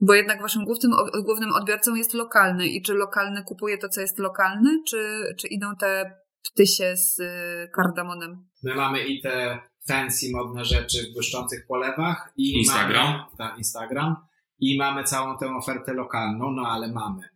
Bo 0.00 0.14
jednak 0.14 0.42
waszym 0.42 0.64
głównym, 0.64 0.92
głównym 1.24 1.52
odbiorcą 1.52 1.94
jest 1.94 2.14
lokalny 2.14 2.68
i 2.68 2.82
czy 2.82 2.94
lokalny 2.94 3.42
kupuje 3.44 3.78
to, 3.78 3.88
co 3.88 4.00
jest 4.00 4.18
lokalne, 4.18 4.70
czy, 4.88 5.22
czy 5.38 5.48
idą 5.48 5.76
te 5.76 6.20
ptysie 6.42 6.96
z 6.96 7.20
y, 7.20 7.70
kardamonem? 7.74 8.46
My 8.62 8.74
mamy 8.74 9.04
i 9.04 9.22
te 9.22 9.58
fancy 9.88 10.26
modne 10.32 10.64
rzeczy 10.64 10.98
w 11.10 11.14
błyszczących 11.14 11.66
polewach 11.66 12.32
i 12.36 12.58
Instagram. 12.58 13.06
Mamy, 13.06 13.24
ta, 13.38 13.56
Instagram 13.56 14.16
i 14.58 14.78
mamy 14.78 15.04
całą 15.04 15.38
tę 15.38 15.56
ofertę 15.56 15.94
lokalną, 15.94 16.50
no 16.50 16.62
ale 16.68 16.92
mamy 16.92 17.29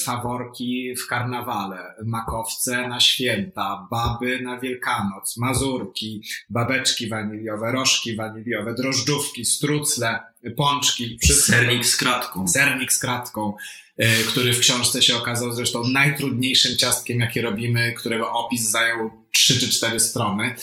faworki 0.00 0.94
w 0.96 1.06
karnawale, 1.06 1.94
makowce 2.04 2.88
na 2.88 3.00
święta, 3.00 3.88
baby 3.90 4.40
na 4.40 4.60
Wielkanoc, 4.60 5.36
mazurki, 5.36 6.22
babeczki 6.50 7.08
waniliowe, 7.08 7.72
rożki 7.72 8.16
waniliowe, 8.16 8.74
drożdżówki, 8.74 9.44
strucle, 9.44 10.18
pączki. 10.56 11.18
Wszystko. 11.22 11.52
Sernik 11.52 11.86
z 11.86 11.96
kratką. 11.96 12.48
Sernik 12.48 12.92
z 12.92 12.98
kratką, 12.98 13.54
e, 13.96 14.14
który 14.22 14.52
w 14.52 14.60
książce 14.60 15.02
się 15.02 15.16
okazał 15.16 15.52
zresztą 15.52 15.84
najtrudniejszym 15.84 16.76
ciastkiem, 16.76 17.20
jakie 17.20 17.42
robimy, 17.42 17.92
którego 17.92 18.32
opis 18.32 18.70
zajął 18.70 19.10
trzy 19.32 19.60
czy 19.60 19.68
cztery 19.68 20.00
strony. 20.00 20.54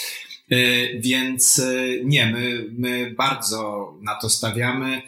E, 0.51 0.57
więc 0.99 1.61
nie, 2.03 2.25
my, 2.25 2.65
my 2.71 3.11
bardzo 3.17 3.93
na 4.01 4.15
to 4.15 4.29
stawiamy 4.29 5.01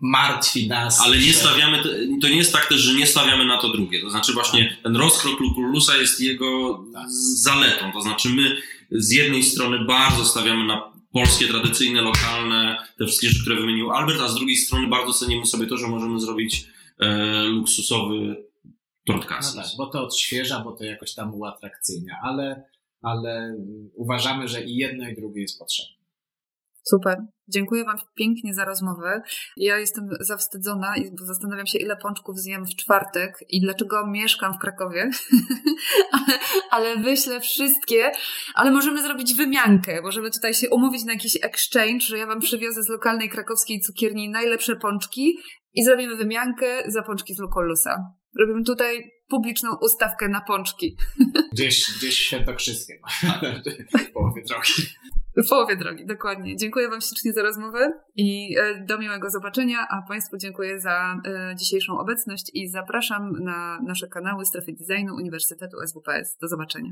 martwi 0.00 0.68
nas. 0.68 1.00
Ale 1.00 1.18
nie 1.18 1.32
stawiamy, 1.32 1.82
to 2.20 2.28
nie 2.28 2.36
jest 2.36 2.52
tak 2.52 2.66
też, 2.66 2.80
że 2.80 2.94
nie 2.94 3.06
stawiamy 3.06 3.46
na 3.46 3.58
to 3.58 3.68
drugie. 3.68 4.00
To 4.00 4.10
znaczy 4.10 4.32
właśnie 4.32 4.76
ten 4.82 4.96
rozkrok 4.96 5.40
Lukulusa 5.40 5.96
jest 5.96 6.20
jego 6.20 6.84
tak. 6.92 7.10
zaletą. 7.42 7.92
To 7.92 8.00
znaczy 8.00 8.28
my 8.28 8.56
z 8.90 9.10
jednej 9.10 9.42
strony 9.42 9.84
bardzo 9.84 10.24
stawiamy 10.24 10.66
na 10.66 10.92
polskie, 11.12 11.46
tradycyjne, 11.46 12.02
lokalne, 12.02 12.76
te 12.98 13.06
wszystkie 13.06 13.28
rzeczy, 13.28 13.42
które 13.42 13.56
wymienił 13.56 13.90
Albert, 13.90 14.20
a 14.20 14.28
z 14.28 14.34
drugiej 14.34 14.56
strony 14.56 14.88
bardzo 14.88 15.12
cenimy 15.12 15.46
sobie 15.46 15.66
to, 15.66 15.76
że 15.76 15.88
możemy 15.88 16.20
zrobić 16.20 16.66
e, 17.00 17.42
luksusowy 17.44 18.44
tort 19.06 19.30
No 19.30 19.62
tak, 19.62 19.66
bo 19.78 19.86
to 19.86 20.04
odświeża, 20.04 20.60
bo 20.60 20.72
to 20.72 20.84
jakoś 20.84 21.14
tam 21.14 21.34
uatrakcyjnia, 21.34 22.18
ale, 22.22 22.64
ale 23.02 23.56
uważamy, 23.94 24.48
że 24.48 24.64
i 24.64 24.76
jedno 24.76 25.08
i 25.08 25.14
drugie 25.14 25.42
jest 25.42 25.58
potrzebne. 25.58 26.01
Super. 26.84 27.18
Dziękuję 27.48 27.84
Wam 27.84 27.96
pięknie 28.14 28.54
za 28.54 28.64
rozmowę. 28.64 29.22
Ja 29.56 29.78
jestem 29.78 30.08
zawstydzona 30.20 30.96
i 30.96 31.10
zastanawiam 31.22 31.66
się, 31.66 31.78
ile 31.78 31.96
pączków 31.96 32.38
zjem 32.38 32.66
w 32.66 32.76
czwartek 32.76 33.38
i 33.48 33.60
dlaczego 33.60 34.06
mieszkam 34.06 34.54
w 34.54 34.58
Krakowie, 34.58 35.10
ale, 36.12 36.38
ale 36.70 36.96
wyślę 36.96 37.40
wszystkie, 37.40 38.12
ale 38.54 38.70
możemy 38.70 39.02
zrobić 39.02 39.34
wymiankę. 39.34 40.02
Możemy 40.02 40.30
tutaj 40.30 40.54
się 40.54 40.70
umówić 40.70 41.04
na 41.04 41.12
jakiś 41.12 41.36
exchange, 41.42 42.00
że 42.00 42.18
ja 42.18 42.26
Wam 42.26 42.40
przywiozę 42.40 42.82
z 42.82 42.88
lokalnej 42.88 43.28
krakowskiej 43.28 43.80
cukierni 43.80 44.30
najlepsze 44.30 44.76
pączki 44.76 45.38
i 45.74 45.84
zrobimy 45.84 46.16
wymiankę 46.16 46.66
za 46.86 47.02
pączki 47.02 47.34
z 47.34 47.38
Lukolusa. 47.38 47.96
Robimy 48.40 48.64
tutaj 48.64 49.10
publiczną 49.28 49.76
ustawkę 49.82 50.28
na 50.28 50.40
pączki. 50.40 50.96
Gdzieś, 51.52 51.96
gdzieś 51.98 52.18
świętokrzyskie, 52.18 53.00
połowie 54.14 54.42
drogi. 54.48 54.72
W 55.36 55.48
połowie 55.48 55.76
drogi, 55.76 56.06
dokładnie. 56.06 56.56
Dziękuję 56.56 56.88
Wam 56.88 57.00
ślicznie 57.00 57.32
za 57.32 57.42
rozmowę 57.42 57.92
i 58.16 58.56
e, 58.58 58.84
do 58.84 58.98
miłego 58.98 59.30
zobaczenia, 59.30 59.86
a 59.90 60.02
Państwu 60.08 60.36
dziękuję 60.36 60.80
za 60.80 61.20
e, 61.24 61.54
dzisiejszą 61.56 61.98
obecność 61.98 62.50
i 62.54 62.68
zapraszam 62.68 63.32
na 63.32 63.80
nasze 63.86 64.08
kanały 64.08 64.44
Strefy 64.44 64.72
Designu 64.72 65.14
Uniwersytetu 65.14 65.76
SWPS. 65.86 66.36
Do 66.38 66.48
zobaczenia. 66.48 66.90